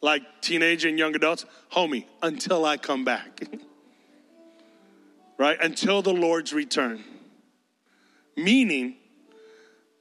Like, 0.00 0.22
teenage 0.40 0.84
and 0.84 0.98
young 0.98 1.14
adults? 1.14 1.44
Homie, 1.72 2.06
until 2.22 2.64
I 2.64 2.76
come 2.76 3.04
back. 3.04 3.42
right? 5.38 5.58
Until 5.62 6.02
the 6.02 6.12
Lord's 6.12 6.52
return. 6.52 7.02
Meaning, 8.36 8.96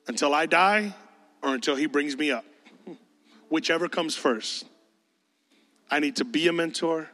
until 0.07 0.33
I 0.33 0.45
die 0.45 0.93
or 1.41 1.53
until 1.53 1.75
He 1.75 1.85
brings 1.85 2.17
me 2.17 2.31
up. 2.31 2.45
Whichever 3.49 3.87
comes 3.87 4.15
first. 4.15 4.65
I 5.89 5.99
need 5.99 6.17
to 6.17 6.25
be 6.25 6.47
a 6.47 6.53
mentor, 6.53 7.09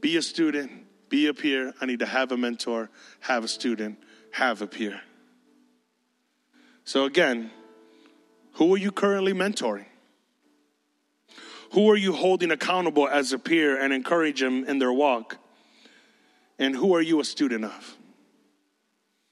be 0.00 0.16
a 0.16 0.22
student, 0.22 0.70
be 1.08 1.26
a 1.26 1.34
peer. 1.34 1.74
I 1.80 1.86
need 1.86 1.98
to 1.98 2.06
have 2.06 2.32
a 2.32 2.36
mentor, 2.36 2.90
have 3.20 3.44
a 3.44 3.48
student, 3.48 3.98
have 4.32 4.62
a 4.62 4.66
peer. 4.66 5.00
So, 6.84 7.04
again, 7.04 7.50
who 8.54 8.74
are 8.74 8.78
you 8.78 8.90
currently 8.90 9.32
mentoring? 9.32 9.84
Who 11.72 11.90
are 11.90 11.96
you 11.96 12.12
holding 12.12 12.50
accountable 12.50 13.08
as 13.08 13.32
a 13.32 13.38
peer 13.38 13.80
and 13.80 13.92
encourage 13.92 14.40
them 14.40 14.64
in 14.64 14.78
their 14.78 14.92
walk? 14.92 15.36
And 16.58 16.74
who 16.74 16.94
are 16.94 17.00
you 17.00 17.20
a 17.20 17.24
student 17.24 17.64
of? 17.64 17.96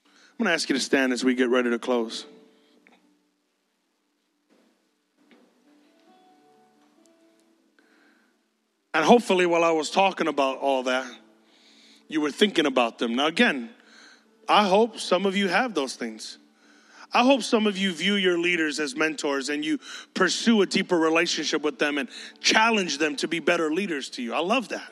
I'm 0.05 0.45
going 0.45 0.47
to 0.47 0.53
ask 0.53 0.69
you 0.69 0.75
to 0.75 0.81
stand 0.81 1.11
as 1.11 1.23
we 1.23 1.35
get 1.35 1.49
ready 1.49 1.69
to 1.69 1.79
close. 1.79 2.25
And 8.93 9.05
hopefully, 9.05 9.45
while 9.45 9.63
I 9.63 9.71
was 9.71 9.91
talking 9.91 10.27
about 10.27 10.57
all 10.57 10.83
that, 10.83 11.05
you 12.07 12.21
were 12.21 12.31
thinking 12.31 12.65
about 12.65 12.97
them. 12.99 13.15
Now, 13.15 13.27
again, 13.27 13.69
I 14.47 14.67
hope 14.67 14.97
some 14.97 15.25
of 15.25 15.35
you 15.35 15.47
have 15.47 15.73
those 15.73 15.95
things. 15.95 16.37
I 17.11 17.23
hope 17.23 17.41
some 17.41 17.65
of 17.65 17.77
you 17.77 17.91
view 17.91 18.15
your 18.15 18.37
leaders 18.37 18.79
as 18.79 18.95
mentors 18.95 19.49
and 19.49 19.65
you 19.65 19.79
pursue 20.13 20.61
a 20.61 20.65
deeper 20.65 20.97
relationship 20.97 21.63
with 21.63 21.79
them 21.79 21.97
and 21.97 22.07
challenge 22.39 22.99
them 22.99 23.15
to 23.17 23.27
be 23.27 23.39
better 23.39 23.71
leaders 23.73 24.09
to 24.11 24.21
you. 24.21 24.33
I 24.33 24.39
love 24.39 24.69
that. 24.69 24.91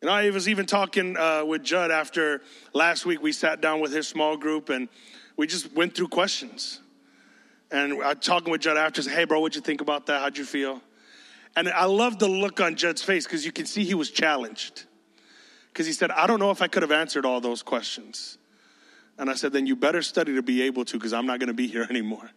And 0.00 0.08
I 0.08 0.30
was 0.30 0.48
even 0.48 0.64
talking 0.66 1.16
uh, 1.16 1.44
with 1.44 1.64
Judd 1.64 1.90
after 1.90 2.42
last 2.72 3.04
week. 3.04 3.20
We 3.20 3.32
sat 3.32 3.60
down 3.60 3.80
with 3.80 3.92
his 3.92 4.06
small 4.06 4.36
group 4.36 4.68
and 4.68 4.88
we 5.36 5.48
just 5.48 5.72
went 5.72 5.96
through 5.96 6.08
questions. 6.08 6.80
And 7.70 8.02
I 8.02 8.14
talking 8.14 8.52
with 8.52 8.60
Judd 8.60 8.76
after, 8.76 9.02
said, 9.02 9.12
"Hey, 9.12 9.24
bro, 9.24 9.40
what'd 9.40 9.56
you 9.56 9.60
think 9.60 9.80
about 9.80 10.06
that? 10.06 10.20
How'd 10.22 10.38
you 10.38 10.44
feel?" 10.44 10.80
And 11.56 11.68
I 11.68 11.84
love 11.84 12.18
the 12.18 12.28
look 12.28 12.60
on 12.60 12.76
Judd's 12.76 13.02
face 13.02 13.24
because 13.24 13.44
you 13.44 13.52
can 13.52 13.66
see 13.66 13.84
he 13.84 13.94
was 13.94 14.10
challenged. 14.10 14.84
Because 15.72 15.86
he 15.86 15.92
said, 15.92 16.10
"I 16.10 16.26
don't 16.26 16.38
know 16.38 16.50
if 16.50 16.62
I 16.62 16.68
could 16.68 16.82
have 16.82 16.92
answered 16.92 17.26
all 17.26 17.40
those 17.40 17.62
questions." 17.62 18.37
And 19.18 19.28
I 19.28 19.34
said, 19.34 19.52
"Then 19.52 19.66
you 19.66 19.76
better 19.76 20.02
study 20.02 20.34
to 20.34 20.42
be 20.42 20.62
able 20.62 20.84
to, 20.86 20.96
because 20.96 21.12
I'm 21.12 21.26
not 21.26 21.40
going 21.40 21.48
to 21.48 21.54
be 21.54 21.66
here 21.66 21.86
anymore." 21.90 22.30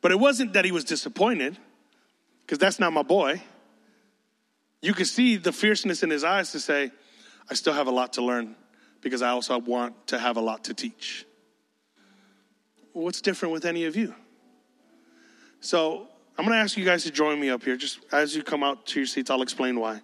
But 0.00 0.12
it 0.12 0.20
wasn't 0.20 0.52
that 0.52 0.64
he 0.64 0.72
was 0.72 0.84
disappointed, 0.84 1.58
because 2.42 2.58
that's 2.58 2.78
not 2.78 2.92
my 2.92 3.02
boy. 3.02 3.42
You 4.82 4.94
could 4.94 5.08
see 5.08 5.36
the 5.36 5.52
fierceness 5.52 6.02
in 6.02 6.10
his 6.10 6.22
eyes 6.24 6.52
to 6.52 6.60
say, 6.60 6.92
"I 7.50 7.54
still 7.54 7.72
have 7.72 7.86
a 7.86 7.92
lot 7.92 8.14
to 8.14 8.22
learn." 8.22 8.56
Because 9.02 9.22
I 9.22 9.28
also 9.28 9.58
want 9.58 10.08
to 10.08 10.18
have 10.18 10.36
a 10.36 10.40
lot 10.40 10.64
to 10.64 10.74
teach 10.74 11.26
what's 13.02 13.20
different 13.20 13.52
with 13.52 13.64
any 13.64 13.84
of 13.84 13.94
you? 13.96 14.14
So 15.60 16.08
I'm 16.38 16.44
going 16.44 16.56
to 16.56 16.62
ask 16.62 16.76
you 16.76 16.84
guys 16.84 17.04
to 17.04 17.10
join 17.10 17.38
me 17.38 17.50
up 17.50 17.62
here. 17.62 17.76
Just 17.76 18.00
as 18.12 18.34
you 18.34 18.42
come 18.42 18.62
out 18.62 18.86
to 18.86 19.00
your 19.00 19.06
seats, 19.06 19.30
I'll 19.30 19.42
explain 19.42 19.78
why. 19.78 20.00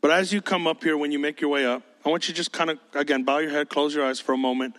But 0.00 0.10
as 0.12 0.32
you 0.32 0.40
come 0.40 0.66
up 0.66 0.82
here, 0.82 0.96
when 0.96 1.12
you 1.12 1.18
make 1.18 1.40
your 1.40 1.50
way 1.50 1.66
up, 1.66 1.82
I 2.04 2.08
want 2.08 2.28
you 2.28 2.34
to 2.34 2.36
just 2.36 2.52
kind 2.52 2.70
of, 2.70 2.78
again, 2.94 3.24
bow 3.24 3.38
your 3.38 3.50
head, 3.50 3.68
close 3.68 3.94
your 3.94 4.06
eyes 4.06 4.20
for 4.20 4.32
a 4.32 4.38
moment. 4.38 4.76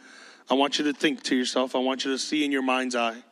I 0.49 0.55
want 0.55 0.79
you 0.79 0.85
to 0.85 0.93
think 0.93 1.23
to 1.23 1.35
yourself, 1.35 1.75
I 1.75 1.79
want 1.79 2.03
you 2.03 2.11
to 2.11 2.17
see 2.17 2.43
in 2.43 2.51
your 2.51 2.63
mind's 2.63 2.95
eye. 2.95 3.23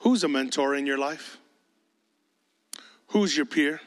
Who's 0.00 0.22
a 0.24 0.28
mentor 0.28 0.74
in 0.74 0.86
your 0.86 0.98
life? 0.98 1.38
Who's 3.08 3.36
your 3.36 3.46
peer? 3.46 3.80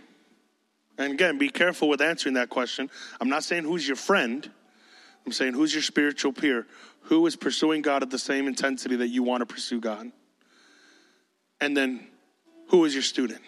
And 0.97 1.13
again, 1.13 1.38
be 1.38 1.49
careful 1.49 1.88
with 1.88 2.01
answering 2.01 2.36
that 2.36 2.49
question. 2.49 2.89
I'm 3.22 3.30
not 3.30 3.43
saying 3.43 3.63
who's 3.63 3.88
your 3.88 3.95
friend, 3.95 4.49
I'm 5.26 5.32
saying 5.32 5.53
who's 5.53 5.74
your 5.74 5.84
spiritual 5.84 6.34
peer? 6.34 6.65
Who 7.03 7.26
is 7.26 7.36
pursuing 7.36 7.82
God 7.82 8.03
at 8.03 8.09
the 8.09 8.20
same 8.20 8.47
intensity 8.47 8.97
that 8.97 9.07
you 9.07 9.24
want 9.24 9.41
to 9.41 9.45
pursue 9.45 9.80
God? 9.80 10.11
And 11.61 11.78
then 11.78 12.07
who 12.67 12.84
is 12.86 12.93
your 12.93 13.03
student? 13.03 13.41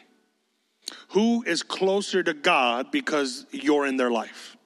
Who 1.10 1.44
is 1.44 1.64
closer 1.64 2.24
to 2.24 2.34
God 2.34 2.92
because 2.92 3.46
you're 3.52 3.86
in 3.86 3.98
their 3.98 4.12
life? 4.12 4.58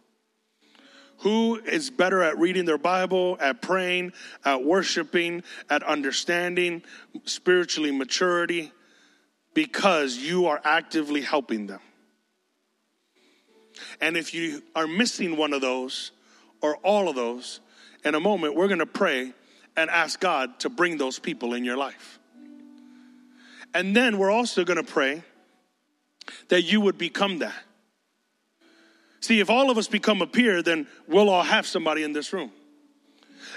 Who 1.19 1.55
is 1.55 1.89
better 1.89 2.21
at 2.21 2.37
reading 2.37 2.65
their 2.65 2.77
Bible, 2.77 3.37
at 3.39 3.61
praying, 3.61 4.13
at 4.43 4.63
worshiping, 4.63 5.43
at 5.69 5.81
understanding, 5.83 6.83
spiritually 7.23 7.91
maturity, 7.91 8.71
because 9.53 10.17
you 10.17 10.47
are 10.47 10.61
actively 10.63 11.21
helping 11.21 11.67
them? 11.67 11.79
And 14.01 14.15
if 14.17 14.33
you 14.33 14.61
are 14.75 14.87
missing 14.87 15.37
one 15.37 15.53
of 15.53 15.61
those 15.61 16.11
or 16.61 16.77
all 16.77 17.09
of 17.09 17.15
those, 17.15 17.59
in 18.03 18.13
a 18.13 18.19
moment, 18.19 18.55
we're 18.55 18.67
going 18.67 18.79
to 18.79 18.85
pray 18.85 19.33
and 19.75 19.89
ask 19.89 20.19
God 20.19 20.59
to 20.59 20.69
bring 20.69 20.97
those 20.97 21.19
people 21.19 21.53
in 21.53 21.65
your 21.65 21.75
life. 21.75 22.19
And 23.73 23.95
then 23.95 24.17
we're 24.17 24.31
also 24.31 24.63
going 24.63 24.77
to 24.77 24.89
pray 24.89 25.23
that 26.49 26.63
you 26.63 26.81
would 26.81 26.97
become 26.97 27.39
that. 27.39 27.55
See, 29.19 29.39
if 29.39 29.49
all 29.49 29.71
of 29.71 29.77
us 29.77 29.87
become 29.87 30.21
a 30.21 30.27
peer, 30.27 30.61
then 30.61 30.87
we'll 31.07 31.29
all 31.29 31.43
have 31.43 31.65
somebody 31.65 32.03
in 32.03 32.13
this 32.13 32.31
room. 32.31 32.51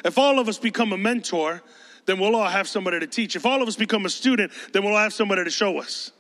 If 0.05 0.17
all 0.17 0.39
of 0.39 0.49
us 0.49 0.59
become 0.59 0.93
a 0.93 0.99
mentor, 0.99 1.63
then 2.07 2.19
we'll 2.19 2.35
all 2.37 2.49
have 2.49 2.67
somebody 2.67 3.01
to 3.01 3.07
teach. 3.07 3.37
If 3.37 3.45
all 3.45 3.61
of 3.61 3.69
us 3.69 3.77
become 3.77 4.07
a 4.07 4.09
student, 4.09 4.53
then 4.73 4.83
we'll 4.83 4.97
have 4.97 5.13
somebody 5.13 5.45
to 5.45 5.51
show 5.51 5.79
us. 5.79 6.11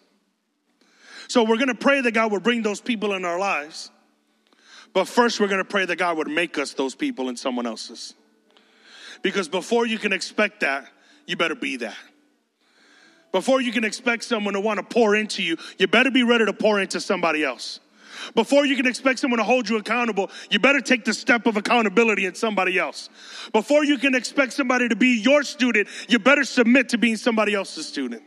So 1.29 1.45
we're 1.45 1.57
going 1.57 1.69
to 1.69 1.75
pray 1.75 2.01
that 2.01 2.13
God 2.13 2.33
would 2.33 2.43
bring 2.43 2.63
those 2.63 2.81
people 2.81 3.15
in 3.15 3.25
our 3.25 3.39
lives. 3.39 3.91
But 4.93 5.07
first, 5.07 5.41
we're 5.41 5.49
going 5.49 5.65
to 5.65 5.69
pray 5.69 5.85
that 5.87 5.97
God 5.97 6.17
would 6.17 6.29
make 6.29 6.59
us 6.59 6.75
those 6.75 6.95
people 6.95 7.29
in 7.29 7.37
someone 7.37 7.67
else's. 7.67 8.15
Because 9.23 9.49
before 9.49 9.87
you 9.87 9.99
can 9.99 10.13
expect 10.13 10.61
that, 10.61 10.89
you 11.27 11.37
better 11.37 11.55
be 11.55 11.77
that. 11.79 11.97
Before 13.33 13.61
you 13.61 13.73
can 13.73 13.85
expect 13.85 14.25
someone 14.25 14.55
to 14.55 14.61
want 14.61 14.79
to 14.79 14.83
pour 14.83 15.15
into 15.15 15.43
you, 15.43 15.57
you 15.79 15.87
better 15.87 16.11
be 16.11 16.23
ready 16.23 16.47
to 16.47 16.53
pour 16.53 16.81
into 16.81 17.01
somebody 17.01 17.45
else. 17.45 17.81
Before 18.35 18.67
you 18.67 18.77
can 18.77 18.87
expect 18.87 19.19
someone 19.19 19.39
to 19.39 19.45
hold 19.45 19.69
you 19.69 19.77
accountable, 19.77 20.31
you 20.51 20.59
better 20.59 20.81
take 20.81 21.05
the 21.05 21.15
step 21.15 21.47
of 21.47 21.57
accountability 21.57 22.27
in 22.27 22.35
somebody 22.35 22.79
else. 22.79 23.09
Before 23.53 23.85
you 23.85 23.99
can 23.99 24.15
expect 24.15 24.53
somebody 24.53 24.89
to 24.89 24.97
be 24.97 25.21
your 25.21 25.43
student, 25.43 25.89
you 26.09 26.19
better 26.19 26.45
submit 26.45 26.91
to 26.91 26.99
being 26.99 27.17
somebody 27.17 27.55
else's 27.55 27.87
student. 27.87 28.23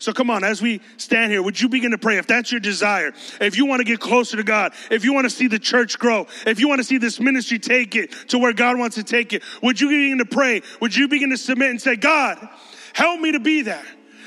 So 0.00 0.14
come 0.14 0.30
on, 0.30 0.44
as 0.44 0.62
we 0.62 0.80
stand 0.96 1.30
here, 1.30 1.42
would 1.42 1.60
you 1.60 1.68
begin 1.68 1.90
to 1.90 1.98
pray 1.98 2.16
if 2.16 2.26
that's 2.26 2.50
your 2.50 2.60
desire? 2.60 3.12
If 3.38 3.58
you 3.58 3.66
want 3.66 3.80
to 3.80 3.84
get 3.84 4.00
closer 4.00 4.38
to 4.38 4.42
God, 4.42 4.72
if 4.90 5.04
you 5.04 5.12
want 5.12 5.26
to 5.26 5.30
see 5.30 5.46
the 5.46 5.58
church 5.58 5.98
grow, 5.98 6.26
if 6.46 6.58
you 6.58 6.68
want 6.68 6.78
to 6.78 6.84
see 6.84 6.96
this 6.96 7.20
ministry 7.20 7.58
take 7.58 7.94
it 7.94 8.10
to 8.28 8.38
where 8.38 8.54
God 8.54 8.78
wants 8.78 8.96
to 8.96 9.04
take 9.04 9.34
it, 9.34 9.42
would 9.62 9.78
you 9.78 9.90
begin 9.90 10.16
to 10.18 10.24
pray? 10.24 10.62
Would 10.80 10.96
you 10.96 11.06
begin 11.06 11.28
to 11.30 11.36
submit 11.36 11.68
and 11.68 11.80
say, 11.80 11.96
God, 11.96 12.48
help 12.92 13.20
me 13.20 13.32
to 13.32 13.40
be 13.40 13.62
that? 13.62 13.84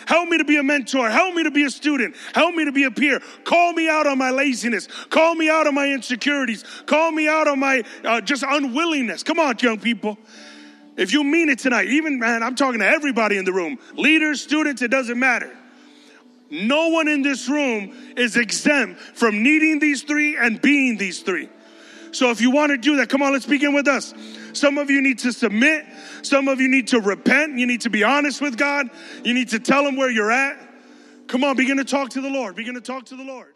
Help 0.08 0.30
me 0.30 0.38
to 0.38 0.44
be 0.44 0.58
a 0.58 0.64
mentor. 0.64 1.10
Help 1.10 1.34
me 1.34 1.44
to 1.44 1.52
be 1.52 1.64
a 1.64 1.70
student. 1.70 2.16
Help 2.34 2.54
me 2.56 2.66
to 2.66 2.72
be 2.72 2.84
a 2.84 2.92
peer. 2.92 3.22
Call 3.44 3.74
me 3.74 3.90
out 3.90 4.06
on 4.06 4.18
my 4.18 4.32
laziness. 4.32 4.88
Call 5.10 5.36
me 5.36 5.50
out 5.50 5.68
on 5.68 5.74
my 5.74 5.88
insecurities. 5.88 6.64
Call 6.86 7.12
me 7.12 7.28
out 7.28 7.48
on 7.48 7.60
my 7.60 7.84
uh, 8.04 8.22
just 8.22 8.44
unwillingness. 8.44 9.24
Come 9.24 9.40
on, 9.40 9.56
young 9.60 9.80
people. 9.80 10.18
If 10.96 11.14
you 11.14 11.24
mean 11.24 11.50
it 11.50 11.60
tonight, 11.60 11.88
even, 11.88 12.20
man, 12.20 12.44
I'm 12.44 12.56
talking 12.56 12.80
to 12.82 12.88
everybody 12.88 13.38
in 13.38 13.46
the 13.46 13.54
room 13.54 13.80
leaders, 13.96 14.42
students, 14.42 14.82
it 14.82 14.92
doesn't 14.92 15.18
matter. 15.18 15.52
No 16.52 16.90
one 16.90 17.08
in 17.08 17.24
this 17.24 17.50
room 17.50 17.94
is 18.16 18.38
exempt 18.38 19.00
from 19.00 19.42
needing 19.42 19.80
these 19.80 20.04
three 20.04 20.38
and 20.38 20.62
being 20.62 20.98
these 20.98 21.22
three. 21.22 21.50
So 22.12 22.30
if 22.30 22.42
you 22.42 22.52
want 22.52 22.70
to 22.70 22.78
do 22.78 22.98
that, 22.98 23.10
come 23.10 23.24
on, 23.24 23.34
let's 23.34 23.48
begin 23.48 23.74
with 23.74 23.88
us. 23.88 24.14
Some 24.54 24.78
of 24.78 24.92
you 24.92 25.02
need 25.02 25.18
to 25.20 25.34
submit. 25.34 25.84
Some 26.24 26.48
of 26.48 26.60
you 26.60 26.70
need 26.70 26.88
to 26.90 27.00
repent. 27.00 27.58
You 27.58 27.68
need 27.68 27.82
to 27.82 27.90
be 27.90 28.04
honest 28.04 28.42
with 28.42 28.58
God. 28.58 28.90
You 29.24 29.34
need 29.34 29.50
to 29.50 29.60
tell 29.60 29.86
him 29.86 29.96
where 29.96 30.10
you're 30.10 30.32
at. 30.32 30.58
Come 31.28 31.44
on, 31.44 31.56
begin 31.56 31.78
to 31.78 31.86
talk 31.86 32.10
to 32.12 32.22
the 32.22 32.30
Lord. 32.30 32.56
Begin 32.56 32.76
to 32.76 32.82
talk 32.82 33.06
to 33.06 33.16
the 33.16 33.24
Lord. 33.24 33.53